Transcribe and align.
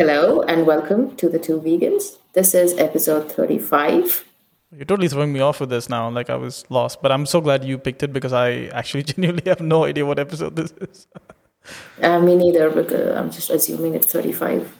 Hello 0.00 0.42
and 0.42 0.64
welcome 0.64 1.16
to 1.16 1.28
the 1.28 1.40
two 1.40 1.60
vegans. 1.60 2.18
This 2.32 2.54
is 2.54 2.72
episode 2.78 3.32
35. 3.32 4.24
You're 4.70 4.84
totally 4.84 5.08
throwing 5.08 5.32
me 5.32 5.40
off 5.40 5.58
with 5.58 5.70
this 5.70 5.88
now. 5.88 6.08
Like 6.08 6.30
I 6.30 6.36
was 6.36 6.64
lost, 6.70 7.02
but 7.02 7.10
I'm 7.10 7.26
so 7.26 7.40
glad 7.40 7.64
you 7.64 7.78
picked 7.78 8.04
it 8.04 8.12
because 8.12 8.32
I 8.32 8.66
actually 8.66 9.02
genuinely 9.10 9.42
have 9.46 9.60
no 9.60 9.86
idea 9.86 10.06
what 10.06 10.20
episode 10.20 10.54
this 10.54 10.70
is. 10.70 11.08
uh, 12.00 12.20
me 12.20 12.36
neither, 12.36 12.70
because 12.70 13.16
I'm 13.16 13.32
just 13.32 13.50
assuming 13.50 13.96
it's 13.96 14.06
35. 14.06 14.72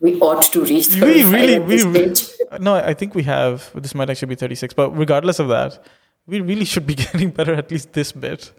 We 0.00 0.18
ought 0.18 0.42
to 0.42 0.64
reach 0.64 0.86
35 0.86 1.02
we 1.02 1.24
really, 1.24 1.54
at 1.54 1.68
this 1.68 1.84
we 1.84 2.12
stage. 2.16 2.36
no, 2.60 2.74
I 2.74 2.94
think 2.94 3.14
we 3.14 3.22
have. 3.22 3.70
This 3.80 3.94
might 3.94 4.10
actually 4.10 4.30
be 4.30 4.34
36, 4.34 4.74
but 4.74 4.90
regardless 4.90 5.38
of 5.38 5.46
that, 5.50 5.84
we 6.26 6.40
really 6.40 6.64
should 6.64 6.84
be 6.84 6.94
getting 7.06 7.30
better 7.30 7.54
at 7.54 7.70
least 7.70 7.92
this 7.92 8.10
bit. 8.10 8.50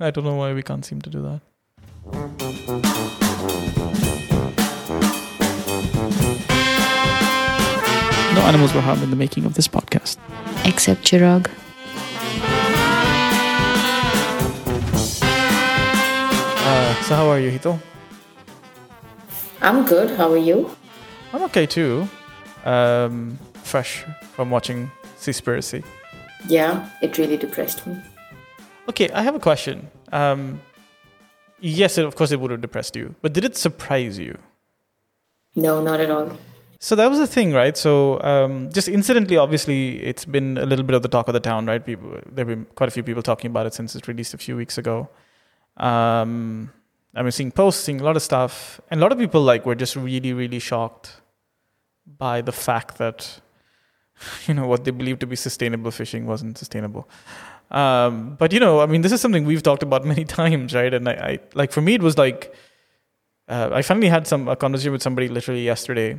I 0.00 0.10
don't 0.12 0.24
know 0.24 0.36
why 0.36 0.54
we 0.54 0.62
can't 0.62 0.82
seem 0.82 1.02
to 1.02 1.10
do 1.10 1.40
that. 2.08 2.99
No 8.40 8.46
animals 8.46 8.72
were 8.72 8.80
harmed 8.80 9.02
in 9.02 9.10
the 9.10 9.16
making 9.16 9.44
of 9.44 9.52
this 9.52 9.68
podcast. 9.68 10.16
Except 10.64 11.02
Chirag. 11.02 11.50
Uh, 16.64 17.02
so 17.02 17.16
how 17.16 17.28
are 17.28 17.38
you, 17.38 17.50
Hito? 17.50 17.78
I'm 19.60 19.84
good. 19.84 20.16
How 20.16 20.32
are 20.32 20.38
you? 20.38 20.74
I'm 21.34 21.42
okay 21.42 21.66
too. 21.66 22.08
Um, 22.64 23.38
fresh 23.62 24.06
from 24.32 24.48
watching 24.50 24.90
Seaspiracy. 25.18 25.84
Yeah, 26.48 26.88
it 27.02 27.18
really 27.18 27.36
depressed 27.36 27.86
me. 27.86 28.00
Okay, 28.88 29.10
I 29.10 29.20
have 29.20 29.34
a 29.34 29.38
question. 29.40 29.90
Um, 30.12 30.62
yes, 31.60 31.98
it, 31.98 32.06
of 32.06 32.16
course 32.16 32.32
it 32.32 32.40
would 32.40 32.50
have 32.50 32.62
depressed 32.62 32.96
you, 32.96 33.14
but 33.20 33.34
did 33.34 33.44
it 33.44 33.58
surprise 33.58 34.18
you? 34.18 34.38
No, 35.54 35.82
not 35.82 36.00
at 36.00 36.10
all. 36.10 36.38
So 36.82 36.96
that 36.96 37.10
was 37.10 37.18
the 37.18 37.26
thing, 37.26 37.52
right? 37.52 37.76
So 37.76 38.20
um, 38.22 38.70
just 38.72 38.88
incidentally, 38.88 39.36
obviously, 39.36 40.02
it's 40.02 40.24
been 40.24 40.56
a 40.56 40.64
little 40.64 40.84
bit 40.84 40.94
of 40.94 41.02
the 41.02 41.08
talk 41.08 41.28
of 41.28 41.34
the 41.34 41.40
town, 41.40 41.66
right? 41.66 41.84
People, 41.84 42.18
there've 42.24 42.48
been 42.48 42.64
quite 42.74 42.88
a 42.88 42.90
few 42.90 43.02
people 43.02 43.22
talking 43.22 43.50
about 43.50 43.66
it 43.66 43.74
since 43.74 43.94
it's 43.94 44.08
released 44.08 44.32
a 44.32 44.38
few 44.38 44.56
weeks 44.56 44.78
ago. 44.78 45.10
Um, 45.76 46.72
I've 47.14 47.24
been 47.24 47.32
seeing 47.32 47.52
posts, 47.52 47.84
seeing 47.84 48.00
a 48.00 48.04
lot 48.04 48.16
of 48.16 48.22
stuff, 48.22 48.80
and 48.90 48.98
a 48.98 49.02
lot 49.02 49.12
of 49.12 49.18
people 49.18 49.42
like 49.42 49.66
were 49.66 49.74
just 49.74 49.94
really, 49.94 50.32
really 50.32 50.58
shocked 50.58 51.20
by 52.06 52.40
the 52.40 52.52
fact 52.52 52.96
that 52.96 53.40
you 54.46 54.54
know 54.54 54.66
what 54.66 54.84
they 54.84 54.90
believed 54.90 55.20
to 55.20 55.26
be 55.26 55.36
sustainable 55.36 55.90
fishing 55.90 56.24
wasn't 56.24 56.56
sustainable. 56.56 57.06
Um, 57.70 58.36
but 58.36 58.54
you 58.54 58.58
know, 58.58 58.80
I 58.80 58.86
mean, 58.86 59.02
this 59.02 59.12
is 59.12 59.20
something 59.20 59.44
we've 59.44 59.62
talked 59.62 59.82
about 59.82 60.04
many 60.14 60.24
times, 60.24 60.74
right? 60.74 60.94
And 60.94 61.06
I, 61.10 61.12
I 61.12 61.38
like 61.52 61.72
for 61.72 61.82
me, 61.82 61.92
it 61.92 62.02
was 62.02 62.16
like 62.16 62.54
uh, 63.48 63.68
I 63.70 63.82
finally 63.82 64.08
had 64.08 64.26
some 64.26 64.48
a 64.48 64.56
conversation 64.56 64.92
with 64.92 65.02
somebody 65.02 65.28
literally 65.28 65.62
yesterday, 65.62 66.16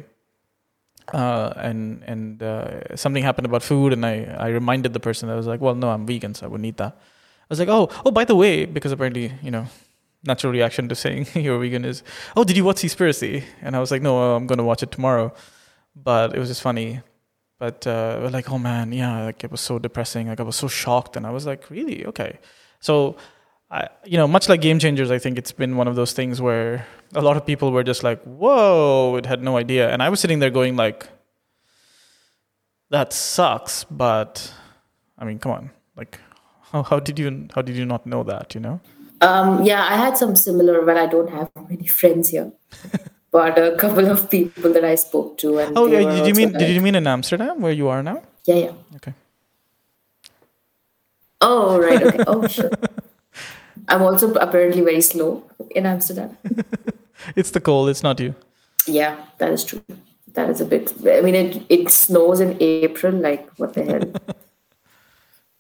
uh, 1.13 1.53
and 1.57 2.03
and 2.03 2.44
uh, 2.44 2.95
something 2.95 3.23
happened 3.23 3.45
about 3.45 3.63
food, 3.63 3.94
and 3.94 4.05
I 4.05 4.23
I 4.38 4.47
reminded 4.49 4.94
the 4.94 4.99
person 4.99 5.30
I 5.30 5.35
was 5.35 5.47
like, 5.47 5.61
well, 5.61 5.75
no, 5.75 5.89
I'm 5.89 6.05
vegan, 6.05 6.33
so 6.35 6.45
I 6.45 6.49
wouldn't 6.49 6.67
eat 6.67 6.77
that. 6.77 6.94
I 6.97 7.49
was 7.49 7.59
like, 7.59 7.69
oh, 7.69 7.89
oh, 8.05 8.11
by 8.11 8.23
the 8.23 8.35
way, 8.35 8.66
because 8.66 8.91
apparently, 8.94 9.33
you 9.41 9.52
know, 9.52 9.67
natural 10.23 10.53
reaction 10.53 10.88
to 10.89 10.95
saying 10.95 11.27
you're 11.35 11.59
vegan 11.59 11.83
is, 11.83 12.03
oh, 12.38 12.44
did 12.44 12.55
you 12.55 12.63
watch 12.63 12.77
Seaspiracy? 12.77 13.44
And 13.61 13.75
I 13.75 13.79
was 13.79 13.91
like, 13.91 14.02
no, 14.02 14.35
I'm 14.35 14.47
going 14.47 14.57
to 14.57 14.63
watch 14.63 14.83
it 14.83 14.91
tomorrow. 14.91 15.33
But 15.95 16.33
it 16.33 16.39
was 16.39 16.47
just 16.47 16.61
funny. 16.61 17.02
But 17.59 17.85
uh, 17.85 18.29
like, 18.31 18.49
oh 18.49 18.57
man, 18.57 18.91
yeah, 18.91 19.25
like 19.25 19.44
it 19.44 19.52
was 19.52 19.61
so 19.61 19.77
depressing. 19.77 20.29
Like 20.29 20.39
I 20.39 20.44
was 20.44 20.55
so 20.55 20.67
shocked, 20.67 21.16
and 21.16 21.27
I 21.27 21.31
was 21.31 21.45
like, 21.45 21.69
really, 21.69 22.05
okay. 22.07 22.39
So, 22.79 23.17
I, 23.72 23.88
you 24.03 24.17
know, 24.17 24.27
much 24.27 24.50
like 24.50 24.59
Game 24.59 24.80
Changers, 24.80 25.09
I 25.11 25.17
think 25.17 25.38
it's 25.38 25.53
been 25.53 25.77
one 25.77 25.88
of 25.88 25.95
those 25.95 26.11
things 26.11 26.41
where 26.41 26.86
a 27.16 27.22
lot 27.22 27.38
of 27.38 27.45
people 27.45 27.72
were 27.72 27.83
just 27.83 28.03
like, 28.03 28.22
whoa, 28.23 29.16
it 29.16 29.25
had 29.25 29.41
no 29.41 29.55
idea, 29.58 29.89
and 29.89 30.03
I 30.03 30.09
was 30.09 30.19
sitting 30.19 30.39
there 30.39 30.50
going 30.50 30.75
like, 30.75 31.08
that 32.89 33.13
sucks, 33.13 33.86
but 33.86 34.53
I 35.17 35.23
mean, 35.23 35.39
come 35.39 35.53
on, 35.53 35.72
like, 35.95 36.19
how, 36.72 36.84
how 36.84 37.00
did 37.00 37.18
you 37.18 37.47
how 37.56 37.62
did 37.62 37.78
you 37.78 37.85
not 37.85 38.06
know 38.06 38.23
that? 38.23 38.53
You 38.53 38.59
know? 38.59 38.81
Um, 39.22 39.63
yeah, 39.63 39.85
I 39.88 39.96
had 39.96 40.17
some 40.17 40.35
similar, 40.35 40.81
but 40.85 40.97
I 40.97 41.06
don't 41.06 41.29
have 41.29 41.50
many 41.69 41.88
friends 41.88 42.29
here. 42.29 42.51
but 43.31 43.57
a 43.57 43.78
couple 43.78 44.12
of 44.12 44.29
people 44.29 44.73
that 44.73 44.84
I 44.84 44.96
spoke 44.96 45.38
to, 45.38 45.59
and 45.59 45.78
Oh, 45.78 45.88
yeah, 45.88 46.03
did 46.16 46.28
you 46.28 46.34
mean 46.34 46.51
like, 46.51 46.59
did 46.59 46.75
you 46.75 46.81
mean 46.81 46.96
in 46.96 47.07
Amsterdam 47.07 47.62
where 47.62 47.72
you 47.72 47.88
are 47.88 48.03
now? 48.03 48.22
Yeah, 48.46 48.56
yeah. 48.56 48.72
Okay. 48.97 49.13
Oh, 51.40 51.79
right. 51.79 52.01
Okay. 52.03 52.23
Oh, 52.28 52.46
sure. 52.47 52.69
I'm 53.88 54.02
also 54.02 54.34
apparently 54.36 54.82
very 54.82 55.02
slow 55.02 55.44
in 55.72 55.86
Amsterdam. 55.86 56.38
It's 57.36 57.52
the 57.52 57.62
cold. 57.62 57.90
It's 57.90 58.04
not 58.04 58.20
you. 58.20 58.34
Yeah, 58.88 59.16
that 59.38 59.52
is 59.52 59.64
true. 59.64 59.84
That 60.34 60.50
is 60.50 60.62
a 60.62 60.66
bit. 60.66 60.94
I 61.06 61.22
mean, 61.22 61.36
it 61.36 61.62
it 61.70 61.92
snows 61.92 62.40
in 62.40 62.58
April. 62.59 63.14
Like 63.14 63.48
what 63.58 63.74
the 63.74 63.84
hell? 63.84 64.36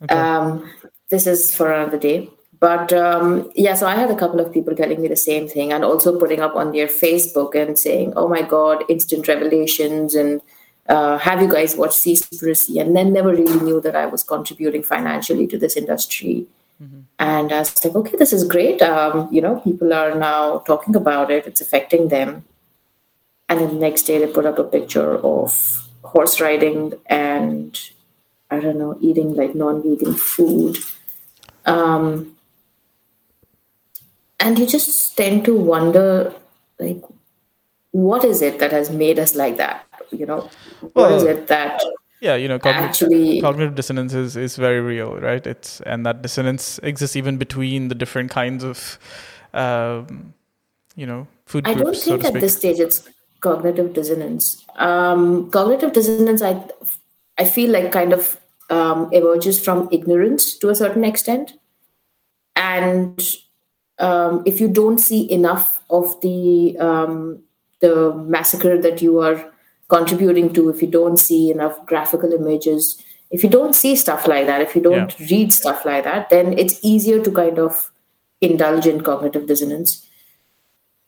Um, 0.09 0.67
this 1.11 1.27
is 1.27 1.55
for 1.55 1.71
another 1.71 1.99
day. 1.99 2.27
But 2.59 2.93
um, 2.93 3.51
yeah, 3.55 3.75
so 3.75 3.87
I 3.87 3.95
had 3.95 4.09
a 4.09 4.15
couple 4.15 4.39
of 4.39 4.51
people 4.51 4.75
telling 4.75 5.01
me 5.01 5.07
the 5.07 5.15
same 5.15 5.47
thing, 5.47 5.71
and 5.71 5.83
also 5.83 6.19
putting 6.19 6.41
up 6.41 6.55
on 6.55 6.71
their 6.71 6.87
Facebook 6.87 7.55
and 7.55 7.77
saying, 7.77 8.13
"Oh 8.15 8.27
my 8.27 8.41
God, 8.41 8.83
instant 8.89 9.27
revelations!" 9.27 10.15
and 10.15 10.41
uh, 10.87 11.17
"Have 11.17 11.41
you 11.41 11.51
guys 11.51 11.75
watched 11.75 11.97
Seaspiracy?" 11.97 12.81
And 12.81 12.95
then 12.95 13.13
never 13.13 13.29
really 13.29 13.59
knew 13.61 13.81
that 13.81 13.95
I 13.95 14.05
was 14.05 14.23
contributing 14.23 14.83
financially 14.83 15.47
to 15.47 15.57
this 15.57 15.75
industry. 15.75 16.47
And 17.19 17.51
I 17.51 17.59
was 17.59 17.85
like, 17.85 17.95
okay, 17.95 18.17
this 18.17 18.33
is 18.33 18.43
great. 18.43 18.81
Um, 18.81 19.27
you 19.31 19.41
know, 19.41 19.59
people 19.59 19.93
are 19.93 20.15
now 20.15 20.59
talking 20.59 20.95
about 20.95 21.29
it. 21.29 21.45
It's 21.45 21.61
affecting 21.61 22.07
them. 22.07 22.43
And 23.47 23.59
then 23.59 23.67
the 23.69 23.79
next 23.79 24.03
day, 24.03 24.17
they 24.17 24.31
put 24.31 24.45
up 24.45 24.57
a 24.57 24.63
picture 24.63 25.17
of 25.17 25.87
horse 26.03 26.41
riding 26.41 26.93
and 27.05 27.79
I 28.49 28.59
don't 28.59 28.77
know, 28.77 28.97
eating 28.99 29.35
like 29.35 29.55
non-vegan 29.55 30.15
food. 30.15 30.77
Um, 31.65 32.35
and 34.39 34.57
you 34.57 34.65
just 34.65 35.15
tend 35.15 35.45
to 35.45 35.55
wonder, 35.55 36.33
like, 36.79 37.01
what 37.91 38.25
is 38.25 38.41
it 38.41 38.59
that 38.59 38.71
has 38.71 38.89
made 38.89 39.19
us 39.19 39.35
like 39.35 39.57
that? 39.57 39.85
You 40.11 40.25
know, 40.25 40.49
what 40.93 41.11
is 41.11 41.23
Well, 41.23 41.37
it 41.37 41.47
that 41.47 41.81
Yeah, 42.21 42.35
you 42.35 42.47
know, 42.47 42.59
cognitive, 42.59 42.89
actually? 42.89 43.41
cognitive 43.41 43.73
dissonance 43.73 44.13
is, 44.13 44.37
is 44.37 44.55
very 44.55 44.79
real, 44.79 45.17
right? 45.17 45.45
It's 45.45 45.81
and 45.81 46.05
that 46.05 46.21
dissonance 46.21 46.79
exists 46.83 47.15
even 47.15 47.37
between 47.37 47.87
the 47.87 47.95
different 47.95 48.29
kinds 48.29 48.63
of, 48.63 48.99
um, 49.55 50.35
you 50.95 51.07
know, 51.07 51.27
food 51.47 51.67
I 51.67 51.73
groups, 51.73 52.05
don't 52.05 52.21
think 52.21 52.21
to 52.21 52.27
at 52.27 52.39
this 52.39 52.57
stage 52.57 52.79
it's 52.79 53.09
cognitive 53.39 53.93
dissonance. 53.93 54.63
Um, 54.75 55.49
cognitive 55.49 55.93
dissonance, 55.93 56.43
I 56.43 56.63
I 57.39 57.45
feel 57.45 57.71
like 57.71 57.91
kind 57.91 58.13
of 58.13 58.39
um, 58.69 59.11
emerges 59.11 59.59
from 59.59 59.89
ignorance 59.91 60.55
to 60.59 60.69
a 60.69 60.75
certain 60.75 61.03
extent, 61.03 61.53
and 62.55 63.19
um, 63.97 64.43
if 64.45 64.61
you 64.61 64.67
don't 64.67 64.99
see 64.99 65.29
enough 65.31 65.81
of 65.89 66.21
the 66.21 66.77
um, 66.77 67.41
the 67.79 68.13
massacre 68.13 68.79
that 68.79 69.01
you 69.01 69.17
are 69.19 69.51
contributing 69.91 70.53
to, 70.53 70.69
if 70.69 70.81
you 70.81 70.87
don't 70.87 71.17
see 71.17 71.51
enough 71.51 71.85
graphical 71.85 72.31
images, 72.33 73.03
if 73.29 73.43
you 73.43 73.49
don't 73.49 73.75
see 73.75 73.95
stuff 73.95 74.27
like 74.27 74.45
that, 74.47 74.61
if 74.61 74.75
you 74.75 74.81
don't 74.81 75.17
read 75.29 75.51
stuff 75.53 75.83
like 75.85 76.05
that, 76.05 76.29
then 76.29 76.57
it's 76.57 76.79
easier 76.81 77.21
to 77.23 77.31
kind 77.31 77.59
of 77.59 77.91
indulge 78.39 78.87
in 78.87 79.03
cognitive 79.03 79.47
dissonance. 79.47 80.07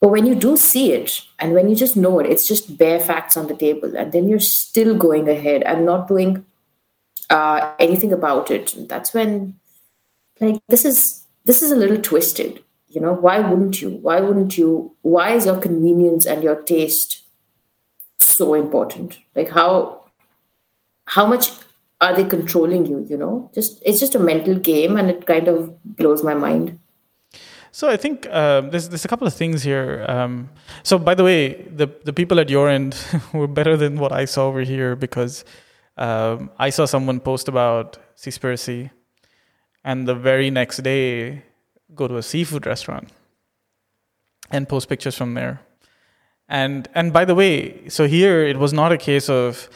But 0.01 0.09
when 0.09 0.25
you 0.25 0.35
do 0.35 0.57
see 0.57 0.91
it 0.91 1.22
and 1.39 1.53
when 1.53 1.69
you 1.69 1.75
just 1.75 1.95
know 1.95 2.19
it, 2.19 2.27
it's 2.27 2.47
just 2.47 2.77
bare 2.77 2.99
facts 2.99 3.38
on 3.38 3.47
the 3.47 3.55
table, 3.55 3.95
and 3.95 4.11
then 4.11 4.27
you're 4.27 4.39
still 4.39 4.95
going 4.95 5.29
ahead 5.29 5.63
and 5.63 5.85
not 5.85 6.09
doing 6.09 6.45
uh, 7.29 7.73
anything 7.79 8.11
about 8.11 8.51
it. 8.51 8.75
That's 8.89 9.13
when, 9.13 9.55
like, 10.41 10.59
this 10.67 10.83
is 10.83 11.23
this 11.45 11.61
is 11.61 11.72
a 11.72 11.79
little 11.79 12.01
twisted. 12.01 12.59
You 12.89 13.01
know, 13.01 13.13
why 13.13 13.39
wouldn't 13.39 13.81
you? 13.81 13.91
Why 14.07 14.19
wouldn't 14.19 14.57
you? 14.57 14.93
Why 15.01 15.31
is 15.31 15.45
your 15.45 15.59
convenience 15.59 16.27
and 16.27 16.43
your 16.43 16.61
taste 16.61 17.22
so 18.35 18.53
important? 18.53 19.20
Like, 19.35 19.50
how 19.50 20.06
how 21.06 21.26
much 21.26 21.52
are 22.02 22.16
they 22.16 22.24
controlling 22.24 22.85
you? 22.85 23.06
You 23.09 23.18
know, 23.18 23.52
just 23.53 23.82
it's 23.85 24.00
just 24.00 24.16
a 24.16 24.20
mental 24.20 24.56
game, 24.56 24.97
and 24.97 25.09
it 25.09 25.26
kind 25.26 25.47
of 25.47 25.82
blows 25.84 26.24
my 26.24 26.34
mind. 26.34 26.80
So 27.72 27.90
I 27.90 27.97
think 27.97 28.30
um, 28.30 28.70
there's 28.70 28.90
there's 28.90 29.06
a 29.06 29.08
couple 29.08 29.26
of 29.26 29.34
things 29.34 29.64
here. 29.64 30.06
Um, 30.08 30.50
so 30.84 31.00
by 31.00 31.16
the 31.16 31.24
way, 31.24 31.64
the 31.64 31.88
the 32.03 32.14
people 32.14 32.40
at 32.40 32.50
your 32.50 32.70
end 32.70 32.96
were 33.34 33.47
better 33.47 33.76
than 33.76 33.97
what 33.97 34.12
I 34.12 34.26
saw 34.26 34.47
over 34.47 34.62
here 34.62 34.96
because 34.96 35.44
um, 35.97 36.52
I 36.59 36.70
saw 36.70 36.85
someone 36.85 37.20
post 37.20 37.47
about 37.47 37.97
Seaspiracy, 38.16 38.91
and 39.84 40.08
the 40.08 40.16
very 40.16 40.50
next 40.52 40.84
day 40.84 41.44
go 41.96 42.08
to 42.08 42.18
a 42.18 42.24
seafood 42.24 42.66
restaurant 42.66 43.09
and 44.52 44.70
post 44.70 44.88
pictures 44.88 45.18
from 45.18 45.34
there. 45.34 45.62
And 46.49 46.87
and 46.93 47.13
by 47.13 47.25
the 47.25 47.35
way, 47.35 47.90
so 47.90 48.07
here 48.07 48.43
it 48.43 48.57
was 48.57 48.73
not 48.73 48.91
a 48.91 48.97
case 48.97 49.29
of 49.29 49.69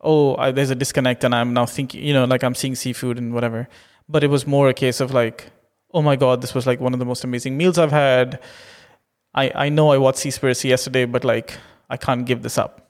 oh 0.00 0.36
I, 0.36 0.50
there's 0.50 0.70
a 0.70 0.74
disconnect 0.74 1.24
and 1.24 1.34
I'm 1.34 1.52
now 1.52 1.66
thinking 1.66 2.02
you 2.02 2.12
know 2.12 2.24
like 2.24 2.42
I'm 2.42 2.54
seeing 2.54 2.74
seafood 2.74 3.18
and 3.18 3.32
whatever, 3.34 3.68
but 4.08 4.24
it 4.24 4.28
was 4.28 4.46
more 4.46 4.68
a 4.68 4.74
case 4.74 5.00
of 5.00 5.12
like 5.12 5.50
oh 5.92 6.02
my 6.02 6.16
god 6.16 6.40
this 6.40 6.54
was 6.54 6.66
like 6.66 6.80
one 6.80 6.92
of 6.92 6.98
the 6.98 7.04
most 7.04 7.24
amazing 7.24 7.56
meals 7.56 7.78
I've 7.78 7.92
had. 7.92 8.40
I 9.34 9.50
I 9.54 9.68
know 9.68 9.90
I 9.92 9.98
watched 9.98 10.20
Seaspiracy 10.20 10.70
yesterday, 10.70 11.04
but 11.04 11.24
like 11.24 11.58
I 11.90 11.96
can't 11.96 12.24
give 12.26 12.42
this 12.42 12.58
up. 12.58 12.88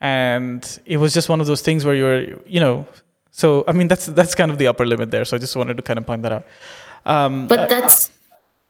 And 0.00 0.80
it 0.86 0.96
was 0.98 1.12
just 1.12 1.28
one 1.28 1.40
of 1.40 1.46
those 1.46 1.60
things 1.60 1.84
where 1.84 1.94
you're, 1.94 2.38
you 2.46 2.60
know, 2.60 2.86
so 3.30 3.64
I 3.68 3.72
mean 3.72 3.88
that's 3.88 4.06
that's 4.06 4.34
kind 4.34 4.50
of 4.50 4.58
the 4.58 4.68
upper 4.68 4.86
limit 4.86 5.10
there. 5.10 5.24
So 5.24 5.36
I 5.36 5.40
just 5.40 5.54
wanted 5.54 5.76
to 5.76 5.82
kind 5.82 5.98
of 5.98 6.06
point 6.06 6.22
that 6.22 6.32
out. 6.32 6.46
Um, 7.04 7.46
but 7.46 7.68
that's 7.68 8.10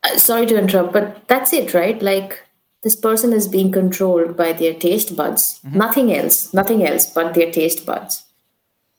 uh, 0.02 0.16
sorry 0.18 0.46
to 0.46 0.58
interrupt, 0.58 0.92
but 0.92 1.26
that's 1.28 1.52
it, 1.52 1.74
right? 1.74 2.00
Like 2.02 2.42
this 2.82 2.94
person 2.94 3.32
is 3.32 3.48
being 3.48 3.72
controlled 3.72 4.36
by 4.36 4.52
their 4.52 4.74
taste 4.74 5.16
buds, 5.16 5.60
mm-hmm. 5.64 5.78
nothing 5.78 6.12
else, 6.14 6.54
nothing 6.54 6.86
else 6.86 7.06
but 7.06 7.34
their 7.34 7.50
taste 7.50 7.84
buds. 7.84 8.24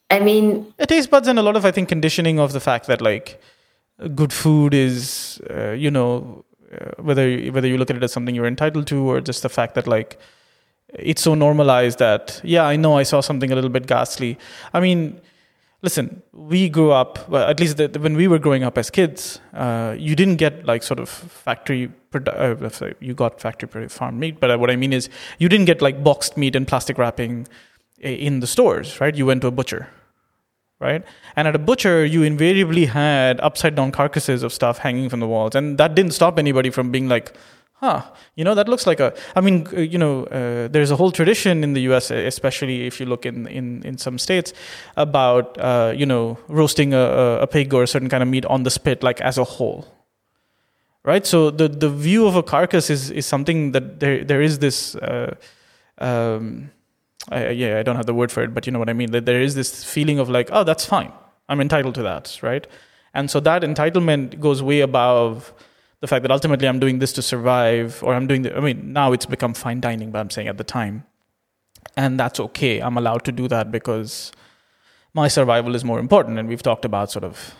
I 0.09 0.19
mean, 0.19 0.73
a 0.79 0.85
taste 0.85 1.09
buds 1.09 1.27
and 1.27 1.37
a 1.37 1.43
lot 1.43 1.55
of 1.55 1.65
I 1.65 1.71
think 1.71 1.89
conditioning 1.89 2.39
of 2.39 2.51
the 2.51 2.59
fact 2.59 2.87
that 2.87 3.01
like 3.01 3.41
good 4.15 4.33
food 4.33 4.73
is, 4.73 5.39
uh, 5.49 5.71
you 5.71 5.91
know, 5.91 6.45
uh, 6.73 7.01
whether 7.01 7.37
whether 7.51 7.67
you 7.67 7.77
look 7.77 7.89
at 7.89 7.95
it 7.95 8.03
as 8.03 8.11
something 8.11 8.35
you're 8.35 8.47
entitled 8.47 8.87
to 8.87 9.09
or 9.09 9.21
just 9.21 9.43
the 9.43 9.49
fact 9.49 9.75
that 9.75 9.87
like 9.87 10.19
it's 10.93 11.21
so 11.21 11.35
normalized 11.35 11.99
that 11.99 12.41
yeah, 12.43 12.65
I 12.65 12.75
know 12.75 12.97
I 12.97 13.03
saw 13.03 13.21
something 13.21 13.51
a 13.51 13.55
little 13.55 13.69
bit 13.69 13.87
ghastly. 13.87 14.37
I 14.73 14.79
mean 14.79 15.21
listen, 15.81 16.21
we 16.33 16.69
grew 16.69 16.91
up, 16.91 17.27
well, 17.29 17.47
at 17.47 17.59
least 17.59 17.77
the, 17.77 17.87
the, 17.87 17.99
when 17.99 18.15
we 18.15 18.27
were 18.27 18.39
growing 18.39 18.63
up 18.63 18.77
as 18.77 18.89
kids, 18.89 19.39
uh, 19.53 19.95
you 19.97 20.15
didn't 20.15 20.35
get 20.35 20.65
like 20.65 20.83
sort 20.83 20.99
of 20.99 21.09
factory, 21.09 21.91
uh, 22.13 22.55
you 22.99 23.13
got 23.13 23.39
factory 23.39 23.87
farm 23.87 24.19
meat, 24.19 24.39
but 24.39 24.59
what 24.59 24.69
I 24.69 24.75
mean 24.75 24.93
is 24.93 25.09
you 25.37 25.47
didn't 25.49 25.65
get 25.65 25.81
like 25.81 26.03
boxed 26.03 26.37
meat 26.37 26.55
and 26.55 26.67
plastic 26.67 26.97
wrapping 26.97 27.47
in 27.99 28.39
the 28.39 28.47
stores, 28.47 28.99
right? 28.99 29.15
You 29.15 29.25
went 29.25 29.41
to 29.41 29.47
a 29.47 29.51
butcher, 29.51 29.89
right? 30.79 31.03
And 31.35 31.47
at 31.47 31.55
a 31.55 31.59
butcher, 31.59 32.05
you 32.05 32.23
invariably 32.23 32.85
had 32.85 33.39
upside 33.41 33.75
down 33.75 33.91
carcasses 33.91 34.43
of 34.43 34.53
stuff 34.53 34.79
hanging 34.79 35.09
from 35.09 35.19
the 35.19 35.27
walls. 35.27 35.55
And 35.55 35.77
that 35.77 35.95
didn't 35.95 36.13
stop 36.13 36.39
anybody 36.39 36.69
from 36.69 36.91
being 36.91 37.07
like, 37.07 37.35
huh. 37.79 38.01
You 38.35 38.43
know 38.43 38.55
that 38.55 38.67
looks 38.67 38.85
like 38.85 38.99
a 38.99 39.13
i 39.35 39.41
mean 39.41 39.67
you 39.75 39.97
know 39.97 40.23
uh, 40.25 40.67
there's 40.67 40.91
a 40.91 40.95
whole 40.95 41.11
tradition 41.11 41.63
in 41.63 41.73
the 41.73 41.81
us 41.81 42.11
especially 42.11 42.85
if 42.87 42.99
you 42.99 43.05
look 43.05 43.25
in 43.25 43.47
in, 43.47 43.83
in 43.83 43.97
some 43.97 44.17
states 44.17 44.53
about 44.95 45.57
uh, 45.57 45.93
you 45.95 46.05
know 46.05 46.37
roasting 46.47 46.93
a, 46.93 47.39
a 47.41 47.47
pig 47.47 47.73
or 47.73 47.83
a 47.83 47.87
certain 47.87 48.09
kind 48.09 48.23
of 48.23 48.29
meat 48.29 48.45
on 48.45 48.63
the 48.63 48.69
spit 48.69 49.03
like 49.03 49.21
as 49.21 49.37
a 49.37 49.43
whole. 49.43 49.87
Right? 51.03 51.25
So 51.25 51.49
the 51.49 51.67
the 51.67 51.89
view 51.89 52.27
of 52.27 52.35
a 52.35 52.43
carcass 52.43 52.89
is 52.89 53.09
is 53.11 53.25
something 53.25 53.71
that 53.71 53.99
there 53.99 54.23
there 54.23 54.41
is 54.41 54.59
this 54.59 54.95
uh, 54.95 55.35
um, 55.97 56.71
I, 57.31 57.49
yeah 57.49 57.79
i 57.79 57.83
don't 57.83 57.97
have 57.97 58.05
the 58.05 58.13
word 58.13 58.31
for 58.31 58.43
it 58.43 58.53
but 58.53 58.65
you 58.65 58.71
know 58.71 58.79
what 58.79 58.89
i 58.89 58.93
mean 58.93 59.11
that 59.11 59.25
there 59.25 59.41
is 59.41 59.53
this 59.53 59.83
feeling 59.83 60.19
of 60.19 60.29
like 60.29 60.49
oh 60.51 60.63
that's 60.63 60.85
fine. 60.85 61.11
I'm 61.49 61.61
entitled 61.61 61.95
to 61.95 62.03
that 62.03 62.39
right? 62.41 62.67
And 63.13 63.31
so 63.31 63.39
that 63.39 63.63
entitlement 63.63 64.39
goes 64.39 64.61
way 64.61 64.81
above 64.81 65.51
the 66.01 66.07
fact 66.07 66.23
that 66.23 66.31
ultimately 66.31 66.67
I'm 66.67 66.79
doing 66.79 66.99
this 66.99 67.13
to 67.13 67.21
survive, 67.21 68.01
or 68.03 68.13
I'm 68.13 68.27
doing 68.27 68.43
the, 68.43 68.55
I 68.55 68.59
mean, 68.61 68.93
now 68.93 69.11
it's 69.11 69.25
become 69.25 69.53
fine 69.53 69.81
dining, 69.81 70.11
but 70.11 70.19
I'm 70.19 70.29
saying 70.29 70.47
at 70.47 70.57
the 70.57 70.63
time. 70.63 71.03
And 71.97 72.19
that's 72.19 72.39
okay. 72.39 72.79
I'm 72.79 72.97
allowed 72.97 73.25
to 73.25 73.31
do 73.31 73.47
that 73.49 73.71
because 73.71 74.31
my 75.13 75.27
survival 75.27 75.75
is 75.75 75.83
more 75.83 75.99
important. 75.99 76.39
And 76.39 76.47
we've 76.47 76.63
talked 76.63 76.85
about 76.85 77.11
sort 77.11 77.25
of 77.25 77.53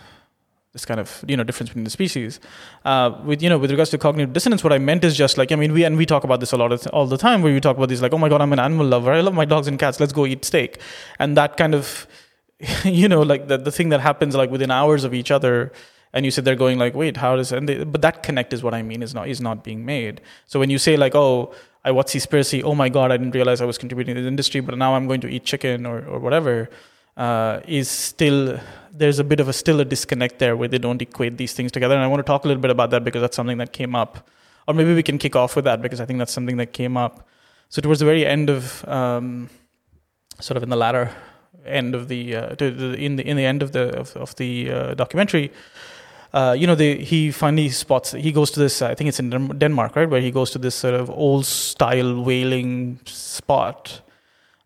this 0.74 0.86
kind 0.86 1.00
of 1.00 1.24
you 1.28 1.36
know 1.36 1.44
difference 1.44 1.70
between 1.70 1.84
the 1.84 1.90
species. 1.90 2.40
Uh, 2.86 3.20
with 3.26 3.42
you 3.42 3.50
know 3.50 3.58
with 3.58 3.72
regards 3.72 3.90
to 3.90 3.98
cognitive 3.98 4.34
dissonance, 4.34 4.64
what 4.64 4.72
I 4.72 4.78
meant 4.78 5.04
is 5.04 5.18
just 5.18 5.38
like 5.38 5.52
I 5.52 5.56
mean 5.56 5.74
we 5.74 5.84
and 5.84 5.98
we 5.98 6.06
talk 6.06 6.24
about 6.24 6.40
this 6.40 6.52
a 6.52 6.58
lot 6.58 6.72
of, 6.72 6.86
all 6.88 7.08
the 7.08 7.18
time 7.18 7.42
where 7.42 7.54
we 7.54 7.60
talk 7.60 7.78
about 7.78 7.90
these 7.90 8.02
like 8.02 8.14
oh 8.14 8.18
my 8.18 8.30
god 8.30 8.42
I'm 8.42 8.54
an 8.54 8.60
animal 8.60 8.86
lover 8.86 9.12
I 9.12 9.22
love 9.22 9.34
my 9.34 9.46
dogs 9.46 9.68
and 9.68 9.80
cats 9.80 10.00
let's 10.00 10.14
go 10.14 10.26
eat 10.26 10.46
steak 10.46 10.80
and 11.18 11.36
that 11.38 11.58
kind 11.58 11.74
of 11.74 12.08
you 12.84 13.08
know 13.08 13.22
like 13.22 13.48
the 13.48 13.58
the 13.58 13.72
thing 13.72 13.90
that 13.90 14.02
happens 14.02 14.36
like 14.36 14.52
within 14.52 14.70
hours 14.70 15.04
of 15.04 15.14
each 15.14 15.32
other 15.32 15.72
and 16.14 16.26
you 16.26 16.32
sit 16.32 16.46
there 16.46 16.56
going 16.56 16.78
like 16.80 16.96
wait 16.96 17.18
how 17.18 17.36
does 17.36 17.52
and 17.52 17.70
they, 17.70 17.84
but 17.84 18.02
that 18.02 18.24
connect 18.24 18.54
is 18.54 18.64
what 18.64 18.74
i 18.74 18.82
mean 18.82 19.04
is 19.04 19.14
not 19.14 19.28
is 19.28 19.42
not 19.42 19.64
being 19.64 19.86
made. 19.86 20.22
So 20.48 20.60
when 20.60 20.70
you 20.70 20.78
say 20.78 20.98
like 20.98 21.16
oh 21.16 21.54
i 21.86 21.92
watch 21.92 22.08
Seaspiracy 22.08 22.64
oh 22.64 22.76
my 22.76 22.90
god 22.90 23.12
i 23.12 23.18
didn't 23.18 23.36
realize 23.36 23.62
i 23.62 23.66
was 23.66 23.78
contributing 23.78 24.16
to 24.16 24.22
the 24.22 24.28
industry 24.28 24.60
but 24.60 24.78
now 24.78 24.96
i'm 24.96 25.08
going 25.08 25.22
to 25.22 25.30
eat 25.30 25.46
chicken 25.46 25.86
or, 25.86 26.06
or 26.06 26.20
whatever 26.20 26.70
uh, 27.18 27.60
is 27.68 27.90
still 27.90 28.60
there's 28.92 29.20
a 29.20 29.24
bit 29.24 29.40
of 29.40 29.48
a 29.48 29.54
still 29.54 29.80
a 29.80 29.86
disconnect 29.86 30.40
there 30.40 30.56
where 30.56 30.68
they 30.68 30.78
don't 30.78 31.02
equate 31.02 31.38
these 31.38 31.54
things 31.54 31.72
together. 31.72 31.96
And 31.96 32.04
i 32.04 32.08
want 32.08 32.20
to 32.20 32.30
talk 32.32 32.46
a 32.46 32.48
little 32.48 32.62
bit 32.62 32.72
about 32.72 32.90
that 32.92 33.04
because 33.04 33.22
that's 33.22 33.36
something 33.36 33.58
that 33.58 33.74
came 33.74 33.96
up. 33.96 34.30
Or 34.68 34.74
maybe 34.74 34.94
we 34.94 35.04
can 35.04 35.18
kick 35.18 35.36
off 35.36 35.56
with 35.56 35.66
that 35.66 35.82
because 35.82 36.00
i 36.02 36.06
think 36.06 36.20
that's 36.20 36.34
something 36.34 36.58
that 36.58 36.74
came 36.74 36.98
up. 36.98 37.28
So 37.70 37.82
towards 37.82 38.00
the 38.00 38.06
very 38.06 38.26
end 38.26 38.50
of 38.50 38.88
um, 38.88 39.50
sort 40.40 40.58
of 40.58 40.64
in 40.64 40.70
the 40.70 40.76
latter 40.76 41.12
end 41.66 41.94
of 41.94 42.08
the, 42.08 42.36
uh, 42.36 42.56
in 42.56 43.18
the 43.18 43.24
in 43.28 43.38
the 43.38 43.46
end 43.46 43.62
of 43.62 43.74
the 43.74 43.98
of, 44.00 44.16
of 44.16 44.36
the 44.38 44.72
uh, 44.72 44.94
documentary 44.96 45.52
uh, 46.34 46.56
you 46.58 46.68
know, 46.68 46.76
they, 46.76 46.98
he 46.98 47.32
finally 47.32 47.70
spots, 47.70 48.12
he 48.12 48.32
goes 48.32 48.52
to 48.52 48.60
this, 48.60 48.82
I 48.82 48.94
think 48.94 49.08
it's 49.08 49.20
in 49.20 49.30
Denmark, 49.58 49.96
right, 49.96 50.10
where 50.10 50.22
he 50.22 50.32
goes 50.32 50.52
to 50.52 50.60
this 50.60 50.76
sort 50.76 50.94
of 50.94 51.10
old 51.10 51.46
style 51.46 52.22
whaling 52.22 53.00
spot 53.06 54.02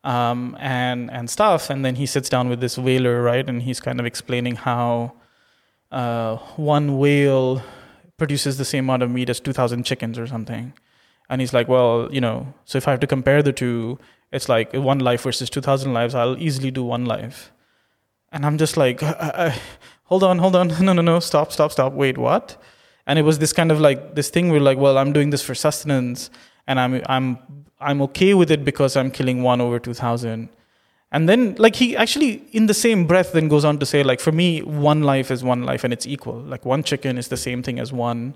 um, 0.04 0.57
and, 0.60 1.10
and 1.10 1.30
stuff. 1.30 1.69
And 1.69 1.86
then 1.86 1.95
he 1.95 2.06
sits 2.06 2.27
down 2.27 2.50
with 2.50 2.60
this 2.60 2.77
whaler, 2.77 3.21
right, 3.21 3.48
and 3.48 3.62
he's 3.62 3.80
kind 3.80 4.00
of 4.00 4.06
explaining 4.06 4.57
how 4.57 5.13
uh, 5.92 6.38
one 6.57 6.98
whale 6.98 7.63
produces 8.18 8.57
the 8.57 8.65
same 8.65 8.86
amount 8.86 9.04
of 9.04 9.12
meat 9.12 9.30
as 9.30 9.39
2,000 9.39 9.83
chickens 9.83 10.19
or 10.19 10.27
something. 10.27 10.74
And 11.30 11.39
he's 11.39 11.54
like, 11.54 11.69
well, 11.69 12.10
you 12.12 12.19
know, 12.19 12.54
so 12.65 12.77
if 12.77 12.88
I 12.88 12.92
have 12.92 13.00
to 13.00 13.07
compare 13.07 13.42
the 13.42 13.54
two, 13.54 14.00
it's 14.33 14.50
like 14.50 14.74
one 14.74 15.00
life 15.00 15.21
versus 15.24 15.50
2,000 15.50 15.94
lives, 15.94 16.13
I'll 16.13 16.38
easily 16.38 16.71
do 16.71 16.83
one 16.83 17.06
life. 17.06 17.54
And 18.31 18.45
I'm 18.45 18.57
just 18.57 18.75
like, 18.75 19.01
I, 19.04 19.57
hold 20.13 20.24
on, 20.24 20.38
hold 20.38 20.56
on, 20.56 20.68
no, 20.88 20.94
no, 20.94 21.01
no, 21.01 21.19
stop, 21.19 21.51
stop, 21.51 21.71
stop, 21.71 21.92
wait, 21.94 22.18
what? 22.19 22.56
And 23.07 23.18
it 23.18 23.24
was 23.24 23.39
this 23.39 23.51
kind 23.51 23.71
of 23.71 23.80
like 23.81 24.13
this 24.13 24.30
thing 24.30 24.51
where 24.51 24.60
like, 24.60 24.77
well, 24.77 24.98
I'm 25.00 25.12
doing 25.12 25.31
this 25.31 25.44
for 25.48 25.56
sustenance, 25.56 26.30
and 26.68 26.80
I'm 26.80 27.01
I'm 27.15 27.27
I'm 27.89 28.00
okay 28.07 28.33
with 28.42 28.51
it 28.56 28.63
because 28.63 28.95
I'm 29.00 29.10
killing 29.18 29.42
one 29.42 29.60
over 29.60 29.80
two 29.80 29.95
thousand. 30.04 30.50
And 31.12 31.27
then 31.30 31.56
like 31.65 31.75
he 31.75 31.98
actually 32.04 32.31
in 32.60 32.68
the 32.68 32.77
same 32.86 33.06
breath 33.12 33.33
then 33.33 33.48
goes 33.56 33.65
on 33.65 33.80
to 33.80 33.86
say 33.86 34.04
like 34.12 34.21
for 34.27 34.31
me 34.31 34.48
one 34.62 35.01
life 35.12 35.30
is 35.36 35.44
one 35.44 35.63
life 35.71 35.83
and 35.83 35.92
it's 35.92 36.07
equal. 36.15 36.39
Like 36.54 36.63
one 36.74 36.83
chicken 36.83 37.18
is 37.18 37.27
the 37.27 37.42
same 37.48 37.62
thing 37.65 37.77
as 37.80 37.92
one 37.92 38.36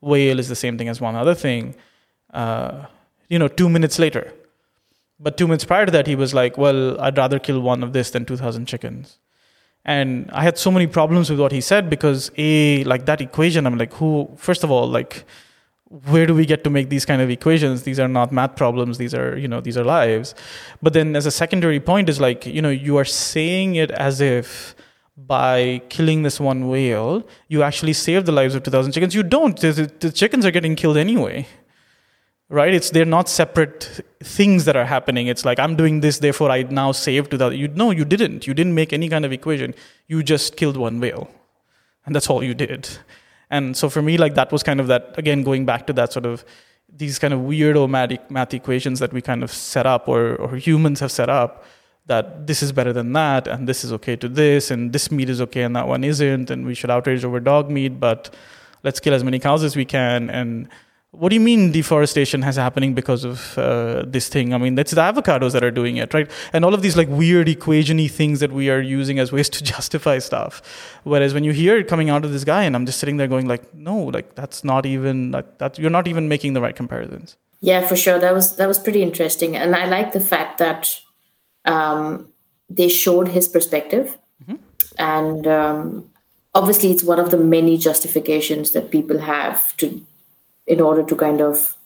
whale 0.00 0.38
is 0.44 0.48
the 0.48 0.60
same 0.64 0.76
thing 0.76 0.88
as 0.88 1.00
one 1.00 1.16
other 1.22 1.34
thing. 1.46 1.74
Uh, 2.42 2.86
you 3.28 3.38
know, 3.38 3.48
two 3.48 3.68
minutes 3.68 3.98
later. 3.98 4.24
But 5.18 5.36
two 5.38 5.46
minutes 5.46 5.64
prior 5.64 5.86
to 5.86 5.92
that, 5.92 6.06
he 6.12 6.16
was 6.16 6.34
like, 6.34 6.58
"Well, 6.58 7.00
I'd 7.00 7.16
rather 7.16 7.38
kill 7.38 7.60
one 7.72 7.82
of 7.82 7.92
this 7.92 8.10
than 8.10 8.24
two 8.24 8.38
thousand 8.44 8.66
chickens." 8.66 9.18
And 9.84 10.30
i 10.32 10.42
had 10.42 10.56
so 10.56 10.70
many 10.70 10.86
problems 10.86 11.30
with 11.30 11.40
what 11.40 11.52
he 11.52 11.60
said 11.60 11.90
because 11.90 12.30
a 12.36 12.84
like 12.84 13.06
that 13.06 13.20
equation 13.20 13.66
i'm 13.66 13.76
like 13.76 13.92
who 13.94 14.28
first 14.36 14.62
of 14.64 14.70
all 14.70 14.86
like 14.86 15.24
where 16.06 16.26
do 16.26 16.34
we 16.34 16.46
get 16.46 16.64
to 16.64 16.70
make 16.70 16.88
these 16.88 17.04
kind 17.04 17.20
of 17.20 17.28
equations? 17.28 17.82
These 17.82 18.00
are 18.00 18.08
not 18.08 18.32
math 18.32 18.56
problems. 18.56 18.96
These 18.96 19.14
are 19.14 19.36
you 19.36 19.46
know 19.46 19.60
these 19.60 19.76
are 19.76 19.84
lives. 19.84 20.34
But 20.80 20.94
then 20.94 21.14
as 21.14 21.26
a 21.26 21.30
secondary 21.30 21.80
point 21.80 22.08
is 22.08 22.18
like 22.20 22.46
you 22.46 22.62
know 22.62 22.70
you 22.70 22.96
are 22.96 23.04
saying 23.04 23.74
it 23.74 23.90
as 23.90 24.20
if 24.20 24.74
by 25.16 25.82
killing 25.90 26.22
this 26.22 26.40
one 26.40 26.68
whale 26.68 27.22
you 27.48 27.62
actually 27.62 27.92
save 27.92 28.24
the 28.24 28.32
lives 28.32 28.54
of 28.54 28.62
2000 28.62 28.92
chickens. 28.92 29.14
You 29.14 29.22
don't. 29.22 29.58
The 29.60 30.12
chickens 30.14 30.46
are 30.46 30.50
getting 30.50 30.76
killed 30.76 30.96
anyway 30.96 31.46
right? 32.52 32.74
It's 32.74 32.90
they're 32.90 33.06
not 33.06 33.30
separate 33.30 34.02
things 34.22 34.66
that 34.66 34.76
are 34.76 34.84
happening. 34.84 35.26
It's 35.26 35.44
like 35.44 35.58
i'm 35.58 35.74
doing 35.74 36.00
this 36.00 36.18
therefore 36.18 36.50
i 36.50 36.62
now 36.62 36.92
save 36.92 37.30
to 37.30 37.36
the 37.36 37.48
you 37.48 37.68
no 37.68 37.90
you 37.90 38.04
didn't. 38.04 38.46
You 38.46 38.54
didn't 38.54 38.74
make 38.74 38.92
any 38.92 39.08
kind 39.08 39.24
of 39.24 39.32
equation. 39.32 39.74
You 40.06 40.22
just 40.22 40.56
killed 40.56 40.76
one 40.76 41.00
whale. 41.00 41.28
And 42.04 42.14
that's 42.14 42.28
all 42.28 42.42
you 42.42 42.54
did. 42.54 42.88
And 43.50 43.76
so 43.76 43.88
for 43.88 44.02
me 44.02 44.18
like 44.18 44.34
that 44.34 44.52
was 44.52 44.62
kind 44.62 44.80
of 44.80 44.86
that 44.88 45.14
again 45.18 45.42
going 45.42 45.64
back 45.64 45.86
to 45.86 45.92
that 45.94 46.12
sort 46.12 46.26
of 46.26 46.44
these 46.94 47.18
kind 47.18 47.32
of 47.32 47.40
weirdo 47.40 47.88
math, 47.88 48.30
math 48.30 48.52
equations 48.52 48.98
that 48.98 49.12
we 49.14 49.22
kind 49.22 49.42
of 49.42 49.50
set 49.50 49.86
up 49.86 50.08
or, 50.08 50.36
or 50.36 50.56
humans 50.56 51.00
have 51.00 51.10
set 51.10 51.30
up 51.30 51.64
that 52.04 52.46
this 52.46 52.62
is 52.62 52.70
better 52.70 52.92
than 52.92 53.12
that 53.14 53.46
and 53.46 53.66
this 53.66 53.82
is 53.82 53.92
okay 53.94 54.14
to 54.16 54.28
this 54.28 54.70
and 54.70 54.92
this 54.92 55.10
meat 55.10 55.30
is 55.30 55.40
okay 55.40 55.62
and 55.62 55.74
that 55.74 55.88
one 55.88 56.04
isn't 56.04 56.50
and 56.50 56.66
we 56.66 56.74
should 56.74 56.90
outrage 56.90 57.24
over 57.24 57.40
dog 57.40 57.70
meat 57.70 57.98
but 57.98 58.34
let's 58.82 59.00
kill 59.00 59.14
as 59.14 59.24
many 59.24 59.38
cows 59.38 59.64
as 59.64 59.74
we 59.74 59.86
can 59.86 60.28
and 60.28 60.68
what 61.12 61.28
do 61.28 61.34
you 61.34 61.40
mean 61.40 61.72
deforestation 61.72 62.40
has 62.40 62.56
happening 62.56 62.94
because 62.94 63.22
of 63.22 63.58
uh, 63.58 64.02
this 64.06 64.28
thing? 64.28 64.54
I 64.54 64.58
mean, 64.58 64.76
that's 64.76 64.92
the 64.92 65.00
avocados 65.02 65.52
that 65.52 65.62
are 65.62 65.70
doing 65.70 65.98
it, 65.98 66.14
right? 66.14 66.30
And 66.54 66.64
all 66.64 66.72
of 66.72 66.80
these 66.80 66.96
like 66.96 67.08
weird 67.08 67.48
equationy 67.48 68.10
things 68.10 68.40
that 68.40 68.50
we 68.50 68.70
are 68.70 68.80
using 68.80 69.18
as 69.18 69.30
ways 69.30 69.50
to 69.56 69.62
justify 69.62 70.18
stuff. 70.18 70.62
Whereas 71.04 71.34
when 71.34 71.44
you 71.44 71.52
hear 71.52 71.76
it 71.76 71.86
coming 71.86 72.08
out 72.08 72.24
of 72.24 72.32
this 72.32 72.44
guy, 72.44 72.64
and 72.64 72.74
I'm 72.74 72.86
just 72.86 72.98
sitting 72.98 73.18
there 73.18 73.28
going 73.28 73.46
like, 73.46 73.74
no, 73.74 73.96
like 73.96 74.34
that's 74.36 74.64
not 74.64 74.86
even 74.86 75.30
like 75.32 75.58
that. 75.58 75.78
You're 75.78 75.90
not 75.90 76.08
even 76.08 76.28
making 76.28 76.54
the 76.54 76.62
right 76.62 76.74
comparisons. 76.74 77.36
Yeah, 77.60 77.86
for 77.86 77.94
sure. 77.94 78.18
That 78.18 78.32
was 78.32 78.56
that 78.56 78.66
was 78.66 78.78
pretty 78.78 79.02
interesting, 79.02 79.54
and 79.54 79.76
I 79.76 79.86
like 79.86 80.12
the 80.12 80.20
fact 80.20 80.58
that 80.58 80.98
um, 81.66 82.32
they 82.70 82.88
showed 82.88 83.28
his 83.28 83.46
perspective, 83.46 84.18
mm-hmm. 84.42 84.56
and 84.98 85.46
um, 85.46 86.10
obviously 86.54 86.90
it's 86.90 87.04
one 87.04 87.20
of 87.20 87.30
the 87.30 87.36
many 87.36 87.76
justifications 87.76 88.72
that 88.72 88.90
people 88.90 89.18
have 89.18 89.76
to 89.76 90.04
in 90.66 90.80
order 90.80 91.02
to 91.02 91.16
kind 91.16 91.40
of 91.40 91.76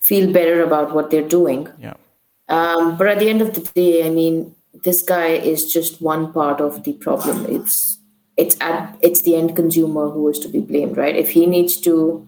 feel 0.00 0.32
better 0.32 0.62
about 0.62 0.94
what 0.94 1.10
they're 1.10 1.28
doing. 1.28 1.68
Yeah. 1.78 1.94
Um, 2.48 2.96
but 2.96 3.08
at 3.08 3.18
the 3.18 3.28
end 3.28 3.42
of 3.42 3.54
the 3.54 3.60
day, 3.74 4.06
I 4.06 4.10
mean, 4.10 4.54
this 4.84 5.02
guy 5.02 5.28
is 5.28 5.72
just 5.72 6.00
one 6.00 6.32
part 6.32 6.60
of 6.60 6.84
the 6.84 6.92
problem. 6.94 7.46
It's 7.46 7.98
it's 8.36 8.56
at 8.60 8.96
it's 9.00 9.22
the 9.22 9.34
end 9.34 9.56
consumer 9.56 10.10
who 10.10 10.28
is 10.28 10.38
to 10.40 10.48
be 10.48 10.60
blamed, 10.60 10.96
right? 10.96 11.16
If 11.16 11.30
he 11.30 11.46
needs 11.46 11.80
to 11.82 12.26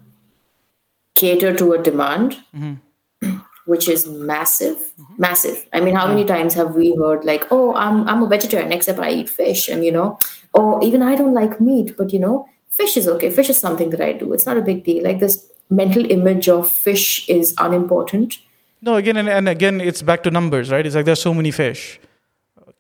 cater 1.15 1.55
to 1.57 1.73
a 1.75 1.83
demand, 1.83 2.39
mm-hmm. 2.55 3.37
which 3.67 3.89
is 3.89 4.07
massive, 4.07 4.77
mm-hmm. 4.77 5.15
massive. 5.19 5.67
I 5.73 5.81
mean, 5.81 5.95
how 5.95 6.07
many 6.07 6.25
times 6.25 6.55
have 6.55 6.75
we 6.75 6.97
heard 6.97 7.25
like, 7.25 7.47
"Oh, 7.51 7.75
I'm 7.75 8.09
I'm 8.09 8.23
a 8.23 8.29
vegetarian 8.29 8.73
except 8.73 8.99
I 8.99 9.11
eat 9.11 9.29
fish," 9.29 9.69
and 9.69 9.85
you 9.85 9.93
know, 9.93 10.19
or 10.55 10.83
even 10.83 11.03
I 11.03 11.15
don't 11.15 11.35
like 11.35 11.61
meat, 11.61 11.97
but 11.97 12.13
you 12.13 12.19
know, 12.19 12.49
fish 12.71 12.97
is 12.97 13.07
okay. 13.07 13.31
Fish 13.31 13.51
is 13.51 13.59
something 13.59 13.91
that 13.91 14.01
I 14.01 14.13
do. 14.15 14.33
It's 14.33 14.47
not 14.47 14.57
a 14.57 14.63
big 14.63 14.85
deal. 14.85 15.05
Like 15.05 15.21
this 15.21 15.47
mental 15.71 16.11
image 16.11 16.49
of 16.49 16.73
fish 16.73 17.29
is 17.29 17.55
unimportant. 17.59 18.39
No, 18.81 18.95
again 18.95 19.17
and, 19.17 19.29
and 19.29 19.49
again, 19.49 19.81
it's 19.81 20.03
back 20.03 20.23
to 20.23 20.31
numbers, 20.31 20.71
right? 20.71 20.87
It's 20.87 20.95
like 20.95 21.05
there's 21.05 21.21
so 21.21 21.35
many 21.35 21.51
fish. 21.51 22.01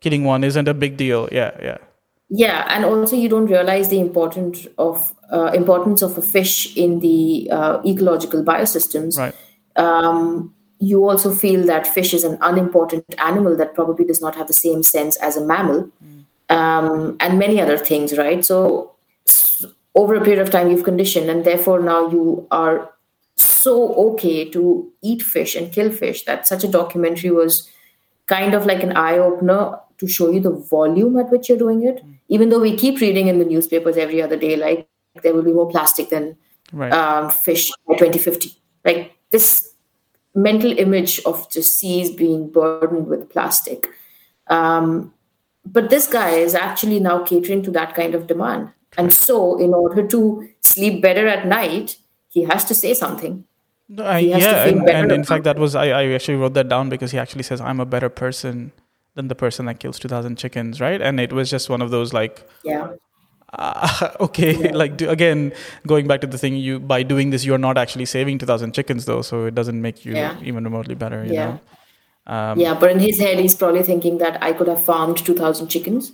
Killing 0.00 0.24
one 0.24 0.44
isn't 0.44 0.68
a 0.68 0.74
big 0.74 0.96
deal. 0.96 1.28
Yeah, 1.32 1.50
yeah. 1.60 1.78
Yeah, 2.30 2.66
and 2.68 2.84
also 2.84 3.16
you 3.16 3.28
don't 3.28 3.46
realize 3.46 3.88
the 3.88 3.98
importance 4.00 4.66
of 4.76 5.14
uh, 5.32 5.50
importance 5.54 6.02
of 6.02 6.16
a 6.18 6.22
fish 6.22 6.76
in 6.76 7.00
the 7.00 7.48
uh, 7.50 7.80
ecological 7.86 8.44
biosystems. 8.44 9.18
Right. 9.18 9.34
Um, 9.76 10.54
you 10.78 11.08
also 11.08 11.34
feel 11.34 11.64
that 11.66 11.86
fish 11.86 12.14
is 12.14 12.24
an 12.24 12.38
unimportant 12.40 13.04
animal 13.18 13.56
that 13.56 13.74
probably 13.74 14.04
does 14.04 14.20
not 14.20 14.36
have 14.36 14.46
the 14.46 14.52
same 14.52 14.82
sense 14.82 15.16
as 15.16 15.36
a 15.36 15.44
mammal, 15.44 15.90
mm. 16.04 16.54
um, 16.54 17.16
and 17.18 17.38
many 17.38 17.60
other 17.60 17.78
things. 17.78 18.16
Right. 18.16 18.44
So 18.44 18.92
over 19.98 20.14
a 20.14 20.22
period 20.22 20.40
of 20.40 20.50
time, 20.50 20.70
you've 20.70 20.84
conditioned, 20.84 21.28
and 21.28 21.44
therefore 21.44 21.80
now 21.80 22.08
you 22.08 22.46
are 22.52 22.90
so 23.34 23.94
okay 23.94 24.48
to 24.50 24.92
eat 25.02 25.22
fish 25.22 25.56
and 25.56 25.72
kill 25.72 25.90
fish 25.90 26.24
that 26.24 26.46
such 26.46 26.62
a 26.62 26.68
documentary 26.68 27.32
was 27.32 27.68
kind 28.26 28.54
of 28.54 28.64
like 28.64 28.82
an 28.84 28.96
eye 28.96 29.18
opener 29.18 29.78
to 29.98 30.06
show 30.06 30.30
you 30.30 30.38
the 30.38 30.50
volume 30.50 31.18
at 31.18 31.30
which 31.30 31.48
you're 31.48 31.58
doing 31.58 31.82
it. 31.82 31.96
Mm. 31.96 32.18
Even 32.28 32.48
though 32.48 32.60
we 32.60 32.76
keep 32.76 33.00
reading 33.00 33.26
in 33.26 33.40
the 33.40 33.44
newspapers 33.44 33.96
every 33.96 34.22
other 34.22 34.36
day, 34.36 34.54
like 34.54 34.88
there 35.24 35.34
will 35.34 35.42
be 35.42 35.52
more 35.52 35.68
plastic 35.68 36.10
than 36.10 36.36
right. 36.72 36.92
um, 36.92 37.30
fish 37.30 37.72
by 37.88 37.94
2050. 37.94 38.52
Like 38.84 39.16
this 39.30 39.74
mental 40.32 40.78
image 40.78 41.20
of 41.26 41.50
just 41.50 41.76
seas 41.76 42.12
being 42.12 42.48
burdened 42.48 43.08
with 43.08 43.28
plastic. 43.30 43.88
Um, 44.46 45.12
but 45.66 45.90
this 45.90 46.06
guy 46.06 46.30
is 46.30 46.54
actually 46.54 47.00
now 47.00 47.24
catering 47.24 47.64
to 47.64 47.72
that 47.72 47.96
kind 47.96 48.14
of 48.14 48.28
demand. 48.28 48.72
And 48.98 49.14
so, 49.14 49.58
in 49.58 49.72
order 49.72 50.06
to 50.08 50.48
sleep 50.60 51.00
better 51.00 51.26
at 51.28 51.46
night, 51.46 51.96
he 52.28 52.42
has 52.44 52.64
to 52.66 52.74
say 52.74 52.92
something. 52.94 53.44
Uh, 53.96 54.16
yeah, 54.16 54.66
and, 54.66 54.86
and 54.90 55.12
in 55.12 55.24
fact, 55.24 55.44
that 55.44 55.58
was 55.58 55.74
I, 55.74 55.86
I 55.86 56.06
actually 56.08 56.36
wrote 56.36 56.52
that 56.54 56.68
down 56.68 56.90
because 56.90 57.12
he 57.12 57.18
actually 57.18 57.44
says, 57.44 57.60
"I'm 57.60 57.80
a 57.80 57.86
better 57.86 58.10
person 58.10 58.72
than 59.14 59.28
the 59.28 59.34
person 59.34 59.64
that 59.64 59.80
kills 59.80 59.98
2,000 59.98 60.36
chickens," 60.36 60.78
right? 60.78 61.00
And 61.00 61.18
it 61.18 61.32
was 61.32 61.48
just 61.48 61.70
one 61.70 61.80
of 61.80 61.90
those 61.90 62.12
like, 62.12 62.46
yeah, 62.64 62.88
uh, 63.54 64.10
okay, 64.20 64.54
yeah. 64.56 64.74
like 64.74 64.98
do, 64.98 65.08
again, 65.08 65.52
going 65.86 66.06
back 66.06 66.20
to 66.20 66.26
the 66.26 66.36
thing, 66.36 66.56
you 66.56 66.78
by 66.78 67.02
doing 67.02 67.30
this, 67.30 67.46
you're 67.46 67.56
not 67.56 67.78
actually 67.78 68.04
saving 68.04 68.38
2,000 68.38 68.74
chickens 68.74 69.06
though, 69.06 69.22
so 69.22 69.46
it 69.46 69.54
doesn't 69.54 69.80
make 69.80 70.04
you 70.04 70.14
yeah. 70.14 70.36
even 70.42 70.64
remotely 70.64 70.94
better. 70.94 71.24
You 71.24 71.32
yeah. 71.32 71.58
Um, 72.26 72.60
yeah, 72.60 72.74
but 72.74 72.90
in 72.90 72.98
his 72.98 73.18
head, 73.18 73.38
he's 73.38 73.56
probably 73.56 73.82
thinking 73.82 74.18
that 74.18 74.42
I 74.42 74.52
could 74.52 74.68
have 74.68 74.84
farmed 74.84 75.16
2,000 75.16 75.68
chickens. 75.68 76.12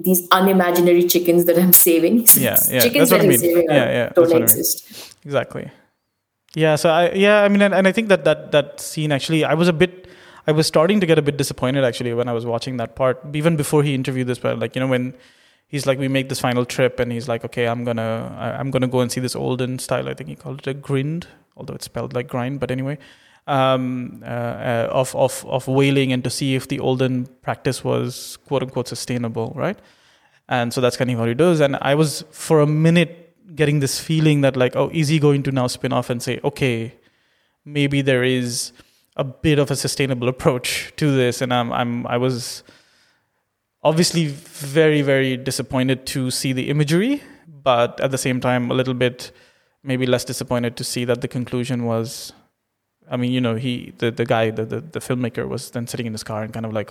These 0.00 0.26
unimaginary 0.32 1.04
chickens 1.04 1.44
that 1.44 1.58
I'm 1.58 1.72
saving. 1.72 2.26
Yeah, 2.34 2.58
yeah. 2.68 2.80
Chickens 2.84 3.10
that 3.10 3.20
I 3.20 3.26
mean. 3.26 3.38
saving 3.38 3.66
yeah, 3.68 3.90
yeah, 3.90 4.08
don't 4.08 4.32
exist. 4.32 4.86
I 4.88 4.92
mean. 4.92 5.12
Exactly. 5.24 5.70
Yeah. 6.54 6.76
So 6.76 6.90
I 6.90 7.12
yeah 7.12 7.42
I 7.42 7.48
mean 7.48 7.62
and, 7.62 7.74
and 7.74 7.86
I 7.86 7.92
think 7.92 8.08
that 8.08 8.24
that 8.24 8.52
that 8.52 8.80
scene 8.80 9.12
actually 9.12 9.44
I 9.44 9.54
was 9.54 9.68
a 9.68 9.72
bit 9.72 10.08
I 10.46 10.52
was 10.52 10.66
starting 10.66 11.00
to 11.00 11.06
get 11.06 11.18
a 11.18 11.22
bit 11.22 11.36
disappointed 11.36 11.84
actually 11.84 12.12
when 12.12 12.28
I 12.28 12.32
was 12.32 12.44
watching 12.44 12.76
that 12.78 12.96
part 12.96 13.20
even 13.32 13.56
before 13.56 13.82
he 13.82 13.94
interviewed 13.94 14.26
this 14.26 14.38
but 14.38 14.58
like 14.58 14.74
you 14.74 14.80
know 14.80 14.88
when 14.88 15.14
he's 15.68 15.86
like 15.86 15.98
we 15.98 16.08
make 16.08 16.28
this 16.28 16.40
final 16.40 16.64
trip 16.64 17.00
and 17.00 17.12
he's 17.12 17.28
like 17.28 17.44
okay 17.44 17.66
I'm 17.66 17.84
gonna 17.84 18.34
I, 18.38 18.50
I'm 18.58 18.70
gonna 18.70 18.88
go 18.88 19.00
and 19.00 19.10
see 19.10 19.20
this 19.20 19.36
olden 19.36 19.78
style 19.78 20.08
I 20.08 20.14
think 20.14 20.28
he 20.28 20.36
called 20.36 20.60
it 20.60 20.66
a 20.66 20.74
grind 20.74 21.28
although 21.56 21.74
it's 21.74 21.86
spelled 21.86 22.14
like 22.14 22.28
grind 22.28 22.60
but 22.60 22.70
anyway 22.70 22.98
um, 23.46 24.22
uh, 24.24 24.26
uh, 24.26 24.88
of 24.90 25.14
of 25.14 25.44
of 25.46 25.68
whaling 25.68 26.12
and 26.12 26.24
to 26.24 26.30
see 26.30 26.54
if 26.54 26.68
the 26.68 26.80
olden 26.80 27.26
practice 27.42 27.84
was 27.84 28.38
quote 28.46 28.62
unquote 28.62 28.88
sustainable 28.88 29.52
right? 29.54 29.78
And 30.48 30.72
so 30.72 30.80
that's 30.80 30.96
kind 30.96 31.10
of 31.10 31.18
what 31.18 31.28
he 31.28 31.34
does. 31.34 31.60
And 31.60 31.78
I 31.80 31.94
was 31.94 32.22
for 32.30 32.60
a 32.60 32.66
minute 32.66 33.34
getting 33.56 33.80
this 33.80 34.00
feeling 34.00 34.40
that 34.40 34.56
like 34.56 34.74
oh 34.76 34.90
is 34.92 35.08
he 35.08 35.18
going 35.18 35.42
to 35.42 35.52
now 35.52 35.66
spin 35.66 35.92
off 35.92 36.08
and 36.10 36.22
say 36.22 36.40
okay 36.42 36.94
maybe 37.64 38.00
there 38.02 38.24
is 38.24 38.72
a 39.16 39.24
bit 39.24 39.58
of 39.58 39.70
a 39.70 39.76
sustainable 39.76 40.28
approach 40.28 40.92
to 40.96 41.14
this? 41.14 41.42
And 41.42 41.52
i'm 41.52 41.70
i'm 41.72 42.06
i 42.06 42.16
was 42.16 42.64
obviously 43.82 44.26
very 44.26 45.02
very 45.02 45.36
disappointed 45.36 46.06
to 46.06 46.30
see 46.30 46.54
the 46.54 46.70
imagery 46.70 47.22
but 47.46 48.00
at 48.00 48.10
the 48.10 48.18
same 48.18 48.40
time 48.40 48.70
a 48.70 48.74
little 48.74 48.94
bit 48.94 49.30
maybe 49.82 50.06
less 50.06 50.24
disappointed 50.24 50.74
to 50.78 50.84
see 50.84 51.04
that 51.04 51.20
the 51.20 51.28
conclusion 51.28 51.84
was 51.84 52.32
i 53.10 53.16
mean 53.16 53.32
you 53.32 53.40
know 53.40 53.54
he 53.54 53.92
the, 53.98 54.10
the 54.10 54.24
guy 54.24 54.50
the, 54.50 54.64
the, 54.64 54.80
the 54.80 55.00
filmmaker 55.00 55.48
was 55.48 55.70
then 55.70 55.86
sitting 55.86 56.06
in 56.06 56.12
his 56.12 56.24
car 56.24 56.42
and 56.42 56.52
kind 56.52 56.66
of 56.66 56.72
like 56.72 56.90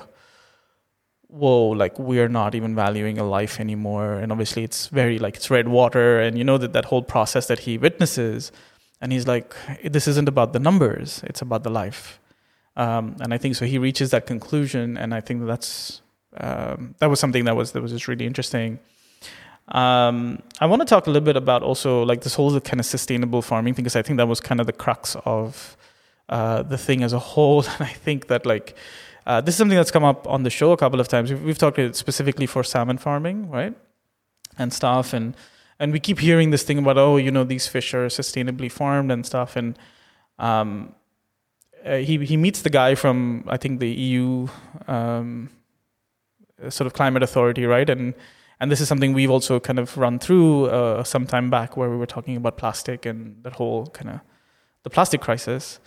whoa 1.34 1.70
like 1.70 1.98
we're 1.98 2.28
not 2.28 2.54
even 2.54 2.76
valuing 2.76 3.18
a 3.18 3.24
life 3.24 3.60
anymore. 3.60 4.14
And 4.14 4.32
obviously 4.32 4.64
it's 4.64 4.88
very 4.88 5.18
like 5.18 5.36
it's 5.36 5.50
red 5.50 5.68
water 5.68 6.20
and 6.20 6.38
you 6.38 6.44
know 6.44 6.60
that 6.60 6.74
that 6.74 6.86
whole 6.86 7.02
process 7.02 7.48
that 7.48 7.60
he 7.60 7.78
witnesses. 7.78 8.52
And 9.02 9.12
he's 9.12 9.28
like 9.28 9.56
this 9.84 10.08
isn't 10.08 10.30
about 10.30 10.54
the 10.54 10.60
numbers 10.60 11.22
it's 11.26 11.42
about 11.42 11.64
the 11.64 11.72
life. 11.72 12.20
Um, 12.76 13.18
and 13.20 13.34
i 13.34 13.38
think 13.38 13.56
so 13.56 13.66
he 13.66 13.78
reaches 13.78 14.10
that 14.12 14.26
conclusion 14.26 14.98
and 14.98 15.14
i 15.14 15.22
think 15.22 15.42
that 15.42 15.46
that's 15.46 16.02
um, 16.38 16.96
that 16.98 17.08
was 17.08 17.20
something 17.20 17.46
that 17.46 17.56
was 17.56 17.72
that 17.74 17.82
was 17.82 17.92
just 17.92 18.08
really 18.08 18.26
interesting. 18.26 18.80
Um, 19.68 20.42
i 20.60 20.66
want 20.66 20.82
to 20.82 20.86
talk 20.86 21.08
a 21.08 21.10
little 21.10 21.26
bit 21.26 21.38
about 21.38 21.64
also 21.64 22.04
like 22.04 22.22
this 22.22 22.36
whole 22.36 22.60
kind 22.60 22.80
of 22.80 22.86
sustainable 22.86 23.42
farming 23.42 23.74
thing 23.74 23.84
because 23.84 23.96
i 23.96 24.02
think 24.02 24.18
that 24.18 24.28
was 24.28 24.42
kind 24.42 24.60
of 24.60 24.68
the 24.68 24.74
crux 24.74 25.16
of 25.24 25.78
uh, 26.30 26.64
the 26.64 26.78
thing 26.78 27.04
as 27.04 27.14
a 27.14 27.20
whole. 27.20 27.64
And 27.80 27.82
i 27.82 27.94
think 28.06 28.28
that 28.28 28.46
like 28.46 28.76
uh, 29.26 29.42
this 29.42 29.56
is 29.56 29.58
something 29.58 29.78
that's 29.78 29.92
come 29.92 30.04
up 30.04 30.28
on 30.28 30.44
the 30.44 30.50
show 30.50 30.72
a 30.72 30.78
couple 30.78 31.00
of 31.00 31.08
times. 31.08 31.32
We've, 31.32 31.44
we've 31.44 31.58
talked 31.58 31.96
specifically 31.96 32.46
for 32.46 32.64
salmon 32.64 32.98
farming, 32.98 33.50
right, 33.50 33.74
and 34.58 34.74
stuff, 34.74 35.14
and 35.14 35.36
and 35.80 35.94
we 35.94 36.00
keep 36.00 36.20
hearing 36.20 36.52
this 36.52 36.64
thing 36.64 36.78
about 36.78 36.98
oh, 36.98 37.18
you 37.18 37.32
know, 37.32 37.44
these 37.44 37.68
fish 37.68 37.94
are 37.94 38.08
sustainably 38.08 38.72
farmed 38.72 39.12
and 39.12 39.26
stuff, 39.26 39.56
and 39.56 39.80
um, 40.40 40.94
uh, 41.86 41.98
he 41.98 42.18
he 42.26 42.36
meets 42.36 42.62
the 42.62 42.70
guy 42.70 42.96
from 42.96 43.46
I 43.48 43.58
think 43.58 43.80
the 43.80 43.90
EU 43.90 44.48
um, 44.88 45.50
sort 46.70 46.86
of 46.86 46.94
climate 46.94 47.24
authority, 47.24 47.66
right, 47.66 47.90
and 47.90 48.14
and 48.60 48.72
this 48.72 48.82
is 48.82 48.88
something 48.88 49.14
we've 49.14 49.32
also 49.32 49.60
kind 49.60 49.80
of 49.80 49.98
run 49.98 50.20
through 50.20 50.66
uh, 50.68 51.04
some 51.04 51.26
time 51.26 51.50
back 51.50 51.78
where 51.78 51.90
we 51.90 51.96
were 51.96 52.06
talking 52.06 52.36
about 52.36 52.58
plastic 52.58 53.06
and 53.06 53.42
that 53.44 53.54
whole 53.54 53.88
kind 53.88 54.10
of 54.10 54.20
the 54.84 54.90
plastic 54.90 55.22
crisis 55.22 55.80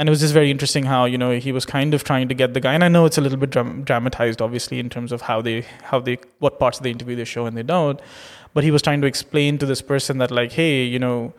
and 0.00 0.08
it 0.08 0.10
was 0.10 0.20
just 0.20 0.32
very 0.32 0.50
interesting 0.50 0.84
how 0.84 1.04
you 1.04 1.18
know 1.18 1.30
he 1.46 1.52
was 1.52 1.66
kind 1.66 1.94
of 1.94 2.04
trying 2.04 2.28
to 2.28 2.34
get 2.34 2.54
the 2.54 2.60
guy 2.66 2.72
and 2.74 2.82
i 2.82 2.88
know 2.88 3.04
it's 3.04 3.18
a 3.18 3.20
little 3.20 3.38
bit 3.38 3.50
dram- 3.50 3.84
dramatized 3.84 4.40
obviously 4.40 4.78
in 4.80 4.88
terms 4.88 5.12
of 5.12 5.22
how 5.22 5.40
they 5.42 5.60
how 5.82 6.00
they 6.00 6.18
what 6.38 6.58
parts 6.58 6.78
of 6.78 6.84
the 6.84 6.90
interview 6.90 7.14
they 7.14 7.24
show 7.24 7.46
and 7.46 7.56
they 7.56 7.62
don't. 7.62 8.00
But 8.52 8.64
he 8.64 8.72
was 8.72 8.82
trying 8.82 9.00
to 9.02 9.06
explain 9.06 9.58
to 9.58 9.66
this 9.66 9.80
person 9.80 10.18
that 10.18 10.32
like 10.32 10.52
hey 10.52 10.82
you 10.82 10.98
know 10.98 11.34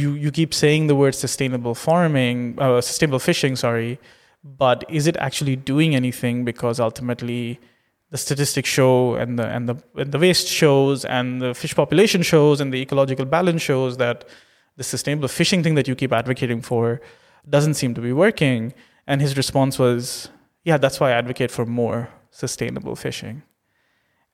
you 0.00 0.12
you 0.12 0.30
keep 0.30 0.54
saying 0.54 0.86
the 0.86 0.94
word 0.94 1.16
sustainable 1.16 1.74
farming 1.74 2.58
uh, 2.60 2.80
sustainable 2.80 3.18
fishing 3.18 3.56
sorry 3.56 3.98
but 4.44 4.84
is 4.88 5.06
it 5.06 5.16
actually 5.18 5.56
doing 5.56 5.94
anything? 5.94 6.44
Because 6.44 6.80
ultimately 6.80 7.60
the 8.10 8.18
statistics 8.18 8.68
show 8.68 9.14
and 9.14 9.38
the 9.38 9.46
and 9.46 9.68
the 9.68 9.76
and 9.96 10.12
the 10.12 10.18
waste 10.18 10.48
shows 10.48 11.04
and 11.04 11.40
the 11.40 11.54
fish 11.54 11.74
population 11.74 12.22
shows 12.22 12.60
and 12.60 12.72
the 12.72 12.82
ecological 12.82 13.24
balance 13.24 13.62
shows 13.62 13.96
that 13.98 14.24
the 14.76 14.84
sustainable 14.84 15.28
fishing 15.28 15.62
thing 15.62 15.76
that 15.76 15.86
you 15.88 15.94
keep 15.94 16.12
advocating 16.12 16.60
for 16.60 17.00
doesn't 17.48 17.74
seem 17.74 17.94
to 17.94 18.00
be 18.00 18.12
working. 18.12 18.72
And 19.06 19.20
his 19.20 19.36
response 19.36 19.78
was, 19.78 20.28
yeah, 20.64 20.78
that's 20.78 21.00
why 21.00 21.10
I 21.10 21.12
advocate 21.14 21.50
for 21.50 21.66
more 21.66 22.08
sustainable 22.30 22.96
fishing. 22.96 23.42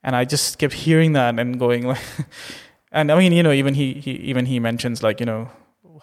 And 0.03 0.15
I 0.15 0.25
just 0.25 0.57
kept 0.57 0.73
hearing 0.73 1.13
that 1.13 1.37
and 1.39 1.59
going 1.59 1.87
like, 1.87 2.01
and 2.91 3.11
I 3.11 3.17
mean, 3.17 3.33
you 3.33 3.43
know, 3.43 3.51
even 3.51 3.73
he, 3.73 3.93
he 3.93 4.11
even 4.11 4.45
he 4.45 4.59
mentions 4.59 5.03
like, 5.03 5.19
you 5.19 5.25
know, 5.25 5.49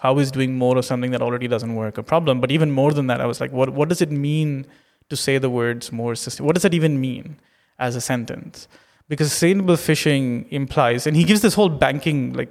how 0.00 0.18
is 0.18 0.30
doing 0.30 0.58
more 0.58 0.76
of 0.76 0.84
something 0.84 1.10
that 1.12 1.22
already 1.22 1.48
doesn't 1.48 1.74
work 1.74 1.96
a 1.96 2.02
problem? 2.02 2.40
But 2.40 2.50
even 2.50 2.70
more 2.70 2.92
than 2.92 3.06
that, 3.06 3.20
I 3.20 3.26
was 3.26 3.40
like, 3.40 3.52
what 3.52 3.70
what 3.70 3.88
does 3.88 4.02
it 4.02 4.10
mean 4.10 4.66
to 5.08 5.16
say 5.16 5.38
the 5.38 5.48
words 5.48 5.92
more 5.92 6.14
sustainable? 6.14 6.48
What 6.48 6.56
does 6.56 6.62
that 6.64 6.74
even 6.74 7.00
mean 7.00 7.38
as 7.78 7.96
a 7.96 8.00
sentence? 8.00 8.68
Because 9.08 9.30
sustainable 9.30 9.76
fishing 9.76 10.46
implies, 10.50 11.06
and 11.06 11.16
he 11.16 11.24
gives 11.24 11.40
this 11.40 11.54
whole 11.54 11.68
banking 11.70 12.34
like 12.34 12.50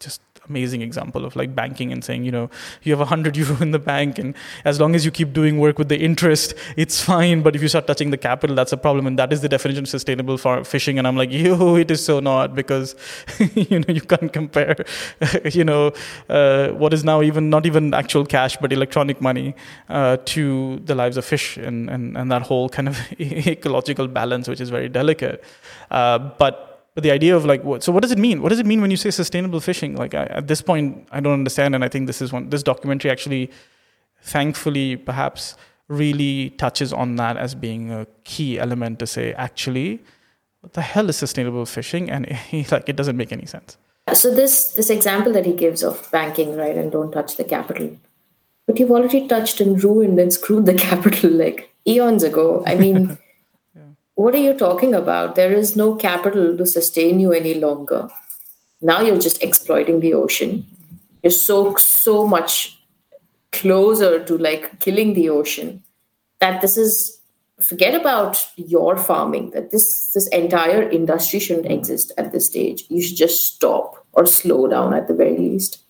just 0.00 0.22
amazing 0.48 0.82
example 0.82 1.24
of 1.24 1.36
like 1.36 1.54
banking 1.54 1.92
and 1.92 2.04
saying, 2.04 2.24
you 2.24 2.32
know, 2.32 2.50
you 2.82 2.92
have 2.92 3.00
a 3.00 3.04
hundred 3.04 3.36
euro 3.36 3.56
in 3.60 3.70
the 3.70 3.78
bank, 3.78 4.18
and 4.18 4.34
as 4.64 4.80
long 4.80 4.94
as 4.94 5.04
you 5.04 5.10
keep 5.10 5.32
doing 5.32 5.58
work 5.58 5.78
with 5.78 5.88
the 5.88 5.98
interest, 5.98 6.54
it's 6.76 7.02
fine. 7.02 7.42
But 7.42 7.56
if 7.56 7.62
you 7.62 7.68
start 7.68 7.86
touching 7.86 8.10
the 8.10 8.18
capital, 8.18 8.56
that's 8.56 8.72
a 8.72 8.76
problem, 8.76 9.06
and 9.06 9.18
that 9.18 9.32
is 9.32 9.40
the 9.40 9.48
definition 9.48 9.84
of 9.84 9.88
sustainable 9.88 10.38
fishing. 10.64 10.98
And 10.98 11.06
I'm 11.06 11.16
like, 11.16 11.32
yo, 11.32 11.76
it 11.84 11.90
is 11.90 12.04
so 12.04 12.20
not 12.20 12.54
because 12.54 12.94
you 13.54 13.80
know 13.80 13.92
you 13.92 14.00
can't 14.00 14.32
compare, 14.32 14.76
you 15.44 15.64
know, 15.64 15.92
uh, 16.28 16.68
what 16.68 16.92
is 16.92 17.04
now 17.04 17.22
even 17.22 17.50
not 17.50 17.66
even 17.66 17.94
actual 17.94 18.24
cash 18.24 18.56
but 18.56 18.72
electronic 18.72 19.20
money 19.20 19.54
uh, 19.88 20.16
to 20.24 20.78
the 20.84 20.94
lives 20.94 21.16
of 21.16 21.24
fish 21.24 21.56
and 21.56 21.90
and 21.90 22.16
and 22.16 22.30
that 22.30 22.42
whole 22.42 22.68
kind 22.68 22.88
of 22.88 22.98
ecological 23.20 24.08
balance, 24.08 24.48
which 24.48 24.60
is 24.60 24.70
very 24.70 24.88
delicate. 24.88 25.42
Uh, 25.90 26.18
but 26.18 26.75
but 26.96 27.02
the 27.04 27.12
idea 27.12 27.36
of 27.36 27.44
like 27.44 27.62
what 27.62 27.84
so 27.84 27.92
what 27.92 28.02
does 28.02 28.10
it 28.10 28.18
mean? 28.18 28.42
What 28.42 28.48
does 28.48 28.58
it 28.58 28.66
mean 28.66 28.80
when 28.80 28.90
you 28.90 28.96
say 28.96 29.10
sustainable 29.10 29.60
fishing? 29.60 29.94
Like 29.96 30.14
I, 30.14 30.24
at 30.24 30.48
this 30.48 30.62
point 30.62 31.06
i 31.12 31.20
don't 31.20 31.34
understand 31.34 31.74
and 31.74 31.84
i 31.84 31.88
think 31.88 32.06
this 32.06 32.20
is 32.20 32.32
one 32.32 32.48
this 32.50 32.62
documentary 32.62 33.10
actually 33.10 33.50
thankfully 34.22 34.96
perhaps 34.96 35.56
really 35.88 36.50
touches 36.64 36.92
on 36.92 37.16
that 37.16 37.36
as 37.36 37.54
being 37.54 37.92
a 37.92 38.06
key 38.24 38.58
element 38.58 38.98
to 38.98 39.06
say 39.06 39.32
actually 39.34 40.00
what 40.60 40.72
the 40.72 40.82
hell 40.82 41.08
is 41.08 41.16
sustainable 41.16 41.66
fishing? 41.66 42.10
And 42.10 42.26
like 42.72 42.88
it 42.88 42.96
doesn't 42.96 43.16
make 43.16 43.30
any 43.30 43.46
sense. 43.46 43.76
So 44.14 44.34
this 44.34 44.72
this 44.72 44.90
example 44.90 45.32
that 45.32 45.46
he 45.46 45.52
gives 45.52 45.82
of 45.82 46.10
banking 46.10 46.56
right 46.56 46.76
and 46.76 46.90
don't 46.90 47.12
touch 47.12 47.36
the 47.36 47.44
capital 47.44 47.96
but 48.66 48.80
you've 48.80 48.90
already 48.90 49.28
touched 49.28 49.60
and 49.60 49.82
ruined 49.82 50.18
and 50.18 50.32
screwed 50.32 50.66
the 50.66 50.74
capital 50.88 51.30
like 51.30 51.70
eons 51.86 52.22
ago. 52.22 52.64
I 52.66 52.74
mean. 52.74 53.18
What 54.16 54.34
are 54.34 54.38
you 54.38 54.54
talking 54.54 54.94
about? 54.94 55.34
There 55.34 55.52
is 55.52 55.76
no 55.76 55.94
capital 55.94 56.56
to 56.56 56.66
sustain 56.66 57.20
you 57.20 57.32
any 57.32 57.54
longer. 57.54 58.08
Now 58.80 59.02
you're 59.02 59.20
just 59.20 59.42
exploiting 59.42 60.00
the 60.00 60.14
ocean. 60.14 60.66
You're 61.22 61.30
so 61.30 61.76
so 61.76 62.26
much 62.26 62.78
closer 63.52 64.24
to 64.24 64.38
like 64.38 64.80
killing 64.80 65.14
the 65.14 65.28
ocean 65.28 65.82
that 66.40 66.60
this 66.60 66.76
is 66.76 67.20
forget 67.60 67.94
about 67.94 68.46
your 68.56 68.96
farming 68.96 69.50
that 69.50 69.70
this 69.70 70.12
this 70.12 70.28
entire 70.28 70.82
industry 70.88 71.38
shouldn't 71.38 71.70
exist 71.70 72.12
at 72.16 72.32
this 72.32 72.46
stage. 72.46 72.84
You 72.88 73.02
should 73.02 73.16
just 73.16 73.44
stop 73.44 74.06
or 74.12 74.24
slow 74.26 74.66
down 74.66 74.94
at 74.94 75.08
the 75.08 75.14
very 75.14 75.36
least. 75.36 75.82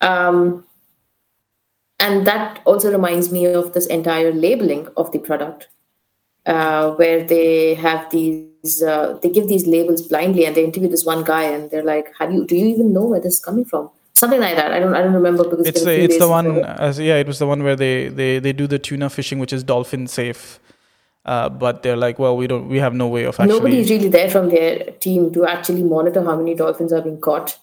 Um, 0.00 0.64
and 1.98 2.26
that 2.26 2.60
also 2.64 2.92
reminds 2.92 3.32
me 3.32 3.46
of 3.46 3.72
this 3.72 3.86
entire 3.86 4.32
labeling 4.32 4.88
of 4.96 5.10
the 5.10 5.18
product 5.18 5.68
uh, 6.46 6.92
where 6.92 7.24
they 7.24 7.74
have 7.74 8.10
these 8.10 8.82
uh, 8.82 9.18
they 9.22 9.30
give 9.30 9.48
these 9.48 9.66
labels 9.66 10.02
blindly 10.08 10.46
and 10.46 10.56
they 10.56 10.64
interview 10.64 10.88
this 10.88 11.04
one 11.04 11.24
guy 11.24 11.42
and 11.42 11.70
they're 11.70 11.84
like 11.84 12.12
how 12.18 12.26
do 12.26 12.34
you 12.34 12.46
do 12.46 12.56
you 12.56 12.66
even 12.66 12.92
know 12.92 13.04
where 13.04 13.20
this 13.20 13.34
is 13.34 13.40
coming 13.40 13.64
from 13.64 13.90
something 14.16 14.40
like 14.40 14.56
that. 14.56 14.72
I 14.72 14.78
don't 14.80 14.94
I 14.94 15.02
don't 15.02 15.14
remember 15.14 15.44
because 15.44 15.66
it's 15.66 15.84
the, 15.84 16.00
it's 16.00 16.18
the 16.18 16.28
one 16.28 16.64
as 16.64 16.98
yeah 16.98 17.16
it 17.16 17.26
was 17.26 17.38
the 17.38 17.46
one 17.46 17.62
where 17.62 17.76
they 17.76 18.08
they 18.08 18.38
they 18.38 18.52
do 18.52 18.66
the 18.66 18.78
tuna 18.78 19.10
fishing 19.10 19.38
which 19.38 19.52
is 19.52 19.62
dolphin 19.62 20.06
safe. 20.06 20.58
Uh, 21.24 21.48
but 21.48 21.82
they're 21.82 21.96
like, 21.96 22.20
well, 22.20 22.36
we 22.36 22.46
don't, 22.46 22.68
we 22.68 22.78
have 22.78 22.94
no 22.94 23.08
way 23.08 23.24
of 23.24 23.34
actually. 23.34 23.48
Nobody's 23.48 23.90
really 23.90 24.08
there 24.08 24.30
from 24.30 24.48
their 24.48 24.92
team 25.00 25.32
to 25.32 25.44
actually 25.44 25.82
monitor 25.82 26.22
how 26.22 26.36
many 26.36 26.54
dolphins 26.54 26.92
are 26.92 27.02
being 27.02 27.20
caught 27.20 27.58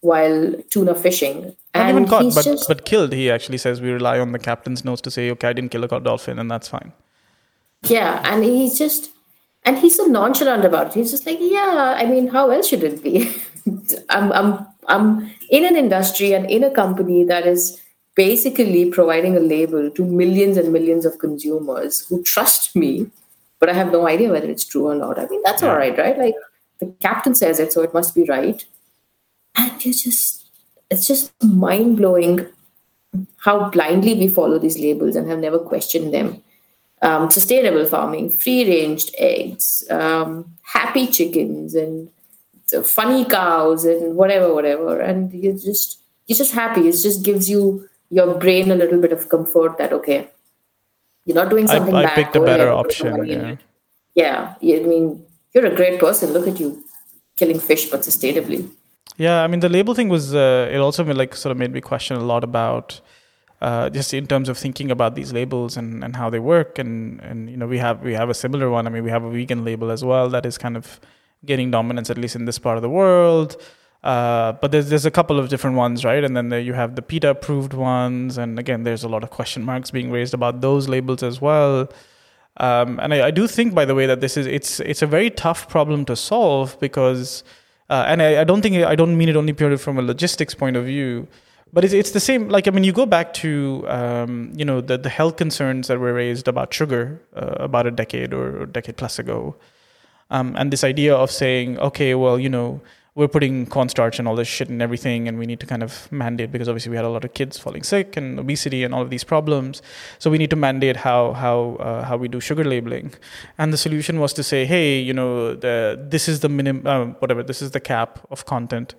while 0.00 0.54
tuna 0.70 0.94
fishing. 0.94 1.42
Not 1.42 1.54
and 1.74 1.90
even 1.90 2.08
caught, 2.08 2.34
but 2.34 2.44
just... 2.46 2.66
but 2.66 2.86
killed. 2.86 3.12
He 3.12 3.30
actually 3.30 3.58
says 3.58 3.82
we 3.82 3.90
rely 3.90 4.18
on 4.18 4.32
the 4.32 4.38
captain's 4.38 4.86
notes 4.86 5.02
to 5.02 5.10
say, 5.10 5.30
okay, 5.32 5.48
I 5.48 5.52
didn't 5.52 5.70
kill 5.70 5.84
a 5.84 6.00
dolphin, 6.00 6.38
and 6.38 6.50
that's 6.50 6.66
fine. 6.66 6.94
Yeah, 7.84 8.20
and 8.24 8.44
he's 8.44 8.78
just, 8.78 9.10
and 9.64 9.78
he's 9.78 9.96
so 9.96 10.04
nonchalant 10.04 10.64
about 10.64 10.88
it. 10.88 10.94
He's 10.94 11.10
just 11.10 11.26
like, 11.26 11.38
yeah, 11.40 11.94
I 11.96 12.06
mean, 12.06 12.28
how 12.28 12.50
else 12.50 12.68
should 12.68 12.82
it 12.82 13.02
be? 13.02 13.34
I'm, 14.10 14.32
I'm 14.32 14.66
I'm 14.88 15.30
in 15.50 15.64
an 15.64 15.76
industry 15.76 16.32
and 16.32 16.50
in 16.50 16.64
a 16.64 16.70
company 16.70 17.24
that 17.24 17.46
is 17.46 17.80
basically 18.14 18.90
providing 18.90 19.36
a 19.36 19.40
label 19.40 19.90
to 19.90 20.04
millions 20.04 20.56
and 20.56 20.72
millions 20.72 21.04
of 21.04 21.18
consumers 21.18 22.06
who 22.06 22.22
trust 22.22 22.76
me, 22.76 23.10
but 23.58 23.68
I 23.68 23.72
have 23.72 23.92
no 23.92 24.06
idea 24.06 24.30
whether 24.30 24.48
it's 24.48 24.64
true 24.64 24.86
or 24.86 24.94
not. 24.94 25.18
I 25.18 25.26
mean, 25.26 25.42
that's 25.42 25.62
all 25.62 25.76
right, 25.76 25.96
right? 25.98 26.16
Like 26.16 26.34
the 26.80 26.86
captain 27.00 27.34
says 27.34 27.58
it, 27.58 27.72
so 27.72 27.82
it 27.82 27.94
must 27.94 28.14
be 28.14 28.24
right. 28.24 28.64
And 29.56 29.84
you 29.84 29.92
just, 29.92 30.46
it's 30.90 31.06
just 31.06 31.32
mind 31.42 31.96
blowing 31.96 32.46
how 33.38 33.70
blindly 33.70 34.14
we 34.14 34.28
follow 34.28 34.58
these 34.58 34.78
labels 34.78 35.16
and 35.16 35.28
have 35.28 35.38
never 35.38 35.58
questioned 35.58 36.12
them. 36.12 36.42
Um, 37.04 37.30
sustainable 37.30 37.84
farming, 37.84 38.30
free 38.30 38.64
range 38.66 39.10
eggs, 39.18 39.84
um, 39.90 40.56
happy 40.62 41.06
chickens, 41.06 41.74
and 41.74 42.08
funny 42.82 43.26
cows 43.26 43.84
and 43.84 44.16
whatever, 44.16 44.54
whatever. 44.54 45.00
And 45.00 45.32
you're 45.32 45.52
just 45.52 46.00
you're 46.26 46.38
just 46.38 46.54
happy. 46.54 46.88
It 46.88 46.92
just 46.92 47.22
gives 47.22 47.50
you 47.50 47.86
your 48.10 48.38
brain 48.38 48.70
a 48.70 48.74
little 48.74 49.00
bit 49.00 49.12
of 49.12 49.28
comfort 49.28 49.76
that 49.78 49.92
okay, 49.92 50.28
you're 51.26 51.36
not 51.36 51.50
doing 51.50 51.66
something 51.66 51.94
I, 51.94 52.00
I 52.00 52.04
bad. 52.04 52.14
picked 52.14 52.36
a 52.36 52.40
better 52.40 52.70
option. 52.70 53.26
Yeah. 53.26 53.56
yeah, 54.14 54.54
I 54.62 54.86
mean, 54.86 55.24
you're 55.52 55.66
a 55.66 55.74
great 55.74 56.00
person. 56.00 56.32
Look 56.32 56.48
at 56.48 56.58
you 56.60 56.84
killing 57.36 57.60
fish, 57.60 57.90
but 57.90 58.00
sustainably. 58.00 58.70
Yeah, 59.16 59.42
I 59.42 59.46
mean, 59.46 59.60
the 59.60 59.68
label 59.68 59.94
thing 59.94 60.08
was 60.08 60.34
uh, 60.34 60.68
it 60.72 60.78
also 60.78 61.04
made, 61.04 61.16
like 61.16 61.34
sort 61.34 61.52
of 61.52 61.58
made 61.58 61.72
me 61.72 61.80
question 61.80 62.16
a 62.16 62.24
lot 62.24 62.44
about. 62.44 63.00
Uh, 63.64 63.88
just 63.88 64.12
in 64.12 64.26
terms 64.26 64.50
of 64.50 64.58
thinking 64.58 64.90
about 64.90 65.14
these 65.14 65.32
labels 65.32 65.78
and, 65.78 66.04
and 66.04 66.16
how 66.16 66.28
they 66.28 66.38
work 66.38 66.78
and, 66.78 67.18
and 67.22 67.48
you 67.48 67.56
know 67.56 67.66
we 67.66 67.78
have 67.78 68.02
we 68.02 68.12
have 68.12 68.28
a 68.28 68.34
similar 68.34 68.68
one. 68.68 68.86
I 68.86 68.90
mean 68.90 69.04
we 69.08 69.10
have 69.16 69.24
a 69.24 69.30
vegan 69.30 69.64
label 69.64 69.90
as 69.90 70.04
well 70.04 70.28
that 70.34 70.44
is 70.44 70.58
kind 70.58 70.76
of 70.76 71.00
gaining 71.46 71.70
dominance 71.70 72.10
at 72.10 72.18
least 72.18 72.36
in 72.36 72.44
this 72.44 72.58
part 72.58 72.76
of 72.76 72.82
the 72.82 72.90
world. 72.90 73.56
Uh, 74.02 74.52
but 74.60 74.70
there's 74.70 74.90
there's 74.90 75.06
a 75.06 75.10
couple 75.10 75.38
of 75.38 75.48
different 75.48 75.76
ones, 75.76 76.04
right? 76.04 76.22
And 76.22 76.36
then 76.36 76.50
there 76.50 76.60
you 76.60 76.74
have 76.74 76.94
the 76.94 77.00
PETA 77.00 77.30
approved 77.30 77.72
ones, 77.72 78.36
and 78.36 78.58
again, 78.58 78.82
there's 78.82 79.02
a 79.02 79.08
lot 79.08 79.22
of 79.24 79.30
question 79.30 79.64
marks 79.64 79.90
being 79.90 80.10
raised 80.10 80.34
about 80.34 80.60
those 80.60 80.86
labels 80.86 81.22
as 81.22 81.40
well. 81.40 81.88
Um, 82.58 83.00
and 83.00 83.14
I, 83.14 83.28
I, 83.28 83.30
do 83.30 83.48
think, 83.48 83.74
by 83.74 83.86
the 83.86 83.94
way, 83.94 84.04
that 84.04 84.20
this 84.20 84.36
is 84.36 84.46
it's 84.46 84.78
it's 84.80 85.00
a 85.00 85.06
very 85.06 85.30
tough 85.30 85.70
problem 85.70 86.04
to 86.04 86.16
solve 86.16 86.78
because, 86.80 87.44
uh, 87.88 88.04
and 88.06 88.20
I, 88.20 88.42
I, 88.42 88.44
don't 88.44 88.60
think 88.60 88.76
I 88.76 88.94
don't 88.94 89.16
mean 89.16 89.30
it 89.30 89.36
only 89.36 89.54
purely 89.54 89.78
from 89.78 89.98
a 89.98 90.02
logistics 90.02 90.54
point 90.54 90.76
of 90.76 90.84
view, 90.84 91.26
but 91.74 91.84
it's 91.84 91.92
it's 91.92 92.12
the 92.12 92.20
same. 92.20 92.48
Like 92.48 92.68
I 92.68 92.70
mean, 92.70 92.84
you 92.84 92.92
go 92.92 93.04
back 93.04 93.34
to 93.34 93.84
um, 93.88 94.52
you 94.54 94.64
know 94.64 94.80
the 94.80 94.96
the 94.96 95.08
health 95.08 95.36
concerns 95.36 95.88
that 95.88 95.98
were 95.98 96.14
raised 96.14 96.46
about 96.46 96.72
sugar 96.72 97.20
uh, 97.34 97.56
about 97.58 97.86
a 97.86 97.90
decade 97.90 98.32
or 98.32 98.62
a 98.62 98.66
decade 98.66 98.96
plus 98.96 99.18
ago. 99.18 99.56
Um, 100.30 100.54
and 100.56 100.72
this 100.72 100.84
idea 100.84 101.14
of 101.14 101.30
saying, 101.30 101.78
okay, 101.78 102.14
well, 102.14 102.38
you 102.40 102.48
know, 102.48 102.80
we're 103.14 103.28
putting 103.28 103.66
cornstarch 103.66 104.18
and 104.18 104.26
all 104.26 104.36
this 104.36 104.48
shit 104.48 104.68
and 104.68 104.80
everything, 104.80 105.28
and 105.28 105.38
we 105.38 105.46
need 105.46 105.60
to 105.60 105.66
kind 105.66 105.82
of 105.82 106.10
mandate 106.10 106.50
because 106.50 106.68
obviously 106.68 106.90
we 106.90 106.96
had 106.96 107.04
a 107.04 107.10
lot 107.10 107.24
of 107.24 107.34
kids 107.34 107.58
falling 107.58 107.82
sick 107.82 108.16
and 108.16 108.38
obesity 108.38 108.84
and 108.84 108.94
all 108.94 109.02
of 109.02 109.10
these 109.10 109.24
problems. 109.24 109.82
So 110.20 110.30
we 110.30 110.38
need 110.38 110.50
to 110.50 110.56
mandate 110.56 110.98
how 110.98 111.32
how 111.32 111.76
uh, 111.80 112.04
how 112.04 112.16
we 112.16 112.28
do 112.28 112.40
sugar 112.40 112.64
labeling. 112.64 113.14
And 113.58 113.72
the 113.72 113.78
solution 113.78 114.20
was 114.20 114.32
to 114.34 114.44
say, 114.44 114.64
hey, 114.64 115.00
you 115.00 115.12
know, 115.12 115.54
the, 115.54 115.98
this 116.08 116.28
is 116.28 116.40
the 116.40 116.48
minimum, 116.48 116.86
uh, 116.86 117.06
whatever, 117.18 117.42
this 117.42 117.60
is 117.60 117.72
the 117.72 117.80
cap 117.80 118.20
of 118.30 118.46
content. 118.46 118.94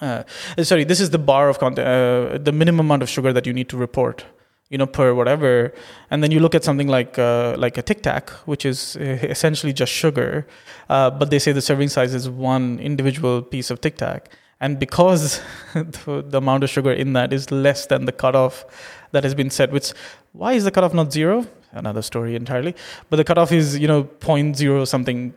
Uh, 0.00 0.22
sorry, 0.62 0.84
this 0.84 1.00
is 1.00 1.10
the 1.10 1.18
bar 1.18 1.48
of 1.48 1.58
content, 1.58 1.86
uh, 1.86 2.38
the 2.38 2.52
minimum 2.52 2.86
amount 2.86 3.02
of 3.02 3.08
sugar 3.08 3.32
that 3.32 3.46
you 3.46 3.52
need 3.52 3.68
to 3.68 3.76
report 3.76 4.24
you 4.70 4.78
know 4.78 4.86
per 4.86 5.14
whatever. 5.14 5.72
And 6.10 6.22
then 6.22 6.30
you 6.30 6.40
look 6.40 6.54
at 6.54 6.64
something 6.64 6.88
like 6.88 7.18
uh, 7.18 7.54
like 7.58 7.78
a 7.78 7.82
tic 7.82 8.02
tac 8.02 8.30
which 8.46 8.64
is 8.64 8.96
uh, 8.96 9.18
essentially 9.22 9.72
just 9.72 9.92
sugar 9.92 10.46
uh, 10.88 11.10
but 11.10 11.30
they 11.30 11.38
say 11.38 11.52
the 11.52 11.62
serving 11.62 11.88
size 11.88 12.14
is 12.14 12.28
one 12.28 12.78
individual 12.78 13.42
piece 13.42 13.70
of 13.70 13.80
tic 13.80 13.96
tac. 13.96 14.30
And 14.60 14.78
because 14.78 15.40
the, 15.74 16.24
the, 16.26 16.38
amount 16.38 16.64
of 16.64 16.70
sugar 16.70 16.92
in 16.92 17.12
that 17.12 17.32
is 17.32 17.52
less 17.52 17.86
than 17.86 18.06
the 18.06 18.12
cutoff 18.12 18.64
that 19.12 19.22
has 19.22 19.34
been 19.34 19.50
set 19.50 19.70
which 19.72 19.92
why 20.32 20.52
is 20.52 20.64
the 20.64 20.70
cutoff 20.70 20.94
not 20.94 21.12
zero? 21.12 21.46
Another 21.72 22.02
story 22.02 22.34
entirely. 22.34 22.74
But 23.10 23.16
the 23.16 23.24
cutoff 23.24 23.52
is 23.52 23.78
you 23.78 23.88
know 23.88 24.04
point 24.04 24.56
zero 24.56 24.84
something 24.84 25.34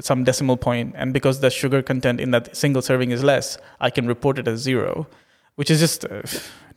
some 0.00 0.24
decimal 0.24 0.56
point 0.56 0.94
and 0.96 1.12
because 1.12 1.40
the 1.40 1.50
sugar 1.50 1.82
content 1.82 2.20
in 2.20 2.30
that 2.30 2.54
single 2.56 2.82
serving 2.82 3.10
is 3.10 3.22
less 3.22 3.58
i 3.80 3.90
can 3.90 4.06
report 4.06 4.38
it 4.38 4.48
as 4.48 4.60
zero 4.60 5.06
which 5.56 5.70
is 5.70 5.80
just 5.80 6.04
uh, 6.04 6.22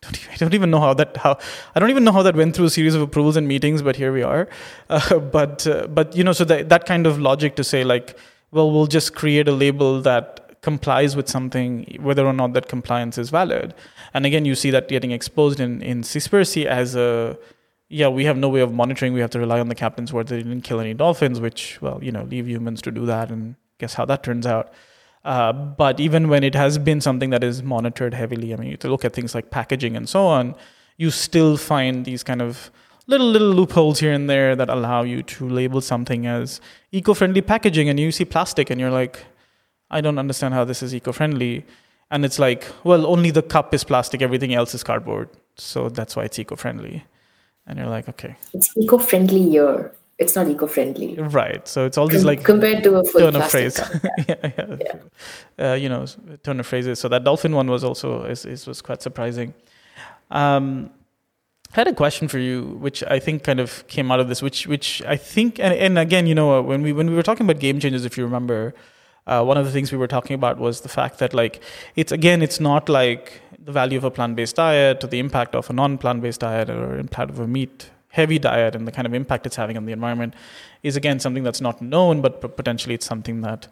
I 0.32 0.36
don't 0.38 0.54
even 0.54 0.70
know 0.70 0.80
how 0.80 0.94
that 0.94 1.18
how 1.18 1.38
I 1.76 1.80
don't 1.80 1.90
even 1.90 2.04
know 2.04 2.12
how 2.12 2.24
that 2.24 2.36
went 2.36 2.56
through 2.56 2.66
a 2.66 2.70
series 2.70 2.96
of 2.96 3.02
approvals 3.02 3.36
and 3.36 3.48
meetings, 3.48 3.82
but 3.82 3.96
here 3.96 4.14
we 4.14 4.24
are. 4.24 4.48
Uh, 4.90 5.20
but 5.20 5.68
uh, 5.68 5.88
but 5.88 6.16
you 6.16 6.24
know, 6.24 6.32
so 6.32 6.46
that 6.46 6.70
that 6.70 6.86
kind 6.86 7.06
of 7.06 7.20
logic 7.20 7.56
to 7.56 7.64
say 7.64 7.84
like, 7.84 8.18
well, 8.52 8.72
we'll 8.72 8.88
just 8.88 9.14
create 9.14 9.48
a 9.48 9.52
label 9.52 10.02
that 10.02 10.62
complies 10.62 11.16
with 11.16 11.28
something, 11.28 11.98
whether 12.00 12.26
or 12.26 12.34
not 12.34 12.54
that 12.54 12.70
compliance 12.70 13.18
is 13.18 13.30
valid. 13.30 13.74
And 14.14 14.26
again, 14.26 14.46
you 14.46 14.56
see 14.56 14.72
that 14.72 14.88
getting 14.88 15.12
exposed 15.12 15.60
in 15.60 15.82
in 15.82 16.04
Seaspiracy 16.04 16.66
as 16.66 16.96
a 16.96 17.38
yeah, 17.90 18.10
we 18.10 18.26
have 18.26 18.38
no 18.38 18.50
way 18.50 18.60
of 18.62 18.74
monitoring. 18.74 19.14
We 19.14 19.22
have 19.22 19.30
to 19.32 19.40
rely 19.40 19.60
on 19.60 19.70
the 19.70 19.76
captain's 19.76 20.12
word 20.12 20.28
that 20.28 20.36
they 20.36 20.44
didn't 20.44 20.62
kill 20.62 20.80
any 20.80 20.94
dolphins, 20.94 21.40
which 21.40 21.82
well, 21.82 22.00
you 22.04 22.12
know, 22.12 22.24
leave 22.24 22.48
humans 22.48 22.82
to 22.84 22.92
do 22.92 23.06
that, 23.06 23.32
and 23.32 23.56
guess 23.78 23.94
how 23.94 24.06
that 24.06 24.24
turns 24.24 24.46
out. 24.46 24.74
Uh, 25.24 25.52
but 25.52 26.00
even 26.00 26.30
when 26.30 26.44
it 26.44 26.56
has 26.56 26.78
been 26.78 27.02
something 27.02 27.32
that 27.32 27.44
is 27.44 27.62
monitored 27.62 28.14
heavily, 28.14 28.54
I 28.54 28.58
mean, 28.58 28.70
you 28.72 28.78
to 28.78 28.90
look 28.90 29.06
at 29.06 29.14
things 29.14 29.36
like 29.36 29.52
packaging 29.52 29.96
and 29.96 30.08
so 30.08 30.26
on, 30.26 30.56
you 30.98 31.12
still 31.12 31.58
find 31.58 32.06
these 32.06 32.24
kind 32.24 32.42
of 32.42 32.72
little 33.08 33.28
little 33.28 33.50
loopholes 33.50 34.00
here 34.00 34.12
and 34.12 34.30
there 34.30 34.56
that 34.56 34.70
allow 34.70 35.04
you 35.04 35.24
to 35.24 35.48
label 35.48 35.80
something 35.80 36.28
as 36.28 36.60
eco-friendly 36.92 37.42
packaging, 37.42 37.88
and 37.90 38.00
you 38.00 38.12
see 38.12 38.26
plastic, 38.26 38.70
and 38.70 38.80
you're 38.82 38.92
like, 38.92 39.26
I 39.90 40.02
don't 40.02 40.18
understand 40.18 40.54
how 40.54 40.66
this 40.66 40.84
is 40.84 40.94
eco-friendly. 40.94 41.66
And 42.10 42.26
it's 42.26 42.40
like, 42.40 42.66
well, 42.84 43.06
only 43.06 43.32
the 43.32 43.42
cup 43.42 43.74
is 43.74 43.84
plastic, 43.84 44.22
everything 44.22 44.54
else 44.54 44.74
is 44.74 44.84
cardboard, 44.84 45.30
so 45.56 45.90
that's 45.90 46.16
why 46.16 46.24
it's 46.24 46.40
eco-friendly. 46.40 47.06
And 47.68 47.78
you're 47.78 47.90
like, 47.90 48.08
okay, 48.10 48.36
it's 48.54 48.76
eco-friendlier 48.78 49.92
it's 50.18 50.36
not 50.36 50.48
eco-friendly. 50.48 51.16
Right. 51.16 51.68
So 51.68 51.86
it's 51.86 51.98
all 51.98 52.08
these 52.08 52.26
like 52.26 52.44
compared 52.44 52.84
to 52.84 52.96
a 52.96 53.04
full 53.04 53.22
turn 53.22 53.36
of 53.36 53.50
phrase. 53.52 53.80
yeah, 54.28 54.36
yeah. 54.42 54.76
yeah. 55.58 55.72
Uh, 55.72 55.76
you 55.76 55.90
know 55.90 56.06
turn 56.44 56.60
of 56.60 56.66
phrases. 56.66 57.00
So 57.00 57.08
that 57.10 57.24
dolphin 57.24 57.54
one 57.54 57.70
was 57.70 57.84
also 57.84 58.24
is, 58.24 58.46
is 58.46 58.66
was 58.66 58.82
quite 58.82 59.02
surprising. 59.02 59.54
Um, 60.32 60.90
I 61.74 61.82
had 61.82 61.88
a 61.88 61.94
question 61.94 62.28
for 62.28 62.40
you, 62.40 62.64
which 62.80 63.04
I 63.04 63.20
think 63.20 63.44
kind 63.44 63.60
of 63.60 63.86
came 63.88 64.12
out 64.12 64.20
of 64.20 64.28
this, 64.28 64.42
which 64.42 64.68
which 64.68 65.04
I 65.04 65.18
think, 65.18 65.60
and, 65.60 65.74
and 65.74 66.00
again, 66.00 66.26
you 66.26 66.34
know, 66.34 66.62
when 66.62 66.82
we 66.82 66.94
when 66.94 67.10
we 67.10 67.16
were 67.16 67.24
talking 67.24 67.46
about 67.46 67.60
game 67.60 67.80
changers, 67.80 68.06
if 68.06 68.18
you 68.18 68.24
remember, 68.24 68.74
uh, 69.28 69.44
one 69.44 69.58
of 69.58 69.66
the 69.66 69.72
things 69.72 69.92
we 69.92 69.98
were 69.98 70.08
talking 70.08 70.34
about 70.34 70.58
was 70.58 70.82
the 70.82 70.90
fact 70.90 71.20
that 71.20 71.34
like 71.34 71.62
it's 71.96 72.12
again, 72.12 72.42
it's 72.42 72.60
not 72.60 72.90
like 72.90 73.42
the 73.68 73.74
value 73.74 73.98
of 73.98 74.06
a 74.06 74.10
plant-based 74.10 74.56
diet 74.56 75.04
or 75.04 75.08
the 75.08 75.20
impact 75.20 75.54
of 75.54 75.70
a 75.70 75.74
non-plant-based 75.74 76.40
diet 76.40 76.70
or 76.70 76.98
impact 76.98 77.30
of 77.30 77.40
a 77.42 77.48
meat 77.48 77.90
heavy 78.08 78.40
diet 78.40 78.74
and 78.76 78.88
the 78.88 78.94
kind 78.94 79.06
of 79.06 79.14
impact 79.14 79.46
it's 79.46 79.58
having 79.58 79.76
on 79.76 79.86
the 79.86 79.92
environment 79.92 80.34
is 80.84 80.96
again 80.96 81.20
something 81.20 81.44
that's 81.44 81.60
not 81.60 81.82
known 81.82 82.22
but 82.22 82.56
potentially 82.56 82.96
it's 82.96 83.06
something 83.06 83.42
that 83.42 83.68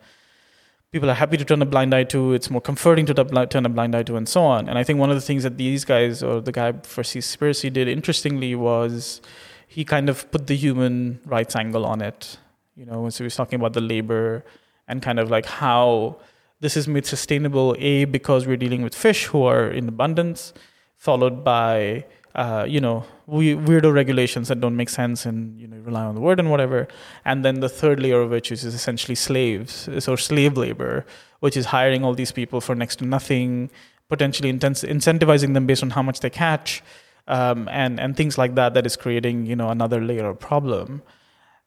people 0.92 1.10
are 1.10 1.20
happy 1.22 1.38
to 1.38 1.46
turn 1.46 1.62
a 1.62 1.66
blind 1.66 1.94
eye 1.94 2.04
to. 2.04 2.34
It's 2.34 2.50
more 2.50 2.62
comforting 2.62 3.06
to 3.08 3.14
turn 3.14 3.66
a 3.66 3.70
blind 3.70 3.96
eye 3.96 4.04
to 4.04 4.16
and 4.16 4.30
so 4.30 4.44
on. 4.44 4.70
And 4.70 4.78
i 4.78 4.84
think 4.84 5.00
one 5.00 5.10
of 5.10 5.16
the 5.16 5.28
things 5.30 5.44
that 5.44 5.58
these 5.58 5.84
guys 5.86 6.22
or 6.22 6.42
the 6.42 6.52
guy 6.52 6.74
for 6.84 7.02
Seaspiracy 7.04 7.72
did 7.72 7.88
interestingly 7.88 8.54
was 8.56 9.22
he 9.68 9.84
kind 9.84 10.10
of 10.10 10.30
put 10.32 10.48
the 10.48 10.56
human 10.56 11.20
rights 11.26 11.56
angle 11.56 11.86
on 11.86 12.02
it. 12.02 12.38
You 12.76 12.86
know 12.86 13.10
so 13.10 13.24
he 13.24 13.28
was 13.32 13.36
talking 13.36 13.60
about 13.62 13.74
the 13.74 13.86
labor 13.94 14.44
and 14.90 15.02
kind 15.02 15.20
of 15.20 15.30
like 15.30 15.46
how 15.46 16.18
this 16.60 16.78
is 16.78 16.88
made 16.88 17.06
sustainable 17.06 17.76
a 17.80 18.06
because 18.06 18.48
we're 18.48 18.58
dealing 18.58 18.82
with 18.82 18.96
fish 18.96 19.26
who 19.26 19.44
are 19.44 19.68
in 19.68 19.88
abundance 19.88 20.54
followed 20.98 21.44
by 21.44 22.06
uh, 22.36 22.66
you 22.68 22.82
know 22.82 23.06
we, 23.28 23.56
weirdo 23.56 23.94
regulations 23.94 24.48
that 24.50 24.60
don't 24.60 24.76
make 24.76 24.90
sense 24.90 25.26
and 25.26 25.60
you 25.60 25.68
know 25.68 25.78
rely 25.78 26.04
on 26.04 26.16
the 26.16 26.22
word 26.22 26.40
and 26.40 26.52
whatever. 26.52 26.88
And 27.24 27.44
then 27.44 27.60
the 27.60 27.70
third 27.70 28.00
layer 28.00 28.22
of 28.22 28.30
which 28.30 28.52
is 28.52 28.64
essentially 28.64 29.16
slaves 29.16 29.90
so 30.00 30.16
slave 30.16 30.58
labor 30.58 31.06
which 31.40 31.58
is 31.58 31.68
hiring 31.68 32.04
all 32.04 32.14
these 32.14 32.32
people 32.32 32.62
for 32.62 32.76
next 32.76 32.98
to 32.98 33.06
nothing 33.06 33.70
potentially 34.10 34.52
incentivizing 34.54 35.54
them 35.54 35.66
based 35.66 35.84
on 35.84 35.92
how 35.92 36.02
much 36.02 36.20
they 36.20 36.30
catch 36.30 36.82
um, 37.28 37.68
and 37.72 38.00
and 38.00 38.16
things 38.16 38.38
like 38.38 38.56
that 38.56 38.74
that 38.74 38.86
is 38.86 38.96
creating 38.96 39.46
you 39.46 39.56
know 39.56 39.70
another 39.70 40.02
layer 40.02 40.28
of 40.30 40.40
problem. 40.40 41.02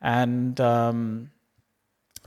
And 0.01 0.61
um, 0.61 1.31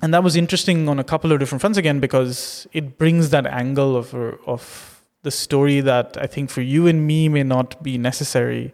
and 0.02 0.14
that 0.14 0.24
was 0.24 0.36
interesting 0.36 0.90
on 0.90 1.00
a 1.00 1.04
couple 1.04 1.32
of 1.32 1.40
different 1.40 1.62
fronts 1.62 1.78
again 1.78 2.00
because 2.00 2.68
it 2.74 2.98
brings 2.98 3.30
that 3.30 3.46
angle 3.46 3.96
of 3.96 4.14
of 4.46 5.04
the 5.24 5.32
story 5.32 5.82
that 5.82 6.18
I 6.20 6.26
think 6.26 6.50
for 6.50 6.62
you 6.62 6.88
and 6.88 7.06
me 7.06 7.30
may 7.30 7.44
not 7.44 7.82
be 7.84 7.98
necessary. 7.98 8.74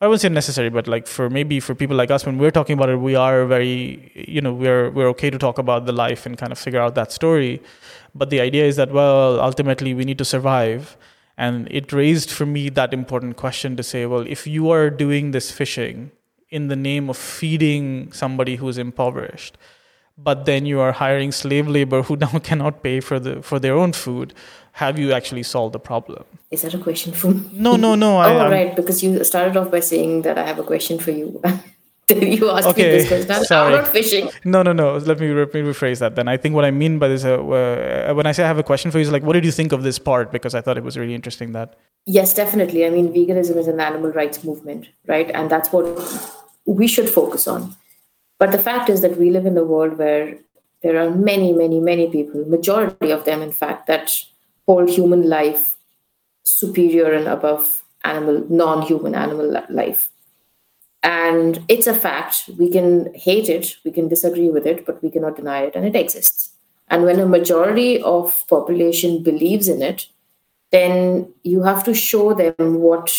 I 0.00 0.06
wouldn't 0.06 0.22
say 0.22 0.28
necessary, 0.30 0.70
but 0.70 0.88
like 0.88 1.06
for 1.06 1.28
maybe 1.28 1.60
for 1.60 1.74
people 1.74 1.94
like 1.94 2.10
us, 2.10 2.24
when 2.24 2.38
we're 2.38 2.50
talking 2.50 2.72
about 2.72 2.88
it, 2.88 2.96
we 2.96 3.14
are 3.14 3.44
very, 3.44 4.10
you 4.14 4.40
know, 4.40 4.52
we're 4.52 4.90
we're 4.90 5.08
okay 5.08 5.30
to 5.30 5.38
talk 5.38 5.58
about 5.58 5.86
the 5.86 5.92
life 5.92 6.26
and 6.26 6.38
kind 6.38 6.52
of 6.52 6.58
figure 6.58 6.80
out 6.80 6.94
that 6.94 7.12
story. 7.12 7.62
But 8.14 8.30
the 8.30 8.40
idea 8.40 8.64
is 8.64 8.76
that 8.76 8.92
well, 8.92 9.38
ultimately 9.40 9.94
we 9.94 10.04
need 10.04 10.18
to 10.18 10.24
survive, 10.24 10.96
and 11.36 11.68
it 11.70 11.92
raised 11.92 12.30
for 12.30 12.46
me 12.46 12.70
that 12.70 12.94
important 12.94 13.36
question 13.36 13.76
to 13.76 13.82
say, 13.82 14.06
well, 14.06 14.26
if 14.26 14.46
you 14.46 14.70
are 14.70 14.90
doing 14.90 15.30
this 15.32 15.52
fishing 15.52 16.10
in 16.48 16.68
the 16.68 16.76
name 16.76 17.08
of 17.08 17.16
feeding 17.16 18.10
somebody 18.10 18.56
who 18.56 18.68
is 18.68 18.78
impoverished, 18.78 19.56
but 20.22 20.44
then 20.44 20.66
you 20.66 20.80
are 20.80 20.92
hiring 20.92 21.32
slave 21.32 21.68
labor 21.68 22.02
who 22.02 22.16
now 22.24 22.38
cannot 22.38 22.82
pay 22.82 23.00
for 23.00 23.18
the 23.18 23.42
for 23.42 23.58
their 23.58 23.74
own 23.74 23.92
food. 23.92 24.34
Have 24.72 24.98
you 24.98 25.12
actually 25.12 25.42
solved 25.42 25.74
the 25.74 25.80
problem? 25.80 26.24
Is 26.50 26.62
that 26.62 26.74
a 26.74 26.78
question 26.78 27.12
for 27.12 27.32
me? 27.32 27.48
No 27.52 27.76
no 27.76 27.94
no 27.94 28.22
oh 28.22 28.50
right 28.50 28.74
because 28.74 29.02
you 29.02 29.24
started 29.24 29.56
off 29.56 29.70
by 29.70 29.80
saying 29.80 30.22
that 30.22 30.38
i 30.38 30.46
have 30.46 30.58
a 30.58 30.62
question 30.62 30.98
for 30.98 31.10
you. 31.10 31.42
You 32.10 32.50
asked 32.50 32.66
okay, 32.66 32.82
me 32.82 32.88
this 32.88 33.08
question. 33.08 33.44
Sorry. 33.44 33.74
i'm 33.74 33.82
not 33.82 33.88
fishing. 33.88 34.30
No 34.44 34.64
no 34.64 34.72
no. 34.72 34.96
Let 34.96 35.20
me, 35.20 35.32
let 35.32 35.54
me 35.54 35.60
rephrase 35.60 36.00
that 36.00 36.16
then. 36.16 36.26
I 36.26 36.36
think 36.36 36.56
what 36.56 36.64
i 36.64 36.70
mean 36.72 36.98
by 36.98 37.06
this 37.06 37.24
uh, 37.24 37.34
uh, 37.34 38.14
when 38.14 38.26
i 38.26 38.32
say 38.32 38.42
i 38.42 38.48
have 38.48 38.58
a 38.58 38.64
question 38.64 38.90
for 38.90 38.98
you 38.98 39.02
is 39.02 39.12
like 39.12 39.22
what 39.22 39.34
did 39.34 39.44
you 39.44 39.52
think 39.52 39.70
of 39.70 39.84
this 39.84 39.98
part? 39.98 40.32
Because 40.32 40.56
i 40.56 40.60
thought 40.60 40.76
it 40.76 40.82
was 40.82 40.98
really 40.98 41.14
interesting 41.14 41.52
that. 41.52 41.76
Yes 42.06 42.34
definitely. 42.34 42.84
I 42.84 42.90
mean 42.90 43.12
veganism 43.12 43.56
is 43.56 43.68
an 43.68 43.78
animal 43.78 44.10
rights 44.10 44.42
movement 44.42 44.88
right? 45.06 45.30
And 45.30 45.48
that's 45.48 45.70
what 45.72 45.86
we 46.66 46.88
should 46.88 47.08
focus 47.08 47.46
on 47.46 47.76
but 48.40 48.52
the 48.52 48.58
fact 48.58 48.88
is 48.88 49.02
that 49.02 49.18
we 49.18 49.30
live 49.30 49.44
in 49.44 49.56
a 49.58 49.62
world 49.62 49.98
where 49.98 50.38
there 50.82 50.98
are 50.98 51.10
many, 51.10 51.52
many, 51.52 51.78
many 51.78 52.08
people, 52.10 52.42
majority 52.46 53.10
of 53.10 53.26
them, 53.26 53.42
in 53.42 53.52
fact, 53.52 53.86
that 53.86 54.10
hold 54.66 54.88
human 54.88 55.28
life 55.28 55.76
superior 56.42 57.12
and 57.12 57.28
above 57.28 57.84
animal, 58.04 58.46
non-human 58.48 59.14
animal 59.14 59.62
life. 59.68 60.10
And 61.02 61.62
it's 61.68 61.86
a 61.86 61.92
fact. 61.92 62.48
We 62.58 62.70
can 62.70 63.12
hate 63.14 63.50
it, 63.50 63.76
we 63.84 63.90
can 63.90 64.08
disagree 64.08 64.48
with 64.48 64.66
it, 64.66 64.86
but 64.86 65.02
we 65.02 65.10
cannot 65.10 65.36
deny 65.36 65.60
it, 65.64 65.76
and 65.76 65.84
it 65.84 65.94
exists. 65.94 66.52
And 66.88 67.04
when 67.04 67.20
a 67.20 67.26
majority 67.26 68.00
of 68.02 68.42
population 68.48 69.22
believes 69.22 69.68
in 69.68 69.82
it, 69.82 70.06
then 70.70 71.30
you 71.42 71.62
have 71.62 71.84
to 71.84 71.92
show 71.92 72.32
them 72.32 72.80
what 72.80 73.14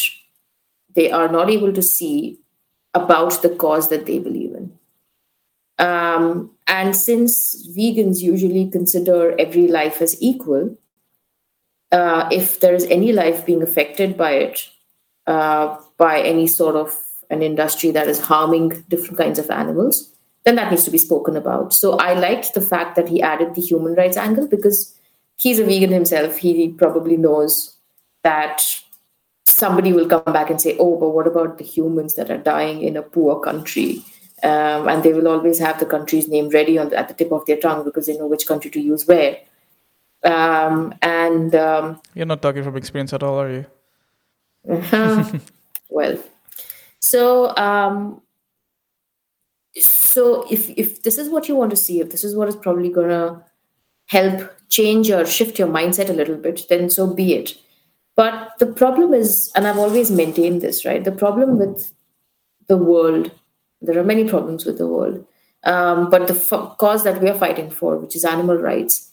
they 0.96 1.12
are 1.12 1.32
not 1.32 1.52
able 1.52 1.74
to 1.74 1.82
see 1.84 2.40
about 2.96 3.44
the 3.44 3.50
cause 3.50 3.90
that 3.90 4.08
they 4.08 4.18
believe 4.18 4.56
in. 4.56 4.78
Um, 5.82 6.52
and 6.68 6.96
since 6.96 7.68
vegans 7.76 8.22
usually 8.22 8.70
consider 8.70 9.36
every 9.40 9.68
life 9.68 10.02
as 10.02 10.16
equal, 10.22 10.78
uh, 11.92 12.30
if 12.32 12.60
there 12.60 12.74
is 12.74 12.86
any 12.86 13.12
life 13.12 13.46
being 13.46 13.64
affected 13.64 14.16
by 14.16 14.32
it, 14.34 14.70
uh, 15.28 15.76
by 15.98 16.22
any 16.22 16.48
sort 16.48 16.76
of 16.76 16.96
an 17.30 17.42
industry 17.42 17.92
that 17.92 18.08
is 18.08 18.20
harming 18.20 18.86
different 18.90 19.18
kinds 19.18 19.40
of 19.40 19.50
animals, 19.50 20.14
then 20.44 20.56
that 20.56 20.70
needs 20.70 20.84
to 20.86 20.92
be 20.92 20.98
spoken 20.98 21.36
about. 21.36 21.74
So 21.74 21.98
I 21.98 22.14
liked 22.14 22.54
the 22.54 22.62
fact 22.62 22.96
that 22.96 23.10
he 23.10 23.22
added 23.22 23.56
the 23.56 23.62
human 23.62 23.96
rights 23.96 24.18
angle 24.18 24.48
because 24.48 24.96
he's 25.38 25.60
a 25.60 25.66
vegan 25.66 25.92
himself. 25.92 26.38
He 26.38 26.70
probably 26.70 27.18
knows 27.18 27.76
that 28.24 28.62
somebody 29.46 29.94
will 29.94 30.08
come 30.08 30.34
back 30.34 30.50
and 30.50 30.62
say, 30.62 30.78
oh, 30.80 30.98
but 30.98 31.10
what 31.10 31.28
about 31.28 31.58
the 31.58 31.64
humans 31.64 32.16
that 32.16 32.30
are 32.30 32.38
dying 32.38 32.82
in 32.82 32.96
a 32.98 33.02
poor 33.02 33.40
country? 33.40 34.04
Um, 34.44 34.88
and 34.88 35.04
they 35.04 35.14
will 35.14 35.28
always 35.28 35.60
have 35.60 35.80
the 35.80 35.86
country's 35.86 36.28
name 36.28 36.50
ready 36.50 36.78
on 36.78 36.90
the, 36.90 36.98
at 36.98 37.08
the 37.08 37.14
tip 37.14 37.32
of 37.32 37.46
their 37.46 37.58
tongue 37.58 37.84
because 37.84 38.08
they 38.08 38.18
know 38.18 38.28
which 38.28 38.48
country 38.48 38.72
to 38.72 38.82
use 38.82 39.06
where. 39.06 39.38
Um, 40.24 40.94
and 41.02 41.54
um, 41.56 42.02
you're 42.14 42.26
not 42.26 42.42
talking 42.42 42.64
from 42.64 42.78
experience 42.78 43.14
at 43.14 43.24
all, 43.24 43.40
are 43.40 43.52
you? 43.52 43.66
well, 45.90 46.24
so 47.00 47.56
um, 47.58 48.22
so 49.80 50.46
if 50.52 50.70
if 50.72 51.02
this 51.02 51.18
is 51.18 51.30
what 51.30 51.48
you 51.48 51.56
want 51.56 51.72
to 51.72 51.78
see, 51.78 52.00
if 52.00 52.12
this 52.12 52.24
is 52.24 52.36
what 52.36 52.48
is 52.48 52.56
probably 52.56 52.90
gonna 52.90 53.44
help 54.08 54.52
change 54.70 55.10
or 55.10 55.26
shift 55.26 55.58
your 55.58 55.68
mindset 55.68 56.10
a 56.10 56.14
little 56.14 56.38
bit, 56.38 56.68
then 56.70 56.90
so 56.90 57.08
be 57.08 57.34
it. 57.34 57.58
But 58.16 58.54
the 58.60 58.68
problem 58.68 59.14
is, 59.14 59.52
and 59.56 59.66
I've 59.66 59.80
always 59.80 60.12
maintained 60.12 60.62
this, 60.62 60.86
right? 60.86 61.04
The 61.04 61.12
problem 61.12 61.58
with 61.58 61.92
the 62.68 62.78
world 62.78 63.32
there 63.82 63.98
are 63.98 64.04
many 64.04 64.28
problems 64.28 64.66
with 64.66 64.78
the 64.78 64.88
world. 64.88 65.26
Um, 65.64 66.10
but 66.10 66.28
the 66.28 66.34
f- 66.34 66.78
cause 66.78 67.04
that 67.04 67.22
we 67.22 67.30
are 67.30 67.38
fighting 67.38 67.70
for, 67.70 67.98
which 67.98 68.16
is 68.16 68.26
animal 68.26 68.58
rights, 68.58 69.12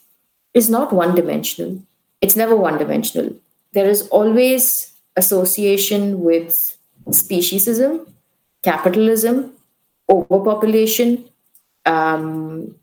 is 0.53 0.69
not 0.69 0.91
one 0.91 1.15
dimensional. 1.15 1.81
It's 2.21 2.35
never 2.35 2.55
one 2.55 2.77
dimensional. 2.77 3.35
There 3.73 3.87
is 3.87 4.07
always 4.09 4.91
association 5.15 6.21
with 6.21 6.77
speciesism, 7.07 8.07
capitalism, 8.63 9.53
overpopulation, 10.09 11.25
um, 11.85 12.75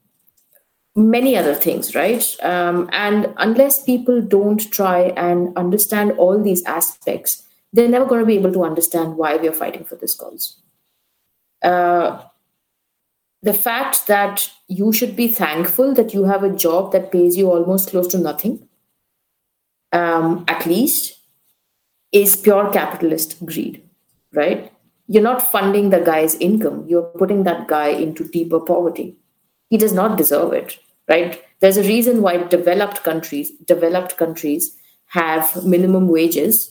many 0.95 1.37
other 1.37 1.55
things, 1.55 1.95
right? 1.95 2.37
Um, 2.43 2.89
and 2.93 3.35
unless 3.37 3.83
people 3.83 4.23
don't 4.23 4.71
try 4.71 5.13
and 5.17 5.57
understand 5.57 6.13
all 6.13 6.43
these 6.43 6.65
aspects, 6.65 7.43
they're 7.73 7.89
never 7.89 8.07
going 8.07 8.21
to 8.21 8.27
be 8.27 8.37
able 8.37 8.53
to 8.53 8.65
understand 8.65 9.17
why 9.17 9.37
we 9.37 9.49
are 9.49 9.53
fighting 9.53 9.85
for 9.85 9.97
this 9.97 10.15
cause. 10.15 10.57
Uh, 11.63 12.23
the 13.43 13.55
fact 13.55 14.07
that 14.09 14.51
you 14.69 14.93
should 14.93 15.15
be 15.15 15.29
thankful 15.29 15.95
that 15.95 16.13
you 16.13 16.25
have 16.25 16.43
a 16.43 16.55
job 16.55 16.93
that 16.93 17.13
pays 17.13 17.37
you 17.37 17.51
almost 17.51 17.91
close 17.91 18.09
to 18.09 18.19
nothing, 18.19 18.69
um, 19.93 20.45
at 20.49 20.67
least, 20.67 21.19
is 22.13 22.37
pure 22.37 22.73
capitalist 22.73 23.45
greed, 23.45 23.83
right? 24.33 24.73
You're 25.07 25.23
not 25.23 25.51
funding 25.51 25.91
the 25.91 26.01
guy's 26.01 26.35
income, 26.37 26.85
you're 26.89 27.11
putting 27.19 27.45
that 27.45 27.69
guy 27.69 27.89
into 27.89 28.27
deeper 28.29 28.59
poverty. 28.59 29.17
He 29.71 29.77
does 29.77 29.93
not 29.93 30.19
deserve 30.19 30.53
it, 30.53 30.79
right? 31.09 31.43
There's 31.61 31.77
a 31.77 31.83
reason 31.83 32.23
why 32.23 32.39
developed 32.39 33.05
countries, 33.05 33.53
developed 33.65 34.17
countries 34.17 34.77
have 35.07 35.65
minimum 35.65 36.09
wages 36.09 36.71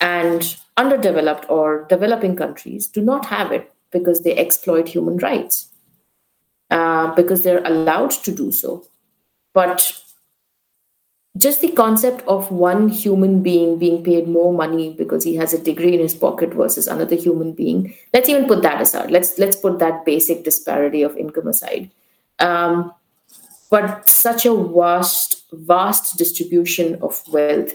and 0.00 0.56
underdeveloped 0.76 1.44
or 1.50 1.84
developing 1.88 2.36
countries 2.36 2.86
do 2.86 3.02
not 3.02 3.26
have 3.26 3.52
it 3.52 3.70
because 3.90 4.22
they 4.22 4.36
exploit 4.36 4.88
human 4.88 5.18
rights, 5.18 5.68
uh, 6.70 7.14
because 7.14 7.42
they're 7.42 7.64
allowed 7.64 8.10
to 8.10 8.32
do 8.32 8.52
so. 8.52 8.86
But 9.52 10.00
just 11.36 11.60
the 11.60 11.70
concept 11.72 12.22
of 12.26 12.50
one 12.50 12.88
human 12.88 13.42
being 13.42 13.78
being 13.78 14.02
paid 14.02 14.26
more 14.26 14.52
money 14.52 14.94
because 14.94 15.22
he 15.22 15.36
has 15.36 15.54
a 15.54 15.62
degree 15.62 15.94
in 15.94 16.00
his 16.00 16.14
pocket 16.14 16.52
versus 16.52 16.88
another 16.88 17.14
human 17.14 17.52
being 17.52 17.94
let's 18.12 18.28
even 18.28 18.46
put 18.46 18.62
that 18.62 18.80
aside 18.80 19.10
let's 19.10 19.38
let's 19.38 19.56
put 19.56 19.78
that 19.78 20.04
basic 20.04 20.42
disparity 20.42 21.02
of 21.02 21.16
income 21.16 21.46
aside 21.46 21.88
um, 22.40 22.92
but 23.70 24.08
such 24.08 24.44
a 24.44 24.54
vast 24.54 25.44
vast 25.52 26.16
distribution 26.16 26.98
of 27.00 27.22
wealth 27.28 27.74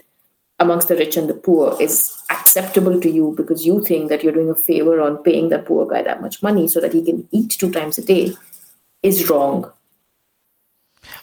amongst 0.59 0.87
the 0.87 0.95
rich 0.95 1.17
and 1.17 1.29
the 1.29 1.33
poor 1.33 1.75
is 1.81 2.23
acceptable 2.29 2.99
to 3.01 3.09
you 3.09 3.33
because 3.35 3.65
you 3.65 3.83
think 3.83 4.09
that 4.09 4.23
you're 4.23 4.33
doing 4.33 4.49
a 4.49 4.55
favor 4.55 5.01
on 5.01 5.17
paying 5.23 5.49
that 5.49 5.65
poor 5.65 5.85
guy 5.85 6.01
that 6.01 6.21
much 6.21 6.41
money 6.41 6.67
so 6.67 6.79
that 6.79 6.93
he 6.93 7.03
can 7.03 7.27
eat 7.31 7.51
two 7.51 7.71
times 7.71 7.97
a 7.97 8.05
day 8.05 8.33
is 9.03 9.29
wrong. 9.29 9.71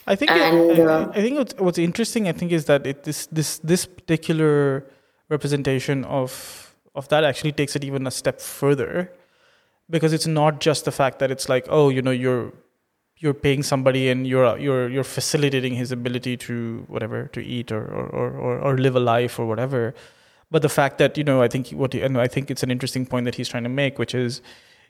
I 0.07 0.15
think 0.15 0.31
and, 0.31 0.71
it, 0.71 0.79
uh, 0.79 1.09
I, 1.13 1.21
think 1.21 1.37
what's, 1.37 1.53
what's 1.57 1.77
interesting. 1.77 2.27
I 2.27 2.31
think 2.31 2.51
is 2.51 2.65
that 2.65 2.85
it, 2.87 3.03
this 3.03 3.25
this 3.27 3.59
this 3.59 3.85
particular 3.85 4.85
representation 5.29 6.05
of 6.05 6.75
of 6.95 7.07
that 7.09 7.23
actually 7.23 7.51
takes 7.51 7.75
it 7.75 7.83
even 7.83 8.07
a 8.07 8.11
step 8.11 8.39
further 8.39 9.11
because 9.89 10.13
it's 10.13 10.27
not 10.27 10.61
just 10.61 10.85
the 10.85 10.91
fact 10.91 11.19
that 11.19 11.31
it's 11.31 11.49
like 11.49 11.65
oh 11.69 11.89
you 11.89 12.01
know 12.01 12.11
you're 12.11 12.53
you're 13.23 13.33
paying 13.33 13.63
somebody 13.63 14.09
and 14.09 14.27
you're 14.27 14.57
you're 14.57 14.89
you're 14.89 15.05
facilitating 15.05 15.73
his 15.75 15.93
ability 15.93 16.35
to 16.35 16.83
whatever 16.87 17.27
to 17.27 17.41
eat 17.41 17.71
or 17.71 17.85
or 17.85 18.29
or, 18.47 18.59
or 18.59 18.77
live 18.77 18.97
a 18.97 18.99
life 18.99 19.39
or 19.39 19.45
whatever. 19.45 19.95
But 20.51 20.61
the 20.61 20.69
fact 20.69 20.97
that 20.97 21.17
you 21.17 21.23
know 21.23 21.41
i 21.41 21.47
think 21.47 21.69
what 21.69 21.95
and 21.95 22.19
i 22.23 22.27
think 22.27 22.51
it's 22.51 22.63
an 22.63 22.69
interesting 22.69 23.05
point 23.05 23.25
that 23.25 23.35
he's 23.35 23.49
trying 23.53 23.63
to 23.63 23.69
make 23.69 23.97
which 23.97 24.13
is 24.13 24.41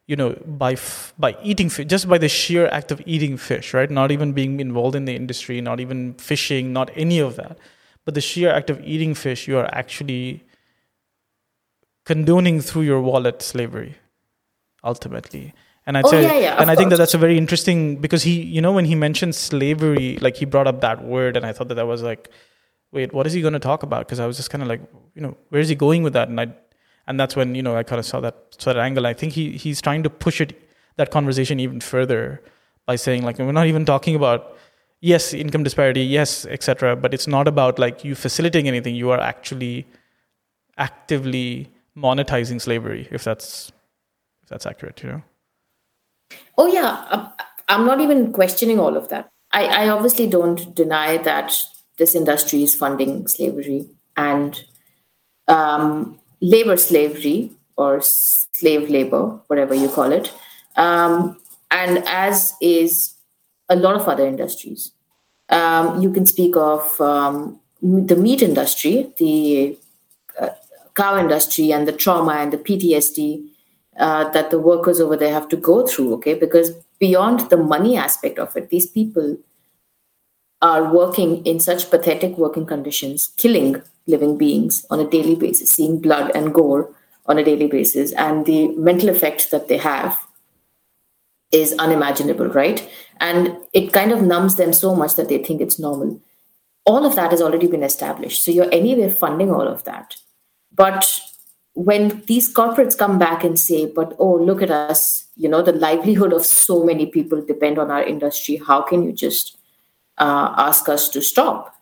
you 0.07 0.15
know 0.21 0.31
by 0.63 0.71
f- 0.73 1.13
by 1.17 1.37
eating 1.43 1.69
fish 1.69 1.85
just 1.93 2.09
by 2.09 2.17
the 2.17 2.27
sheer 2.27 2.67
act 2.79 2.91
of 2.91 3.01
eating 3.05 3.37
fish 3.37 3.73
right? 3.73 3.91
Not 3.99 4.11
even 4.11 4.33
being 4.33 4.59
involved 4.59 4.95
in 4.95 5.05
the 5.05 5.15
industry 5.15 5.61
not 5.61 5.79
even 5.79 6.15
fishing 6.15 6.73
not 6.73 6.89
any 6.95 7.19
of 7.19 7.35
that. 7.35 7.57
But 8.05 8.15
the 8.15 8.21
sheer 8.29 8.51
act 8.51 8.69
of 8.69 8.81
eating 8.83 9.13
fish 9.13 9.47
you 9.47 9.57
are 9.57 9.69
actually 9.81 10.43
condoning 12.03 12.59
through 12.61 12.81
your 12.81 13.01
wallet 13.01 13.41
slavery 13.41 13.95
ultimately 14.83 15.53
and 15.85 15.97
I'd 15.97 16.05
oh, 16.05 16.09
say, 16.09 16.21
yeah, 16.23 16.39
yeah, 16.39 16.51
and 16.53 16.61
I 16.61 16.65
course. 16.65 16.77
think 16.77 16.89
that 16.91 16.97
that's 16.97 17.13
a 17.13 17.17
very 17.17 17.37
interesting 17.37 17.97
because 17.97 18.23
he, 18.23 18.41
you 18.41 18.61
know, 18.61 18.71
when 18.71 18.85
he 18.85 18.95
mentioned 18.95 19.35
slavery, 19.35 20.17
like 20.21 20.37
he 20.37 20.45
brought 20.45 20.67
up 20.67 20.81
that 20.81 21.03
word, 21.03 21.35
and 21.35 21.45
I 21.45 21.51
thought 21.51 21.67
that 21.67 21.75
that 21.75 21.87
was 21.87 22.01
like, 22.01 22.29
wait, 22.91 23.13
what 23.13 23.27
is 23.27 23.33
he 23.33 23.41
going 23.41 23.53
to 23.53 23.59
talk 23.59 23.83
about? 23.83 24.05
Because 24.07 24.19
I 24.19 24.25
was 24.25 24.37
just 24.37 24.49
kind 24.49 24.61
of 24.61 24.69
like, 24.69 24.81
you 25.15 25.21
know, 25.21 25.35
where 25.49 25.59
is 25.59 25.67
he 25.67 25.75
going 25.75 26.03
with 26.03 26.13
that? 26.13 26.29
And 26.29 26.39
I, 26.39 26.53
and 27.07 27.19
that's 27.19 27.35
when 27.35 27.53
you 27.53 27.61
know 27.61 27.75
I 27.75 27.83
kind 27.83 27.99
of 27.99 28.05
saw 28.05 28.21
that 28.21 28.35
sort 28.57 28.77
of 28.77 28.81
angle. 28.81 29.05
I 29.05 29.13
think 29.13 29.33
he 29.33 29.51
he's 29.57 29.81
trying 29.81 30.03
to 30.03 30.09
push 30.09 30.39
it 30.39 30.57
that 30.95 31.11
conversation 31.11 31.59
even 31.59 31.81
further 31.81 32.41
by 32.85 32.95
saying 32.95 33.23
like 33.23 33.39
we're 33.39 33.51
not 33.51 33.67
even 33.67 33.85
talking 33.85 34.15
about 34.15 34.55
yes 35.01 35.33
income 35.33 35.63
disparity, 35.63 36.01
yes 36.01 36.45
etc. 36.45 36.95
But 36.95 37.13
it's 37.13 37.27
not 37.27 37.47
about 37.47 37.77
like 37.77 38.05
you 38.05 38.15
facilitating 38.15 38.69
anything. 38.69 38.95
You 38.95 39.11
are 39.11 39.19
actually 39.19 39.85
actively 40.77 41.71
monetizing 41.97 42.61
slavery, 42.61 43.09
if 43.11 43.25
that's 43.25 43.71
if 44.43 44.49
that's 44.49 44.65
accurate, 44.65 45.03
you 45.03 45.09
know. 45.09 45.23
Oh 46.57 46.67
yeah, 46.67 47.29
I'm 47.67 47.85
not 47.85 48.01
even 48.01 48.31
questioning 48.33 48.79
all 48.79 48.95
of 48.95 49.09
that. 49.09 49.29
I, 49.51 49.65
I 49.65 49.89
obviously 49.89 50.27
don't 50.27 50.73
deny 50.75 51.17
that 51.17 51.53
this 51.97 52.15
industry 52.15 52.63
is 52.63 52.75
funding 52.75 53.27
slavery 53.27 53.87
and 54.17 54.63
um, 55.47 56.19
labor 56.41 56.77
slavery 56.77 57.51
or 57.77 58.01
slave 58.01 58.89
labor, 58.89 59.39
whatever 59.47 59.73
you 59.73 59.89
call 59.89 60.11
it, 60.11 60.31
um, 60.75 61.39
and 61.71 62.03
as 62.07 62.55
is 62.61 63.15
a 63.69 63.75
lot 63.75 63.95
of 63.95 64.07
other 64.07 64.25
industries. 64.25 64.91
Um, 65.49 66.01
you 66.01 66.11
can 66.11 66.25
speak 66.25 66.55
of 66.55 66.99
um, 67.01 67.59
the 67.81 68.15
meat 68.15 68.41
industry, 68.41 69.11
the 69.17 69.77
uh, 70.39 70.49
cow 70.95 71.17
industry, 71.19 71.71
and 71.71 71.87
the 71.87 71.91
trauma 71.91 72.33
and 72.33 72.53
the 72.53 72.57
PTSD 72.57 73.49
uh, 73.97 74.29
that 74.31 74.51
the 74.51 74.59
workers 74.59 74.99
over 74.99 75.15
there 75.15 75.33
have 75.33 75.47
to 75.49 75.57
go 75.57 75.85
through, 75.85 76.13
okay? 76.15 76.33
Because 76.33 76.71
beyond 76.99 77.49
the 77.49 77.57
money 77.57 77.97
aspect 77.97 78.39
of 78.39 78.55
it, 78.55 78.69
these 78.69 78.87
people 78.87 79.37
are 80.61 80.93
working 80.93 81.45
in 81.45 81.59
such 81.59 81.89
pathetic 81.89 82.37
working 82.37 82.65
conditions, 82.65 83.27
killing 83.37 83.81
living 84.07 84.37
beings 84.37 84.85
on 84.89 84.99
a 84.99 85.09
daily 85.09 85.35
basis, 85.35 85.69
seeing 85.69 85.99
blood 85.99 86.31
and 86.33 86.53
gore 86.53 86.93
on 87.25 87.37
a 87.37 87.43
daily 87.43 87.67
basis, 87.67 88.11
and 88.13 88.45
the 88.45 88.67
mental 88.69 89.09
effect 89.09 89.51
that 89.51 89.67
they 89.67 89.77
have 89.77 90.25
is 91.51 91.73
unimaginable, 91.79 92.47
right? 92.47 92.89
And 93.19 93.57
it 93.73 93.93
kind 93.93 94.11
of 94.11 94.21
numbs 94.21 94.55
them 94.55 94.73
so 94.73 94.95
much 94.95 95.15
that 95.15 95.29
they 95.29 95.37
think 95.37 95.61
it's 95.61 95.79
normal. 95.79 96.19
All 96.85 97.05
of 97.05 97.15
that 97.15 97.31
has 97.31 97.41
already 97.41 97.67
been 97.67 97.83
established. 97.83 98.43
So 98.43 98.51
you're 98.51 98.73
anyway 98.73 99.09
funding 99.09 99.51
all 99.51 99.67
of 99.67 99.83
that. 99.85 100.15
But 100.73 101.19
when 101.73 102.21
these 102.27 102.53
corporates 102.53 102.97
come 102.97 103.17
back 103.17 103.43
and 103.43 103.59
say, 103.59 103.85
but 103.85 104.15
oh, 104.19 104.35
look 104.35 104.61
at 104.61 104.69
us, 104.69 105.25
you 105.35 105.49
know, 105.49 105.61
the 105.61 105.71
livelihood 105.71 106.31
of 106.31 106.45
so 106.45 106.83
many 106.83 107.07
people 107.07 107.43
depend 107.43 107.79
on 107.79 107.89
our 107.89 108.03
industry, 108.03 108.57
how 108.57 108.81
can 108.81 109.03
you 109.03 109.11
just 109.11 109.57
uh, 110.19 110.53
ask 110.57 110.87
us 110.87 111.09
to 111.09 111.21
stop? 111.21 111.75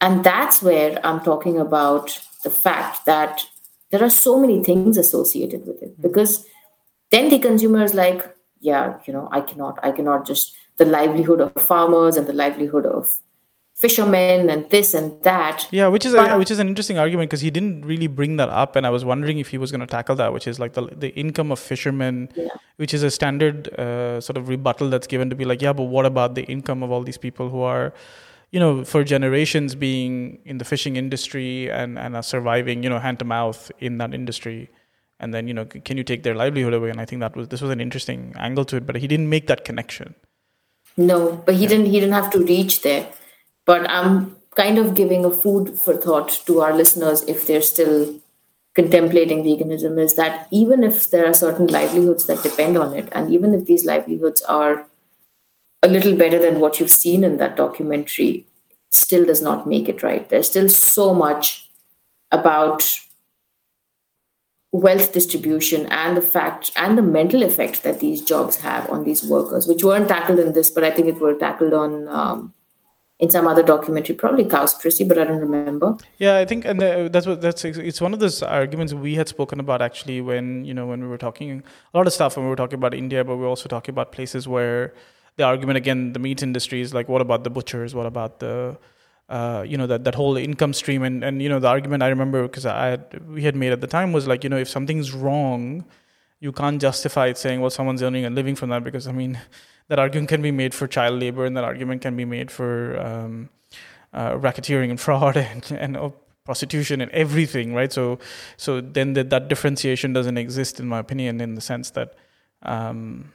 And 0.00 0.24
that's 0.24 0.62
where 0.62 0.98
I'm 1.06 1.20
talking 1.20 1.58
about 1.58 2.18
the 2.42 2.50
fact 2.50 3.04
that 3.06 3.46
there 3.90 4.02
are 4.02 4.10
so 4.10 4.38
many 4.38 4.62
things 4.64 4.96
associated 4.96 5.66
with 5.66 5.82
it 5.82 6.00
because 6.00 6.46
then 7.10 7.28
the 7.28 7.38
consumer 7.38 7.84
is 7.84 7.94
like, 7.94 8.34
yeah, 8.60 8.98
you 9.06 9.12
know, 9.12 9.28
I 9.30 9.40
cannot, 9.40 9.78
I 9.82 9.92
cannot 9.92 10.26
just 10.26 10.56
the 10.78 10.84
livelihood 10.84 11.40
of 11.40 11.52
farmers 11.54 12.16
and 12.16 12.26
the 12.26 12.32
livelihood 12.32 12.86
of 12.86 13.20
fishermen 13.84 14.48
and 14.48 14.68
this 14.70 14.94
and 14.94 15.22
that. 15.24 15.68
Yeah, 15.70 15.88
which 15.88 16.06
is 16.06 16.14
but, 16.14 16.30
a, 16.32 16.38
which 16.38 16.50
is 16.50 16.58
an 16.58 16.68
interesting 16.68 16.98
argument 16.98 17.28
because 17.28 17.42
he 17.42 17.50
didn't 17.50 17.84
really 17.92 18.06
bring 18.06 18.36
that 18.38 18.48
up, 18.48 18.76
and 18.76 18.86
I 18.86 18.90
was 18.96 19.04
wondering 19.04 19.38
if 19.44 19.48
he 19.48 19.58
was 19.58 19.70
going 19.70 19.82
to 19.86 19.86
tackle 19.86 20.16
that, 20.16 20.32
which 20.32 20.46
is 20.52 20.58
like 20.58 20.72
the 20.78 20.84
the 21.04 21.10
income 21.24 21.52
of 21.56 21.58
fishermen, 21.58 22.28
yeah. 22.34 22.48
which 22.82 22.94
is 22.98 23.02
a 23.02 23.10
standard 23.10 23.68
uh, 23.86 24.20
sort 24.26 24.38
of 24.38 24.48
rebuttal 24.48 24.88
that's 24.88 25.10
given 25.14 25.28
to 25.30 25.36
be 25.36 25.44
like, 25.44 25.60
yeah, 25.66 25.74
but 25.80 25.88
what 25.96 26.06
about 26.12 26.34
the 26.34 26.44
income 26.56 26.82
of 26.82 26.90
all 26.90 27.02
these 27.10 27.18
people 27.26 27.50
who 27.50 27.60
are 27.72 27.92
you 28.54 28.60
know, 28.60 28.84
for 28.84 29.02
generations 29.02 29.74
being 29.74 30.38
in 30.44 30.58
the 30.58 30.64
fishing 30.64 30.94
industry 30.94 31.68
and, 31.78 31.98
and 31.98 32.14
are 32.14 32.22
surviving, 32.22 32.84
you 32.84 32.88
know, 32.88 33.00
hand 33.00 33.18
to 33.18 33.24
mouth 33.24 33.72
in 33.80 33.98
that 33.98 34.14
industry. 34.14 34.70
And 35.18 35.34
then, 35.34 35.48
you 35.48 35.54
know, 35.54 35.64
can 35.64 35.96
you 35.96 36.04
take 36.04 36.22
their 36.22 36.36
livelihood 36.36 36.72
away? 36.72 36.90
And 36.90 37.00
I 37.00 37.04
think 37.04 37.18
that 37.18 37.34
was, 37.34 37.48
this 37.48 37.60
was 37.60 37.72
an 37.72 37.80
interesting 37.80 38.32
angle 38.36 38.64
to 38.66 38.76
it, 38.76 38.86
but 38.86 38.94
he 38.94 39.08
didn't 39.08 39.28
make 39.28 39.48
that 39.48 39.64
connection. 39.64 40.14
No, 40.96 41.18
but 41.44 41.56
he 41.56 41.64
yeah. 41.64 41.70
didn't, 41.70 41.86
he 41.86 41.98
didn't 41.98 42.14
have 42.14 42.30
to 42.30 42.44
reach 42.44 42.82
there 42.82 43.08
but 43.64 43.88
I'm 43.88 44.36
kind 44.56 44.78
of 44.78 44.94
giving 44.94 45.24
a 45.24 45.30
food 45.30 45.78
for 45.78 45.96
thought 45.96 46.42
to 46.46 46.60
our 46.60 46.74
listeners 46.74 47.22
if 47.22 47.46
they're 47.46 47.62
still 47.62 48.20
contemplating 48.74 49.44
veganism 49.44 50.00
is 50.00 50.16
that 50.16 50.48
even 50.50 50.82
if 50.82 51.10
there 51.10 51.26
are 51.26 51.34
certain 51.34 51.66
livelihoods 51.68 52.26
that 52.26 52.42
depend 52.42 52.76
on 52.76 52.92
it, 52.94 53.08
and 53.12 53.32
even 53.32 53.54
if 53.54 53.66
these 53.66 53.84
livelihoods 53.84 54.42
are 54.42 54.86
a 55.82 55.88
little 55.88 56.16
better 56.16 56.38
than 56.38 56.60
what 56.60 56.80
you've 56.80 56.90
seen 56.90 57.22
in 57.22 57.36
that 57.36 57.56
documentary, 57.56 58.46
still 58.90 59.24
does 59.24 59.42
not 59.42 59.66
make 59.66 59.88
it 59.88 60.02
right. 60.02 60.28
There's 60.28 60.48
still 60.48 60.68
so 60.68 61.14
much 61.14 61.68
about 62.32 62.98
wealth 64.72 65.12
distribution 65.12 65.86
and 65.86 66.16
the 66.16 66.22
fact 66.22 66.72
and 66.74 66.98
the 66.98 67.02
mental 67.02 67.44
effect 67.44 67.84
that 67.84 68.00
these 68.00 68.20
jobs 68.20 68.56
have 68.56 68.90
on 68.90 69.04
these 69.04 69.22
workers, 69.22 69.68
which 69.68 69.84
weren't 69.84 70.08
tackled 70.08 70.40
in 70.40 70.52
this, 70.52 70.68
but 70.70 70.82
I 70.82 70.90
think 70.90 71.06
it 71.06 71.20
were 71.20 71.34
tackled 71.34 71.72
on 71.72 72.08
um, 72.08 72.52
in 73.20 73.30
some 73.30 73.46
other 73.46 73.62
documentary, 73.62 74.14
probably 74.14 74.44
Cowspiracy, 74.44 75.06
but 75.06 75.18
I 75.18 75.24
don't 75.24 75.40
remember. 75.40 75.96
Yeah, 76.18 76.38
I 76.38 76.44
think, 76.44 76.64
and 76.64 76.82
uh, 76.82 77.08
that's 77.08 77.26
what 77.26 77.40
that's 77.40 77.64
it's 77.64 78.00
one 78.00 78.12
of 78.12 78.20
those 78.20 78.42
arguments 78.42 78.92
we 78.92 79.14
had 79.14 79.28
spoken 79.28 79.60
about 79.60 79.80
actually 79.80 80.20
when 80.20 80.64
you 80.64 80.74
know 80.74 80.86
when 80.86 81.00
we 81.00 81.08
were 81.08 81.18
talking 81.18 81.62
a 81.92 81.96
lot 81.96 82.06
of 82.06 82.12
stuff 82.12 82.36
when 82.36 82.44
we 82.44 82.50
were 82.50 82.56
talking 82.56 82.78
about 82.78 82.92
India, 82.92 83.24
but 83.24 83.36
we 83.36 83.44
are 83.44 83.48
also 83.48 83.68
talking 83.68 83.92
about 83.92 84.10
places 84.10 84.48
where 84.48 84.92
the 85.36 85.44
argument 85.44 85.76
again 85.76 86.12
the 86.12 86.18
meat 86.18 86.42
industry 86.42 86.80
is 86.80 86.92
like, 86.92 87.08
what 87.08 87.20
about 87.20 87.44
the 87.44 87.50
butchers? 87.50 87.94
What 87.94 88.06
about 88.06 88.40
the 88.40 88.76
uh, 89.28 89.64
you 89.66 89.78
know 89.78 89.86
that 89.86 90.02
that 90.04 90.16
whole 90.16 90.36
income 90.36 90.72
stream 90.72 91.04
and 91.04 91.22
and 91.22 91.40
you 91.40 91.48
know 91.48 91.60
the 91.60 91.68
argument 91.68 92.02
I 92.02 92.08
remember 92.08 92.42
because 92.42 92.66
I 92.66 92.88
had, 92.88 93.28
we 93.28 93.42
had 93.42 93.54
made 93.54 93.72
at 93.72 93.80
the 93.80 93.86
time 93.86 94.12
was 94.12 94.26
like 94.26 94.42
you 94.42 94.50
know 94.50 94.58
if 94.58 94.68
something's 94.68 95.12
wrong, 95.12 95.84
you 96.40 96.50
can't 96.50 96.80
justify 96.80 97.28
it 97.28 97.38
saying 97.38 97.60
well 97.60 97.70
someone's 97.70 98.02
earning 98.02 98.24
a 98.24 98.30
living 98.30 98.56
from 98.56 98.70
that 98.70 98.82
because 98.82 99.06
I 99.06 99.12
mean 99.12 99.38
that 99.88 99.98
argument 99.98 100.28
can 100.28 100.42
be 100.42 100.50
made 100.50 100.74
for 100.74 100.86
child 100.86 101.20
labor 101.20 101.44
and 101.44 101.56
that 101.56 101.64
argument 101.64 102.02
can 102.02 102.16
be 102.16 102.24
made 102.24 102.50
for 102.50 102.98
um, 103.00 103.48
uh, 104.12 104.32
racketeering 104.32 104.90
and 104.90 105.00
fraud 105.06 105.36
and, 105.36 105.70
and 105.72 105.96
uh, 105.96 106.10
prostitution 106.44 107.00
and 107.00 107.10
everything 107.12 107.74
right 107.74 107.92
so 107.92 108.18
so 108.58 108.80
then 108.80 109.14
the, 109.14 109.24
that 109.24 109.48
differentiation 109.48 110.12
doesn't 110.12 110.36
exist 110.36 110.78
in 110.78 110.86
my 110.86 110.98
opinion 110.98 111.40
in 111.40 111.54
the 111.54 111.60
sense 111.60 111.90
that 111.90 112.14
um, 112.62 113.32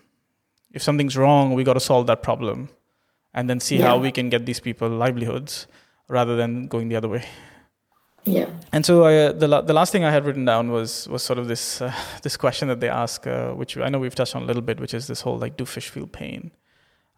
if 0.72 0.84
something's 0.84 1.18
wrong 1.18 1.54
we 1.56 1.64
got 1.64 1.74
to 1.74 1.80
solve 1.80 2.06
that 2.06 2.22
problem 2.22 2.70
and 3.34 3.50
then 3.50 3.60
see 3.60 3.78
yeah. 3.78 3.88
how 3.88 3.98
we 3.98 4.12
can 4.12 4.30
get 4.30 4.46
these 4.46 4.60
people 4.60 4.88
livelihoods 4.88 5.66
rather 6.08 6.36
than 6.36 6.68
going 6.68 6.88
the 6.88 6.96
other 6.96 7.10
way 7.10 7.26
yeah. 8.24 8.50
And 8.72 8.86
so 8.86 9.04
I, 9.04 9.16
uh, 9.18 9.32
the 9.34 9.62
the 9.62 9.74
last 9.74 9.92
thing 9.92 10.04
I 10.04 10.12
had 10.12 10.26
written 10.26 10.46
down 10.46 10.72
was 10.72 11.08
was 11.08 11.24
sort 11.24 11.40
of 11.40 11.48
this 11.48 11.82
uh, 11.82 11.94
this 12.24 12.38
question 12.38 12.68
that 12.68 12.80
they 12.80 12.90
ask, 12.90 13.26
uh, 13.28 13.52
which 13.52 13.78
I 13.78 13.90
know 13.90 14.00
we've 14.00 14.16
touched 14.16 14.36
on 14.36 14.44
a 14.44 14.46
little 14.46 14.62
bit, 14.62 14.80
which 14.80 14.94
is 14.94 15.08
this 15.08 15.22
whole 15.22 15.38
like, 15.38 15.58
do 15.58 15.66
fish 15.66 15.90
feel 15.90 16.08
pain? 16.08 16.52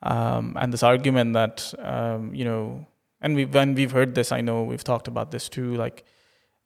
Um, 0.04 0.58
and 0.60 0.74
this 0.74 0.84
argument 0.84 1.34
that 1.34 1.74
um, 1.80 2.34
you 2.34 2.46
know, 2.46 2.86
and 3.22 3.36
we 3.36 3.46
when 3.46 3.76
we've 3.76 3.92
heard 3.92 4.16
this, 4.16 4.32
I 4.32 4.42
know 4.42 4.64
we've 4.64 4.84
talked 4.84 5.08
about 5.08 5.32
this 5.32 5.50
too, 5.50 5.76
like, 5.76 6.06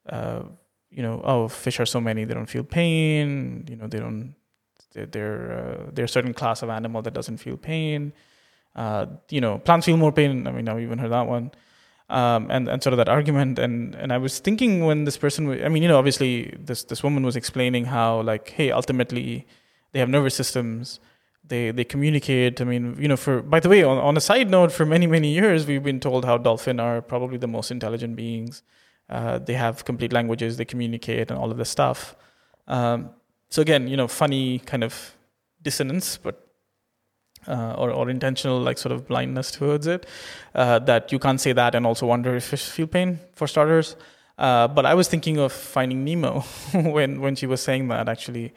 uh, 0.08 0.42
you 0.90 1.02
know, 1.02 1.20
oh, 1.24 1.48
fish 1.48 1.80
are 1.80 1.86
so 1.86 2.00
many, 2.00 2.24
they 2.24 2.34
don't 2.34 2.46
feel 2.50 2.64
pain. 2.64 3.64
You 3.68 3.76
know, 3.76 3.86
they 3.86 3.98
don't. 3.98 4.34
They're 4.92 5.06
they're, 5.06 5.52
uh, 5.52 5.90
they're 5.92 6.06
a 6.06 6.08
certain 6.08 6.32
class 6.32 6.62
of 6.62 6.70
animal 6.70 7.02
that 7.02 7.12
doesn't 7.12 7.38
feel 7.38 7.56
pain. 7.56 8.12
Uh, 8.74 9.06
you 9.30 9.40
know, 9.40 9.58
plants 9.58 9.86
feel 9.86 9.96
more 9.96 10.12
pain. 10.12 10.46
I 10.46 10.52
mean, 10.52 10.68
I've 10.68 10.80
even 10.80 10.98
heard 10.98 11.12
that 11.12 11.26
one 11.26 11.50
um, 12.08 12.50
and 12.50 12.68
and 12.68 12.82
sort 12.82 12.92
of 12.92 12.98
that 12.98 13.08
argument. 13.08 13.58
And 13.58 13.94
and 13.94 14.12
I 14.12 14.18
was 14.18 14.38
thinking 14.38 14.84
when 14.86 15.04
this 15.04 15.16
person, 15.16 15.48
I 15.64 15.68
mean, 15.68 15.82
you 15.82 15.88
know, 15.88 15.98
obviously 15.98 16.54
this 16.58 16.84
this 16.84 17.02
woman 17.02 17.24
was 17.24 17.36
explaining 17.36 17.86
how 17.86 18.20
like, 18.22 18.50
hey, 18.50 18.70
ultimately 18.70 19.46
they 19.92 20.00
have 20.00 20.08
nervous 20.08 20.34
systems. 20.34 21.00
they 21.48 21.70
they 21.70 21.84
communicate. 21.84 22.60
I 22.60 22.64
mean, 22.64 22.96
you 22.98 23.08
know, 23.08 23.16
for 23.16 23.42
by 23.42 23.60
the 23.60 23.68
way, 23.68 23.82
on, 23.82 23.98
on 23.98 24.16
a 24.16 24.20
side 24.20 24.50
note, 24.50 24.72
for 24.72 24.84
many 24.84 25.06
many 25.06 25.32
years 25.32 25.66
we've 25.66 25.82
been 25.82 26.00
told 26.00 26.24
how 26.24 26.38
dolphin 26.38 26.80
are 26.80 27.00
probably 27.02 27.38
the 27.38 27.46
most 27.46 27.70
intelligent 27.70 28.16
beings. 28.16 28.62
Uh, 29.08 29.38
they 29.38 29.54
have 29.54 29.84
complete 29.84 30.12
languages, 30.12 30.56
they 30.56 30.64
communicate, 30.64 31.30
and 31.30 31.38
all 31.38 31.50
of 31.50 31.58
this 31.58 31.70
stuff. 31.70 32.16
Um, 32.66 33.10
so 33.48 33.62
again, 33.62 33.86
you 33.88 33.96
know, 33.96 34.08
funny 34.08 34.58
kind 34.58 34.82
of 34.82 35.16
dissonance, 35.62 36.16
but 36.16 36.45
uh, 37.48 37.74
or, 37.78 37.90
or 37.90 38.10
intentional 38.10 38.60
like 38.60 38.78
sort 38.78 38.92
of 38.92 39.06
blindness 39.06 39.50
towards 39.50 39.86
it 39.86 40.06
uh, 40.54 40.78
that 40.80 41.12
you 41.12 41.18
can't 41.18 41.40
say 41.40 41.52
that 41.52 41.74
and 41.74 41.86
also 41.86 42.06
wonder 42.06 42.36
if 42.36 42.44
fish 42.44 42.64
feel 42.64 42.86
pain 42.86 43.18
for 43.32 43.46
starters. 43.46 43.96
Uh, 44.38 44.68
but 44.68 44.84
i 44.84 44.92
was 44.92 45.08
thinking 45.08 45.38
of 45.38 45.50
finding 45.50 46.04
nemo 46.04 46.40
when 46.74 47.22
when 47.22 47.34
she 47.34 47.46
was 47.46 47.60
saying 47.60 47.88
that 47.88 48.08
actually. 48.08 48.52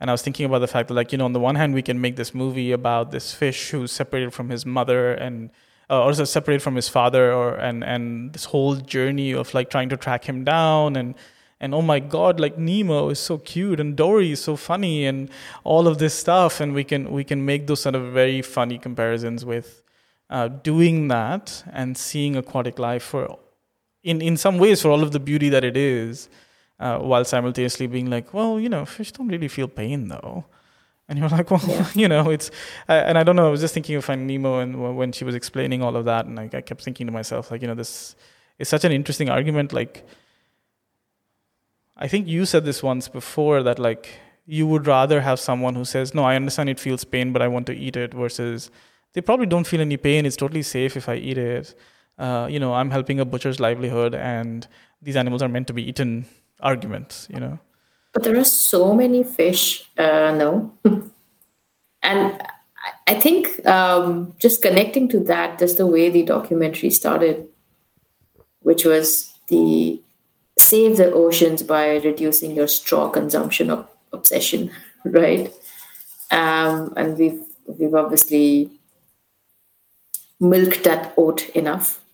And 0.00 0.10
I 0.10 0.12
was 0.12 0.22
thinking 0.22 0.44
about 0.44 0.58
the 0.58 0.66
fact 0.66 0.88
that, 0.88 0.94
like, 0.94 1.12
you 1.12 1.18
know, 1.18 1.24
on 1.24 1.32
the 1.32 1.40
one 1.40 1.54
hand, 1.54 1.72
we 1.72 1.80
can 1.80 2.00
make 2.00 2.16
this 2.16 2.34
movie 2.34 2.72
about 2.72 3.10
this 3.10 3.32
fish 3.32 3.70
who's 3.70 3.92
separated 3.92 4.34
from 4.34 4.50
his 4.50 4.66
mother 4.66 5.14
and 5.14 5.50
uh, 5.88 6.04
or 6.04 6.12
separated 6.12 6.62
from 6.62 6.74
his 6.74 6.88
father, 6.88 7.32
or 7.32 7.54
and 7.54 7.84
and 7.84 8.32
this 8.32 8.46
whole 8.46 8.76
journey 8.76 9.32
of 9.32 9.54
like 9.54 9.70
trying 9.70 9.88
to 9.90 9.96
track 9.96 10.24
him 10.24 10.44
down 10.44 10.96
and 10.96 11.14
and 11.64 11.74
oh 11.74 11.82
my 11.82 11.98
god 12.16 12.40
like 12.44 12.58
nemo 12.58 13.08
is 13.08 13.20
so 13.30 13.38
cute 13.38 13.80
and 13.80 13.96
dory 13.96 14.30
is 14.36 14.42
so 14.48 14.54
funny 14.56 15.06
and 15.06 15.30
all 15.64 15.88
of 15.88 15.98
this 15.98 16.14
stuff 16.24 16.60
and 16.60 16.74
we 16.74 16.84
can 16.92 17.10
we 17.18 17.24
can 17.24 17.44
make 17.50 17.66
those 17.66 17.80
sort 17.80 17.94
of 17.94 18.12
very 18.12 18.40
funny 18.42 18.78
comparisons 18.78 19.44
with 19.52 19.82
uh, 20.30 20.48
doing 20.70 21.08
that 21.08 21.62
and 21.72 21.96
seeing 21.96 22.36
aquatic 22.36 22.78
life 22.78 23.02
for 23.02 23.38
in 24.02 24.20
in 24.30 24.36
some 24.36 24.58
ways 24.58 24.82
for 24.82 24.90
all 24.90 25.02
of 25.02 25.12
the 25.12 25.20
beauty 25.30 25.48
that 25.48 25.64
it 25.64 25.76
is 25.76 26.28
uh, 26.80 26.98
while 26.98 27.24
simultaneously 27.24 27.86
being 27.86 28.10
like, 28.10 28.34
well, 28.34 28.58
you 28.60 28.68
know, 28.68 28.84
fish 28.84 29.12
don't 29.12 29.28
really 29.28 29.48
feel 29.48 29.68
pain 29.68 30.08
though. 30.08 30.44
And 31.08 31.18
you're 31.18 31.28
like, 31.38 31.50
well, 31.50 31.62
yeah. 31.66 31.88
you 31.94 32.08
know, 32.08 32.30
it's, 32.30 32.50
uh, 32.88 32.92
and 32.92 33.18
I 33.18 33.22
don't 33.22 33.36
know, 33.36 33.46
I 33.46 33.50
was 33.50 33.60
just 33.60 33.74
thinking 33.74 33.96
of 33.96 34.04
Finding 34.04 34.26
Nemo 34.26 34.60
and 34.60 34.96
when 34.96 35.12
she 35.12 35.24
was 35.24 35.34
explaining 35.34 35.82
all 35.82 35.96
of 35.96 36.04
that, 36.06 36.26
and 36.26 36.38
I, 36.40 36.50
I 36.52 36.60
kept 36.60 36.82
thinking 36.82 37.06
to 37.06 37.12
myself, 37.12 37.50
like, 37.50 37.62
you 37.62 37.68
know, 37.68 37.74
this 37.74 38.16
is 38.58 38.68
such 38.68 38.84
an 38.84 38.92
interesting 38.92 39.28
argument. 39.28 39.72
Like, 39.72 40.06
I 41.96 42.08
think 42.08 42.26
you 42.26 42.44
said 42.44 42.64
this 42.64 42.82
once 42.82 43.08
before 43.08 43.62
that, 43.62 43.78
like, 43.78 44.18
you 44.46 44.66
would 44.66 44.86
rather 44.86 45.20
have 45.20 45.40
someone 45.40 45.74
who 45.74 45.84
says, 45.84 46.14
no, 46.14 46.24
I 46.24 46.36
understand 46.36 46.68
it 46.68 46.80
feels 46.80 47.04
pain, 47.04 47.32
but 47.32 47.40
I 47.40 47.48
want 47.48 47.66
to 47.66 47.74
eat 47.74 47.96
it, 47.96 48.12
versus 48.12 48.70
they 49.14 49.20
probably 49.20 49.46
don't 49.46 49.66
feel 49.66 49.80
any 49.80 49.96
pain. 49.96 50.26
It's 50.26 50.36
totally 50.36 50.62
safe 50.62 50.96
if 50.96 51.08
I 51.08 51.14
eat 51.14 51.38
it. 51.38 51.74
Uh, 52.18 52.46
you 52.50 52.60
know, 52.60 52.74
I'm 52.74 52.90
helping 52.90 53.20
a 53.20 53.24
butcher's 53.24 53.60
livelihood, 53.60 54.14
and 54.14 54.66
these 55.00 55.16
animals 55.16 55.42
are 55.42 55.48
meant 55.48 55.66
to 55.68 55.72
be 55.72 55.88
eaten 55.88 56.26
arguments, 56.60 57.28
you 57.32 57.40
know. 57.40 57.58
But 58.12 58.22
there 58.22 58.36
are 58.36 58.44
so 58.44 58.94
many 58.94 59.24
fish, 59.24 59.88
uh, 59.98 60.32
no. 60.36 60.72
and 62.02 62.42
I 63.06 63.14
think 63.14 63.64
um, 63.66 64.34
just 64.38 64.62
connecting 64.62 65.08
to 65.08 65.20
that, 65.20 65.58
just 65.58 65.78
the 65.78 65.86
way 65.86 66.10
the 66.10 66.22
documentary 66.22 66.90
started, 66.90 67.48
which 68.60 68.84
was 68.84 69.32
the 69.48 70.00
save 70.58 70.96
the 70.96 71.12
oceans 71.12 71.62
by 71.62 71.96
reducing 71.96 72.52
your 72.54 72.68
straw 72.68 73.08
consumption 73.08 73.70
of 73.70 73.88
obsession, 74.12 74.70
right? 75.04 75.52
Um, 76.30 76.92
and 76.96 77.18
we've 77.18 77.42
we've 77.66 77.94
obviously 77.94 78.70
milked 80.40 80.84
that 80.84 81.14
oat 81.16 81.48
enough 81.50 82.04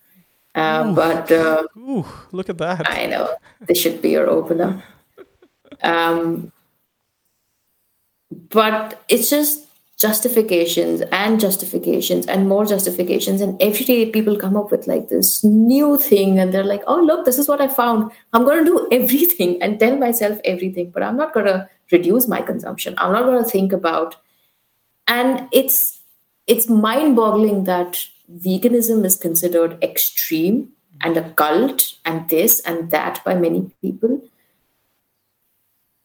uh, 0.54 0.92
but 0.92 1.30
uh, 1.30 1.62
Ooh, 1.76 2.04
look 2.32 2.48
at 2.48 2.58
that! 2.58 2.90
I 2.90 3.06
know 3.06 3.36
this 3.60 3.80
should 3.80 4.02
be 4.02 4.10
your 4.10 4.28
opener. 4.28 4.82
Um, 5.82 6.52
but 8.50 9.02
it's 9.08 9.30
just 9.30 9.64
justifications 10.00 11.02
and 11.12 11.38
justifications 11.38 12.26
and 12.26 12.48
more 12.48 12.64
justifications, 12.64 13.42
and 13.42 13.60
every 13.60 13.84
day 13.84 14.10
people 14.10 14.38
come 14.38 14.56
up 14.56 14.70
with 14.70 14.86
like 14.86 15.08
this 15.08 15.44
new 15.44 15.98
thing, 15.98 16.38
and 16.38 16.54
they're 16.54 16.64
like, 16.64 16.82
"Oh, 16.86 17.00
look, 17.00 17.26
this 17.26 17.38
is 17.38 17.48
what 17.48 17.60
I 17.60 17.68
found. 17.68 18.10
I'm 18.32 18.44
going 18.44 18.64
to 18.64 18.70
do 18.70 18.88
everything 19.00 19.60
and 19.62 19.78
tell 19.78 19.96
myself 19.96 20.40
everything, 20.44 20.90
but 20.90 21.02
I'm 21.02 21.16
not 21.16 21.34
going 21.34 21.46
to 21.46 21.68
reduce 21.92 22.26
my 22.28 22.40
consumption. 22.40 22.94
I'm 22.98 23.12
not 23.12 23.24
going 23.24 23.44
to 23.44 23.50
think 23.50 23.72
about." 23.72 24.16
And 25.06 25.48
it's 25.52 26.00
it's 26.46 26.68
mind-boggling 26.68 27.64
that 27.64 28.04
veganism 28.44 29.04
is 29.04 29.16
considered 29.16 29.82
extreme 29.82 30.68
and 31.02 31.16
a 31.16 31.30
cult 31.30 31.94
and 32.04 32.28
this 32.28 32.60
and 32.60 32.90
that 32.90 33.22
by 33.24 33.34
many 33.34 33.70
people. 33.82 34.20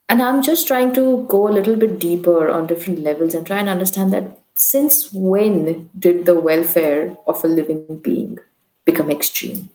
And 0.08 0.22
I'm 0.22 0.42
just 0.42 0.68
trying 0.68 0.94
to 0.94 1.26
go 1.28 1.48
a 1.48 1.54
little 1.54 1.76
bit 1.76 2.00
deeper 2.00 2.50
on 2.50 2.68
different 2.68 3.00
levels 3.00 3.34
and 3.34 3.46
try 3.46 3.60
and 3.60 3.70
understand 3.70 4.14
that 4.14 4.40
since 4.56 5.12
when 5.12 5.90
did 5.98 6.26
the 6.26 6.40
welfare 6.40 7.18
of 7.28 7.44
a 7.44 7.48
living 7.48 8.00
being 8.04 8.38
become 8.86 9.10
extreme? 9.10 9.70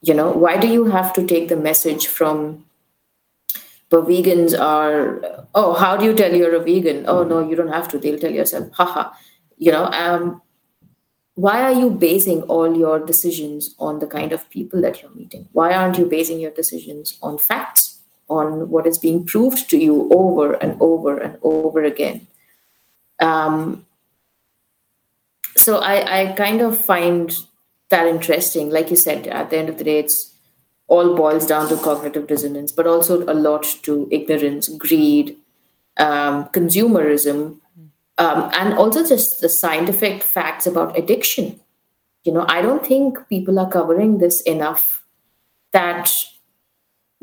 You 0.00 0.14
know, 0.14 0.30
why 0.30 0.56
do 0.56 0.66
you 0.66 0.86
have 0.86 1.12
to 1.14 1.26
take 1.26 1.48
the 1.48 1.56
message 1.56 2.06
from 2.06 2.64
but 3.90 4.06
vegans 4.06 4.58
are, 4.58 5.46
oh, 5.54 5.74
how 5.74 5.96
do 5.96 6.04
you 6.04 6.14
tell 6.14 6.34
you're 6.34 6.56
a 6.56 6.58
vegan? 6.58 7.04
Oh, 7.06 7.22
no, 7.22 7.48
you 7.48 7.54
don't 7.54 7.72
have 7.72 7.86
to. 7.88 7.98
They'll 7.98 8.18
tell 8.18 8.32
yourself, 8.32 8.72
haha. 8.72 9.12
You 9.56 9.70
know, 9.70 9.84
um, 9.84 10.42
why 11.34 11.62
are 11.62 11.72
you 11.72 11.90
basing 11.90 12.42
all 12.42 12.76
your 12.76 12.98
decisions 12.98 13.74
on 13.78 14.00
the 14.00 14.08
kind 14.08 14.32
of 14.32 14.48
people 14.50 14.80
that 14.82 15.00
you're 15.00 15.14
meeting? 15.14 15.48
Why 15.52 15.74
aren't 15.74 15.96
you 15.96 16.06
basing 16.06 16.40
your 16.40 16.50
decisions 16.50 17.18
on 17.22 17.38
facts, 17.38 17.93
on 18.28 18.70
what 18.70 18.86
is 18.86 18.98
being 18.98 19.24
proved 19.24 19.68
to 19.70 19.78
you 19.78 20.08
over 20.12 20.54
and 20.54 20.76
over 20.80 21.18
and 21.18 21.38
over 21.42 21.82
again? 21.82 22.26
Um, 23.20 23.86
so 25.56 25.78
I, 25.78 26.20
I 26.20 26.32
kind 26.32 26.60
of 26.60 26.76
find 26.76 27.36
that 27.90 28.06
interesting. 28.06 28.70
Like 28.70 28.90
you 28.90 28.96
said, 28.96 29.26
at 29.28 29.50
the 29.50 29.58
end 29.58 29.68
of 29.68 29.78
the 29.78 29.84
day, 29.84 29.98
it's 29.98 30.34
all 30.88 31.16
boils 31.16 31.46
down 31.46 31.68
to 31.68 31.76
cognitive 31.76 32.26
dissonance, 32.26 32.72
but 32.72 32.86
also 32.86 33.22
a 33.24 33.32
lot 33.34 33.62
to 33.82 34.08
ignorance, 34.10 34.68
greed, 34.68 35.36
um, 35.96 36.46
consumerism, 36.46 37.58
um, 38.18 38.50
and 38.54 38.74
also 38.74 39.06
just 39.06 39.40
the 39.40 39.48
scientific 39.48 40.22
facts 40.22 40.66
about 40.66 40.98
addiction. 40.98 41.58
You 42.24 42.32
know, 42.32 42.44
I 42.48 42.62
don't 42.62 42.84
think 42.84 43.18
people 43.28 43.58
are 43.58 43.70
covering 43.70 44.18
this 44.18 44.40
enough 44.42 45.04
that 45.72 46.12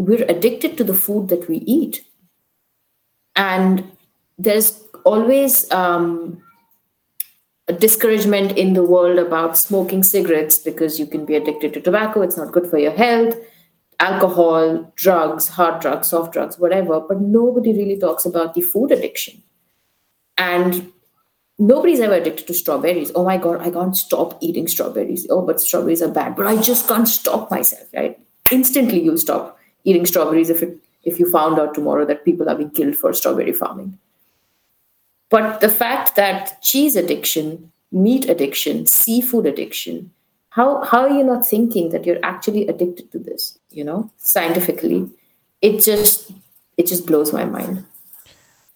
we're 0.01 0.25
addicted 0.25 0.77
to 0.77 0.83
the 0.83 0.95
food 0.95 1.29
that 1.29 1.47
we 1.47 1.57
eat. 1.57 2.03
And 3.35 3.91
there's 4.39 4.83
always 5.05 5.71
um, 5.71 6.41
a 7.67 7.73
discouragement 7.73 8.57
in 8.57 8.73
the 8.73 8.83
world 8.83 9.19
about 9.19 9.59
smoking 9.59 10.01
cigarettes 10.01 10.57
because 10.57 10.99
you 10.99 11.05
can 11.05 11.23
be 11.23 11.35
addicted 11.35 11.75
to 11.75 11.81
tobacco, 11.81 12.23
it's 12.23 12.35
not 12.35 12.51
good 12.51 12.67
for 12.67 12.79
your 12.79 12.93
health, 12.93 13.35
alcohol, 13.99 14.91
drugs, 14.95 15.47
hard 15.47 15.79
drugs, 15.81 16.07
soft 16.07 16.33
drugs, 16.33 16.57
whatever. 16.57 16.99
But 16.99 17.21
nobody 17.21 17.71
really 17.71 17.99
talks 17.99 18.25
about 18.25 18.55
the 18.55 18.61
food 18.61 18.91
addiction 18.91 19.43
and 20.39 20.91
nobody's 21.59 21.99
ever 21.99 22.15
addicted 22.15 22.47
to 22.47 22.55
strawberries. 22.55 23.11
Oh 23.13 23.23
my 23.23 23.37
God, 23.37 23.61
I 23.61 23.69
can't 23.69 23.95
stop 23.95 24.39
eating 24.41 24.67
strawberries. 24.67 25.27
Oh, 25.29 25.45
but 25.45 25.61
strawberries 25.61 26.01
are 26.01 26.11
bad. 26.11 26.35
But 26.35 26.47
I 26.47 26.59
just 26.59 26.87
can't 26.87 27.07
stop 27.07 27.51
myself, 27.51 27.87
right? 27.93 28.17
Instantly 28.49 28.99
you'll 29.03 29.19
stop 29.19 29.59
eating 29.83 30.05
strawberries 30.05 30.49
if 30.49 30.61
it 30.61 30.77
if 31.03 31.19
you 31.19 31.29
found 31.29 31.59
out 31.59 31.73
tomorrow 31.73 32.05
that 32.05 32.25
people 32.25 32.47
are 32.49 32.55
being 32.55 32.69
killed 32.69 32.95
for 32.95 33.13
strawberry 33.13 33.53
farming. 33.53 33.97
But 35.29 35.61
the 35.61 35.69
fact 35.69 36.15
that 36.15 36.61
cheese 36.61 36.95
addiction, 36.95 37.71
meat 37.91 38.29
addiction, 38.29 38.85
seafood 38.85 39.45
addiction, 39.45 40.11
how 40.49 40.83
how 40.83 41.01
are 41.03 41.09
you 41.09 41.23
not 41.23 41.45
thinking 41.45 41.89
that 41.89 42.05
you're 42.05 42.23
actually 42.23 42.67
addicted 42.67 43.11
to 43.13 43.19
this, 43.19 43.57
you 43.69 43.83
know, 43.83 44.11
scientifically? 44.17 45.09
It 45.61 45.81
just 45.81 46.31
it 46.77 46.87
just 46.87 47.07
blows 47.07 47.33
my 47.33 47.45
mind. 47.45 47.85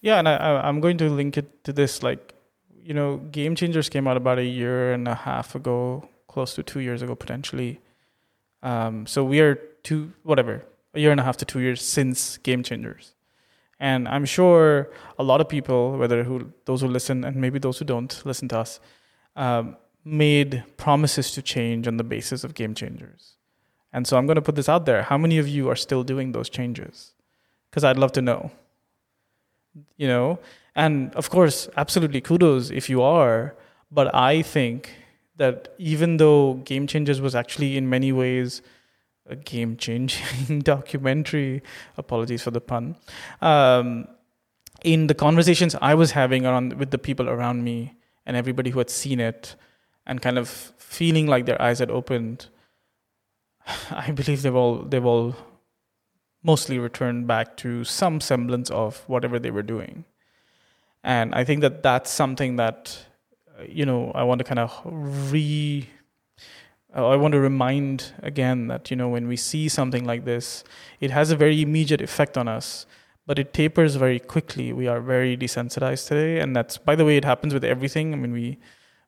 Yeah, 0.02 0.20
and 0.20 0.30
I, 0.30 0.62
I'm 0.64 0.82
going 0.82 0.98
to 1.00 1.10
link 1.10 1.36
it 1.36 1.64
to 1.64 1.74
this. 1.74 2.04
Like, 2.04 2.36
you 2.84 2.94
know, 2.94 3.18
Game 3.32 3.56
Changers 3.56 3.90
came 3.90 4.08
out 4.08 4.18
about 4.18 4.38
a 4.38 4.46
year 4.46 4.94
and 4.94 5.08
a 5.08 5.16
half 5.16 5.56
ago, 5.56 6.08
close 6.28 6.54
to 6.56 6.64
two 6.64 6.80
years 6.80 7.02
ago 7.02 7.16
potentially. 7.16 7.82
Um, 8.62 9.08
so 9.08 9.24
we 9.24 9.40
are 9.42 9.56
two, 9.84 10.14
whatever, 10.24 10.64
a 10.96 11.00
year 11.00 11.12
and 11.12 11.20
a 11.20 11.24
half 11.24 11.38
to 11.38 11.46
two 11.46 11.60
years 11.60 11.82
since 11.82 12.38
Game 12.38 12.64
Changers, 12.64 13.14
and 13.80 14.08
I'm 14.08 14.26
sure 14.26 14.92
a 15.20 15.24
lot 15.24 15.42
of 15.42 15.50
people, 15.50 15.98
whether 15.98 16.24
who 16.24 16.52
those 16.66 16.82
who 16.82 16.88
listen 16.88 17.24
and 17.24 17.36
maybe 17.36 17.60
those 17.60 17.78
who 17.80 17.86
don't 17.86 18.22
listen 18.26 18.48
to 18.50 18.60
us, 18.60 18.80
um, 19.36 19.78
made 20.04 20.64
promises 20.78 21.32
to 21.32 21.42
change 21.42 21.88
on 21.88 21.98
the 21.98 22.04
basis 22.04 22.44
of 22.44 22.54
Game 22.54 22.74
Changers. 22.74 23.34
And 23.92 24.06
so 24.08 24.18
I'm 24.18 24.26
going 24.26 24.36
to 24.36 24.42
put 24.42 24.56
this 24.56 24.68
out 24.68 24.86
there. 24.86 25.04
How 25.04 25.18
many 25.18 25.38
of 25.38 25.48
you 25.48 25.70
are 25.70 25.76
still 25.76 26.04
doing 26.04 26.34
those 26.34 26.50
changes? 26.50 27.14
Because 27.70 27.84
I'd 27.84 27.98
love 27.98 28.12
to 28.14 28.22
know 28.22 28.52
you 29.98 30.08
know 30.08 30.40
and 30.76 31.14
of 31.16 31.30
course 31.30 31.70
absolutely 31.78 32.22
kudos 32.22 32.70
if 32.70 32.90
you 32.90 33.02
are 33.02 33.56
but 33.92 34.14
i 34.16 34.42
think 34.42 34.92
that 35.38 35.74
even 35.78 36.18
though 36.18 36.56
game 36.66 36.88
changers 36.88 37.20
was 37.20 37.36
actually 37.36 37.76
in 37.78 37.90
many 37.90 38.12
ways 38.12 38.62
a 39.28 39.36
game 39.36 39.76
changing 39.76 40.60
documentary 40.64 41.64
apologies 41.98 42.44
for 42.44 42.52
the 42.52 42.62
pun 42.62 42.96
um, 43.42 44.08
in 44.84 45.08
the 45.08 45.16
conversations 45.16 45.76
I 45.82 45.96
was 45.96 46.12
having 46.12 46.46
around 46.46 46.74
with 46.74 46.92
the 46.92 46.98
people 46.98 47.28
around 47.28 47.64
me 47.64 47.96
and 48.26 48.38
everybody 48.38 48.70
who 48.70 48.80
had 48.80 48.90
seen 48.90 49.20
it 49.20 49.56
and 50.06 50.22
kind 50.22 50.38
of 50.38 50.48
feeling 50.78 51.28
like 51.28 51.46
their 51.46 51.62
eyes 51.62 51.80
had 51.80 51.90
opened, 51.90 52.48
I 53.92 54.12
believe 54.12 54.42
they've 54.42 54.56
all 54.56 54.84
they've 54.84 55.06
all 55.06 55.36
mostly 56.44 56.78
returned 56.78 57.26
back 57.26 57.58
to 57.58 57.84
some 57.84 58.22
semblance 58.22 58.70
of 58.70 59.04
whatever 59.08 59.40
they 59.40 59.50
were 59.50 59.64
doing. 59.64 60.06
And 61.04 61.34
I 61.34 61.44
think 61.44 61.62
that 61.62 61.82
that's 61.82 62.12
something 62.12 62.56
that 62.58 63.06
you 63.68 63.86
know 63.86 64.12
I 64.14 64.24
want 64.24 64.40
to 64.40 64.46
kind 64.46 64.60
of 64.60 64.72
re 65.32 65.90
I 66.96 67.18
want 67.18 67.34
to 67.34 67.40
remind 67.40 68.14
again 68.24 68.68
that 68.68 68.90
you 68.90 68.96
know 68.96 69.10
when 69.10 69.28
we 69.28 69.36
see 69.36 69.68
something 69.68 70.06
like 70.06 70.24
this, 70.24 70.64
it 71.02 71.12
has 71.12 71.30
a 71.30 71.36
very 71.36 71.62
immediate 71.62 72.02
effect 72.02 72.38
on 72.38 72.48
us, 72.48 72.86
but 73.28 73.38
it 73.38 73.54
tapers 73.54 73.96
very 73.96 74.20
quickly. 74.20 74.72
We 74.72 74.88
are 74.88 75.02
very 75.02 75.36
desensitized 75.36 76.08
today, 76.08 76.40
and 76.40 76.56
that's 76.56 76.78
by 76.78 76.96
the 76.96 77.04
way 77.04 77.18
it 77.18 77.26
happens 77.26 77.54
with 77.54 77.66
everything. 77.66 78.14
I 78.14 78.16
mean, 78.16 78.32
we 78.32 78.58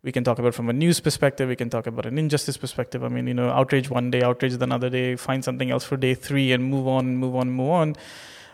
we 0.04 0.12
can 0.12 0.24
talk 0.24 0.38
about 0.38 0.54
from 0.54 0.70
a 0.70 0.74
news 0.74 1.00
perspective, 1.00 1.48
we 1.48 1.56
can 1.56 1.70
talk 1.70 1.88
about 1.88 2.06
an 2.06 2.18
injustice 2.18 2.58
perspective. 2.58 3.04
I 3.04 3.08
mean, 3.08 3.26
you 3.26 3.34
know, 3.34 3.50
outrage 3.50 3.90
one 3.90 4.12
day, 4.12 4.22
outrage 4.22 4.58
the 4.58 4.64
another 4.64 4.90
day, 4.90 5.16
find 5.16 5.44
something 5.44 5.72
else 5.72 5.86
for 5.86 5.98
day 5.98 6.14
three, 6.14 6.52
and 6.52 6.66
move 6.66 6.88
on, 6.88 7.16
move 7.18 7.36
on, 7.36 7.50
move 7.50 7.70
on. 7.70 7.96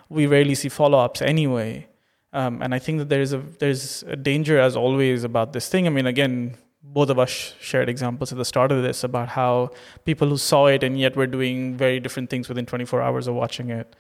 We 0.10 0.28
rarely 0.28 0.56
see 0.56 0.70
follow 0.70 1.00
ups 1.00 1.22
anyway. 1.22 1.88
Um, 2.34 2.62
and 2.62 2.74
I 2.74 2.80
think 2.80 3.00
that 3.00 3.10
there's 3.10 3.34
a 3.34 3.40
there's 3.60 4.04
a 4.04 4.16
danger 4.16 4.60
as 4.60 4.76
always 4.76 5.24
about 5.24 5.54
this 5.54 5.70
thing. 5.70 5.88
I 5.88 5.90
mean, 5.90 6.08
again, 6.08 6.58
both 6.84 7.10
of 7.10 7.18
us 7.18 7.54
shared 7.62 7.88
examples 7.88 8.32
at 8.32 8.38
the 8.38 8.46
start 8.46 8.72
of 8.72 8.84
this 8.84 9.04
about 9.06 9.30
how 9.30 9.72
people 10.04 10.28
who 10.28 10.38
saw 10.38 10.66
it 10.68 10.84
and 10.84 11.00
yet 11.00 11.16
were 11.16 11.28
doing 11.28 11.78
very 11.78 12.00
different 12.00 12.30
things 12.30 12.50
within 12.50 12.66
24 12.66 13.02
hours 13.02 13.28
of 13.28 13.36
watching 13.36 13.70
it 13.70 13.96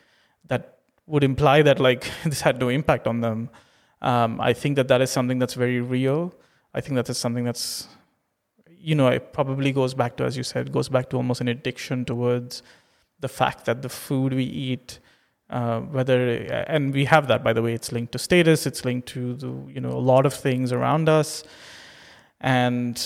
that 0.47 0.79
would 1.07 1.23
imply 1.23 1.61
that 1.61 1.79
like 1.79 2.11
this 2.25 2.41
had 2.41 2.59
no 2.59 2.67
impact 2.69 3.07
on 3.07 3.21
them. 3.21 3.49
Um, 4.01 4.41
i 4.41 4.51
think 4.51 4.75
that 4.75 4.89
that 4.89 5.01
is 5.01 5.09
something 5.09 5.39
that's 5.39 5.53
very 5.53 5.79
real. 5.79 6.33
I 6.73 6.81
think 6.81 6.95
that 6.95 7.09
is 7.09 7.17
something 7.17 7.45
that's 7.45 7.87
you 8.67 8.95
know 8.95 9.07
it 9.07 9.31
probably 9.31 9.71
goes 9.71 9.93
back 9.93 10.17
to 10.17 10.25
as 10.25 10.35
you 10.35 10.43
said 10.43 10.73
goes 10.73 10.89
back 10.89 11.09
to 11.11 11.15
almost 11.15 11.39
an 11.39 11.47
addiction 11.47 12.03
towards 12.03 12.63
the 13.21 13.29
fact 13.29 13.63
that 13.63 13.81
the 13.81 13.87
food 13.87 14.33
we 14.33 14.43
eat 14.43 14.99
uh, 15.49 15.79
whether 15.79 16.17
and 16.67 16.93
we 16.93 17.05
have 17.05 17.27
that 17.27 17.43
by 17.45 17.53
the 17.53 17.61
way. 17.61 17.73
It's 17.73 17.93
linked 17.93 18.11
to 18.11 18.19
status. 18.19 18.65
It's 18.65 18.83
linked 18.83 19.07
to 19.09 19.35
the 19.35 19.47
you 19.73 19.79
know 19.79 19.91
a 19.91 20.03
lot 20.11 20.25
of 20.25 20.33
things 20.33 20.73
around 20.73 21.07
us 21.07 21.45
and 22.43 23.01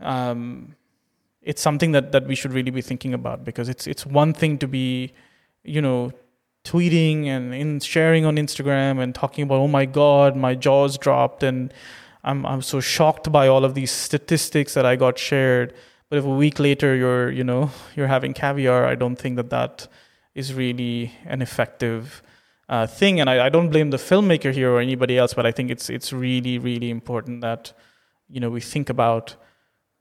um, 0.00 0.74
it's 1.40 1.62
something 1.62 1.92
that 1.92 2.12
that 2.12 2.26
we 2.26 2.34
should 2.34 2.52
really 2.52 2.70
be 2.70 2.82
thinking 2.82 3.14
about 3.14 3.44
because 3.44 3.68
it's 3.68 3.86
it's 3.86 4.04
one 4.04 4.34
thing 4.34 4.58
to 4.58 4.68
be 4.68 5.12
you 5.64 5.80
know 5.80 6.12
tweeting 6.64 7.26
and 7.26 7.54
in 7.54 7.80
sharing 7.80 8.26
on 8.26 8.36
Instagram 8.36 9.00
and 9.00 9.14
talking 9.14 9.44
about 9.44 9.56
oh 9.56 9.68
my 9.68 9.86
god 9.86 10.36
my 10.36 10.54
jaws 10.54 10.98
dropped 10.98 11.42
and 11.42 11.72
I'm 12.22 12.44
I'm 12.44 12.62
so 12.62 12.80
shocked 12.80 13.32
by 13.32 13.48
all 13.48 13.64
of 13.64 13.74
these 13.74 13.90
statistics 13.90 14.74
that 14.74 14.84
I 14.84 14.96
got 14.96 15.18
shared. 15.18 15.72
But 16.10 16.18
if 16.18 16.24
a 16.24 16.28
week 16.28 16.58
later 16.58 16.94
you're 16.94 17.30
you 17.30 17.44
know 17.44 17.70
you're 17.96 18.08
having 18.08 18.34
caviar 18.34 18.84
I 18.84 18.96
don't 18.96 19.16
think 19.16 19.36
that 19.36 19.50
that 19.50 19.88
is 20.34 20.52
really 20.52 21.12
an 21.24 21.42
effective 21.42 22.22
uh, 22.68 22.86
thing. 22.86 23.18
And 23.20 23.28
I, 23.28 23.46
I 23.46 23.48
don't 23.48 23.68
blame 23.68 23.90
the 23.90 23.96
filmmaker 23.96 24.52
here 24.52 24.70
or 24.70 24.80
anybody 24.80 25.16
else 25.16 25.32
but 25.32 25.46
I 25.46 25.52
think 25.52 25.70
it's 25.70 25.88
it's 25.88 26.12
really 26.12 26.58
really 26.58 26.90
important 26.90 27.40
that 27.40 27.72
you 28.30 28.40
know 28.40 28.50
we 28.50 28.60
think 28.60 28.88
about 28.88 29.36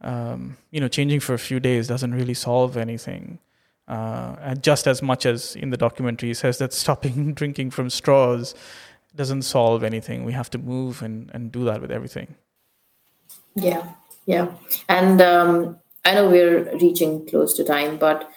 um, 0.02 0.58
you 0.72 0.80
know 0.80 0.88
changing 0.88 1.20
for 1.20 1.34
a 1.34 1.40
few 1.40 1.60
days 1.60 1.88
doesn't 1.88 2.14
really 2.14 2.34
solve 2.34 2.78
anything. 2.78 3.40
Uh, 3.88 4.36
and 4.42 4.62
just 4.62 4.86
as 4.86 5.02
much 5.02 5.26
as 5.26 5.56
in 5.56 5.72
the 5.72 5.78
documentary 5.78 6.32
says 6.36 6.60
that 6.60 6.72
stopping 6.74 7.34
drinking 7.40 7.72
from 7.72 7.90
straws 7.90 8.54
doesn't 9.16 9.42
solve 9.42 9.84
anything. 9.84 10.24
We 10.26 10.34
have 10.34 10.52
to 10.52 10.60
move 10.60 11.02
and, 11.02 11.32
and 11.34 11.52
do 11.52 11.66
that 11.66 11.82
with 11.82 11.92
everything. 11.92 12.36
Yeah 13.56 13.90
yeah. 14.30 14.54
And 14.88 15.22
um, 15.22 15.80
i 16.06 16.14
know 16.14 16.30
we're 16.30 16.64
reaching 16.78 17.26
close 17.28 17.54
to 17.58 17.64
time 17.64 17.98
but 17.98 18.30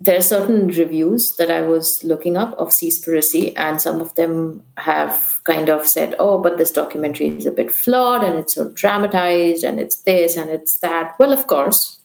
there 0.00 0.16
are 0.16 0.22
certain 0.22 0.68
reviews 0.68 1.34
that 1.36 1.50
I 1.50 1.62
was 1.62 2.04
looking 2.04 2.36
up 2.36 2.54
of 2.56 2.68
Seaspiracy, 2.68 3.52
and 3.56 3.80
some 3.80 4.00
of 4.00 4.14
them 4.14 4.62
have 4.76 5.40
kind 5.44 5.68
of 5.68 5.86
said, 5.86 6.14
"Oh, 6.18 6.38
but 6.38 6.56
this 6.56 6.70
documentary 6.70 7.28
is 7.28 7.46
a 7.46 7.50
bit 7.50 7.72
flawed, 7.72 8.22
and 8.22 8.38
it's 8.38 8.54
so 8.54 8.68
dramatized, 8.68 9.64
and 9.64 9.80
it's 9.80 9.96
this 10.02 10.36
and 10.36 10.50
it's 10.50 10.76
that." 10.78 11.14
Well, 11.18 11.32
of 11.32 11.46
course, 11.48 11.98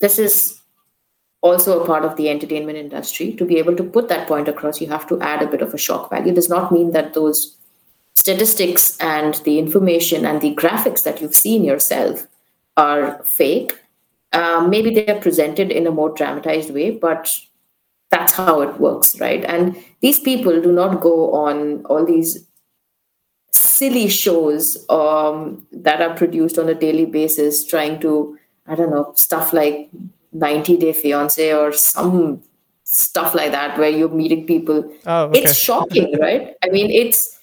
this 0.00 0.18
is 0.18 0.60
also 1.40 1.80
a 1.80 1.86
part 1.86 2.04
of 2.04 2.16
the 2.16 2.28
entertainment 2.28 2.78
industry. 2.78 3.32
To 3.32 3.44
be 3.44 3.58
able 3.58 3.76
to 3.76 3.84
put 3.84 4.08
that 4.08 4.28
point 4.28 4.48
across, 4.48 4.80
you 4.80 4.88
have 4.88 5.06
to 5.08 5.20
add 5.20 5.42
a 5.42 5.46
bit 5.46 5.62
of 5.62 5.72
a 5.72 5.78
shock 5.78 6.10
value. 6.10 6.32
It 6.32 6.34
does 6.34 6.48
not 6.48 6.72
mean 6.72 6.92
that 6.92 7.14
those 7.14 7.56
statistics 8.14 8.98
and 9.00 9.34
the 9.44 9.58
information 9.58 10.24
and 10.24 10.40
the 10.40 10.54
graphics 10.54 11.02
that 11.04 11.20
you've 11.20 11.34
seen 11.34 11.64
yourself 11.64 12.26
are 12.76 13.22
fake 13.24 13.78
um, 14.34 14.68
maybe 14.68 14.90
they're 14.90 15.20
presented 15.20 15.70
in 15.70 15.86
a 15.86 15.90
more 15.90 16.10
dramatized 16.10 16.74
way, 16.74 16.90
but 16.90 17.34
that's 18.10 18.32
how 18.32 18.60
it 18.60 18.78
works, 18.78 19.18
right? 19.20 19.44
And 19.44 19.82
these 20.00 20.18
people 20.18 20.60
do 20.60 20.72
not 20.72 21.00
go 21.00 21.32
on 21.32 21.84
all 21.86 22.04
these 22.04 22.46
silly 23.50 24.08
shows 24.08 24.84
um, 24.88 25.66
that 25.72 26.00
are 26.00 26.14
produced 26.14 26.58
on 26.58 26.68
a 26.68 26.74
daily 26.74 27.06
basis, 27.06 27.64
trying 27.66 28.00
to, 28.00 28.38
I 28.66 28.74
don't 28.74 28.90
know, 28.90 29.12
stuff 29.14 29.52
like 29.52 29.88
90 30.32 30.76
Day 30.78 30.92
Fiance 30.92 31.52
or 31.52 31.72
some 31.72 32.42
stuff 32.84 33.34
like 33.34 33.52
that, 33.52 33.78
where 33.78 33.88
you're 33.88 34.08
meeting 34.08 34.46
people. 34.46 34.92
Oh, 35.06 35.24
okay. 35.24 35.42
It's 35.42 35.56
shocking, 35.56 36.16
right? 36.20 36.54
I 36.62 36.68
mean, 36.68 36.90
it's 36.90 37.38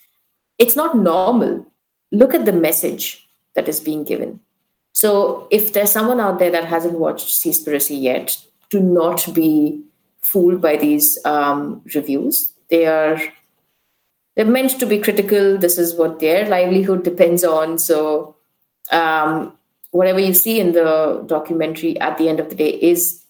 it's 0.58 0.76
not 0.76 0.96
normal. 0.96 1.66
Look 2.12 2.34
at 2.34 2.46
the 2.46 2.54
message 2.54 3.28
that 3.56 3.68
is 3.68 3.80
being 3.80 4.04
given. 4.04 4.40
So 4.94 5.48
if 5.52 5.74
there's 5.74 5.92
someone 5.92 6.20
out 6.20 6.40
there 6.40 6.52
that 6.52 6.66
hasn't 6.66 7.00
watched 7.00 7.28
Seaspiracy 7.28 8.02
yet, 8.02 8.38
do 8.70 8.80
not 8.80 9.28
be 9.34 9.84
fooled 10.22 10.62
by 10.62 10.78
these 10.78 11.18
um, 11.26 11.82
reviews. 11.94 12.52
They 12.70 12.86
are 12.86 13.20
they're 14.36 14.46
meant 14.46 14.80
to 14.80 14.86
be 14.86 15.00
critical. 15.00 15.58
This 15.58 15.78
is 15.78 15.96
what 15.96 16.20
their 16.20 16.48
livelihood 16.48 17.04
depends 17.04 17.44
on. 17.44 17.78
So 17.78 18.36
um, 18.92 19.58
whatever 19.92 20.20
you 20.20 20.34
see 20.34 20.60
in 20.60 20.72
the 20.72 21.24
documentary 21.26 22.00
at 22.00 22.18
the 22.18 22.30
end 22.30 22.40
of 22.40 22.50
the 22.50 22.56
day 22.56 22.70
is 22.70 23.24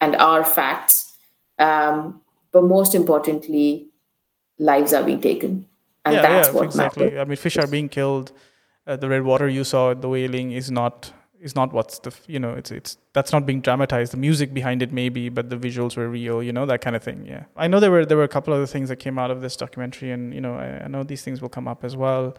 and 0.00 0.14
are 0.16 0.44
facts. 0.44 1.12
Um, 1.58 2.20
but 2.52 2.62
most 2.62 2.94
importantly, 2.94 3.88
lives 4.58 4.92
are 4.92 5.02
being 5.02 5.20
taken. 5.20 5.66
And 6.04 6.14
yeah, 6.14 6.22
that's 6.22 6.48
yeah, 6.48 6.54
what 6.54 6.64
exactly. 6.64 7.04
Matters. 7.06 7.20
I 7.20 7.24
mean, 7.24 7.36
fish 7.36 7.56
are 7.58 7.66
being 7.66 7.88
killed 7.88 8.30
uh, 8.86 8.96
the 8.96 9.08
red 9.08 9.22
water 9.22 9.48
you 9.48 9.64
saw 9.64 9.94
the 9.94 10.08
whaling 10.08 10.52
is 10.52 10.70
not 10.70 11.12
is 11.40 11.54
not 11.54 11.72
what's 11.72 11.98
the 12.00 12.12
you 12.26 12.38
know 12.38 12.52
it's 12.54 12.70
it's 12.70 12.98
that's 13.12 13.32
not 13.32 13.46
being 13.46 13.60
dramatized. 13.60 14.12
The 14.12 14.16
music 14.16 14.54
behind 14.54 14.82
it 14.82 14.92
maybe 14.92 15.28
but 15.28 15.50
the 15.50 15.56
visuals 15.56 15.96
were 15.96 16.08
real 16.08 16.42
you 16.42 16.52
know 16.52 16.66
that 16.66 16.80
kind 16.80 16.96
of 16.96 17.02
thing 17.02 17.26
yeah. 17.26 17.44
I 17.56 17.66
know 17.68 17.80
there 17.80 17.90
were 17.90 18.06
there 18.06 18.16
were 18.16 18.24
a 18.24 18.28
couple 18.28 18.54
other 18.54 18.66
things 18.66 18.88
that 18.88 18.96
came 18.96 19.18
out 19.18 19.30
of 19.30 19.40
this 19.40 19.56
documentary 19.56 20.10
and 20.10 20.34
you 20.34 20.40
know 20.40 20.54
i, 20.54 20.84
I 20.84 20.88
know 20.88 21.02
these 21.02 21.22
things 21.22 21.40
will 21.42 21.48
come 21.48 21.68
up 21.68 21.84
as 21.84 21.96
well. 21.96 22.36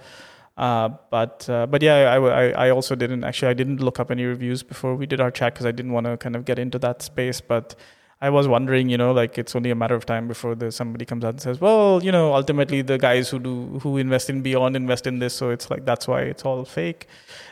Uh, 0.58 0.90
but 1.12 1.48
uh, 1.50 1.68
but 1.68 1.84
yeah 1.84 1.98
I, 2.14 2.18
I, 2.18 2.50
I 2.66 2.70
also 2.72 2.96
didn't 2.96 3.24
actually 3.24 3.50
i 3.50 3.54
didn't 3.54 3.80
look 3.80 4.00
up 4.00 4.10
any 4.10 4.26
reviews 4.26 4.64
before 4.64 4.96
we 4.96 5.06
did 5.06 5.22
our 5.22 5.30
chat 5.30 5.54
because 5.54 5.68
i 5.68 5.72
didn't 5.72 5.92
want 5.92 6.08
to 6.08 6.18
kind 6.18 6.36
of 6.36 6.46
get 6.46 6.58
into 6.58 6.80
that 6.80 7.04
space 7.04 7.40
but 7.40 7.76
I 8.20 8.32
was 8.32 8.48
wondering, 8.48 8.90
you 8.90 8.98
know, 8.98 9.12
like 9.12 9.38
it's 9.38 9.56
only 9.56 9.70
a 9.70 9.76
matter 9.76 9.94
of 9.94 10.06
time 10.06 10.28
before 10.28 10.56
the 10.56 10.72
somebody 10.72 11.06
comes 11.06 11.24
out 11.24 11.30
and 11.30 11.42
says, 11.42 11.62
well, 11.62 12.04
you 12.04 12.12
know, 12.12 12.34
ultimately 12.34 12.82
the 12.82 12.98
guys 12.98 13.30
who 13.30 13.38
do 13.38 13.80
who 13.84 13.98
invest 13.98 14.30
in 14.30 14.42
Beyond 14.42 14.76
invest 14.76 15.06
in 15.06 15.20
this, 15.20 15.36
so 15.36 15.52
it's 15.52 15.70
like 15.70 15.86
that's 15.86 16.08
why 16.08 16.22
it's 16.22 16.44
all 16.44 16.66
fake. 16.66 17.08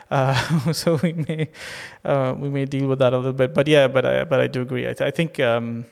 Uh, 0.10 0.72
so 0.74 1.00
we 1.04 1.14
may 1.14 1.50
uh, 2.04 2.34
we 2.38 2.50
may 2.50 2.66
deal 2.66 2.88
with 2.88 3.00
that 3.00 3.14
a 3.14 3.18
little 3.18 3.34
bit, 3.34 3.54
but 3.54 3.68
yeah, 3.68 3.88
but 3.88 4.06
I 4.06 4.24
but 4.24 4.40
I 4.40 4.48
do 4.48 4.62
agree. 4.62 4.86
I, 4.90 4.94
th- 4.94 5.02
I 5.02 5.12
think 5.12 5.40
um, 5.40 5.86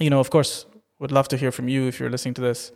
you 0.00 0.08
know, 0.08 0.20
of 0.20 0.30
course, 0.30 0.64
would 0.98 1.12
love 1.12 1.28
to 1.28 1.36
hear 1.36 1.52
from 1.52 1.68
you 1.68 1.86
if 1.86 2.00
you're 2.00 2.10
listening 2.10 2.34
to 2.34 2.42
this. 2.42 2.72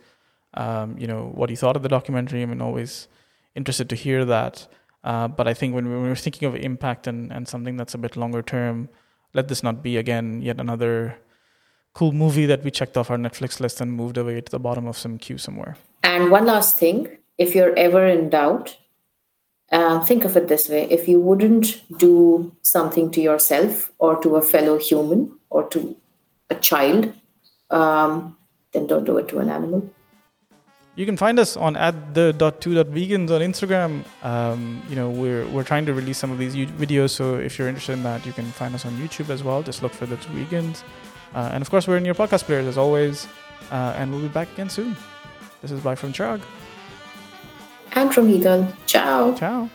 Um, 0.53 0.97
you 0.97 1.07
know, 1.07 1.31
what 1.33 1.49
you 1.49 1.57
thought 1.57 1.75
of 1.75 1.83
the 1.83 1.89
documentary. 1.89 2.41
I'm 2.43 2.61
always 2.61 3.07
interested 3.55 3.89
to 3.89 3.95
hear 3.95 4.23
that. 4.25 4.67
Uh, 5.03 5.27
but 5.27 5.47
I 5.47 5.53
think 5.53 5.73
when 5.73 5.89
we 5.89 5.95
we're 5.95 6.15
thinking 6.15 6.47
of 6.47 6.55
impact 6.55 7.07
and, 7.07 7.31
and 7.31 7.47
something 7.47 7.77
that's 7.77 7.93
a 7.93 7.97
bit 7.97 8.15
longer 8.15 8.41
term, 8.41 8.89
let 9.33 9.47
this 9.47 9.63
not 9.63 9.83
be 9.83 9.97
again 9.97 10.41
yet 10.41 10.59
another 10.59 11.17
cool 11.93 12.11
movie 12.11 12.45
that 12.45 12.63
we 12.63 12.71
checked 12.71 12.95
off 12.95 13.09
our 13.09 13.17
Netflix 13.17 13.59
list 13.59 13.81
and 13.81 13.91
moved 13.91 14.17
away 14.17 14.39
to 14.39 14.51
the 14.51 14.59
bottom 14.59 14.85
of 14.85 14.97
some 14.97 15.17
queue 15.17 15.37
somewhere. 15.37 15.77
And 16.03 16.31
one 16.31 16.45
last 16.45 16.77
thing 16.77 17.17
if 17.37 17.55
you're 17.55 17.75
ever 17.75 18.05
in 18.05 18.29
doubt, 18.29 18.77
uh, 19.71 20.03
think 20.05 20.23
of 20.23 20.37
it 20.37 20.47
this 20.47 20.69
way 20.69 20.83
if 20.89 21.07
you 21.07 21.19
wouldn't 21.19 21.81
do 21.97 22.51
something 22.61 23.11
to 23.11 23.21
yourself 23.21 23.91
or 23.99 24.21
to 24.21 24.35
a 24.35 24.41
fellow 24.41 24.77
human 24.77 25.37
or 25.49 25.67
to 25.69 25.95
a 26.49 26.55
child, 26.55 27.13
um, 27.69 28.37
then 28.71 28.87
don't 28.87 29.03
do 29.03 29.17
it 29.17 29.27
to 29.29 29.39
an 29.39 29.49
animal. 29.49 29.89
You 30.97 31.05
can 31.05 31.15
find 31.15 31.37
us 31.37 31.55
on 31.55 31.77
at 31.77 32.15
the 32.15 32.33
two 32.59 32.71
vegans 32.71 33.29
on 33.29 33.41
Instagram. 33.41 34.03
Um, 34.23 34.81
you 34.89 34.95
know, 34.95 35.11
we're 35.11 35.45
we're 35.49 35.63
trying 35.63 35.85
to 35.85 35.93
release 35.93 36.17
some 36.17 36.31
of 36.31 36.39
these 36.39 36.55
videos, 36.55 37.11
so 37.11 37.35
if 37.35 37.59
you're 37.59 37.67
interested 37.67 37.93
in 37.93 38.01
that, 38.01 38.25
you 38.25 38.33
can 38.33 38.45
find 38.45 38.73
us 38.73 38.83
on 38.83 38.93
YouTube 38.97 39.29
as 39.29 39.43
well. 39.43 39.61
Just 39.61 39.83
look 39.83 39.93
for 39.93 40.07
the 40.07 40.17
two 40.17 40.31
vegans, 40.31 40.81
uh, 41.35 41.51
and 41.53 41.61
of 41.61 41.69
course, 41.69 41.87
we're 41.87 41.97
in 41.97 42.05
your 42.05 42.15
podcast 42.15 42.45
players 42.45 42.65
as 42.65 42.79
always. 42.79 43.27
Uh, 43.71 43.93
and 43.97 44.11
we'll 44.11 44.21
be 44.21 44.27
back 44.27 44.51
again 44.53 44.69
soon. 44.69 44.95
This 45.61 45.71
is 45.71 45.81
bye 45.81 45.95
from 45.95 46.13
Chirag. 46.13 46.41
And 47.93 48.13
from 48.13 48.27
Heathal. 48.27 48.73
Ciao. 48.85 49.33
Ciao. 49.35 49.69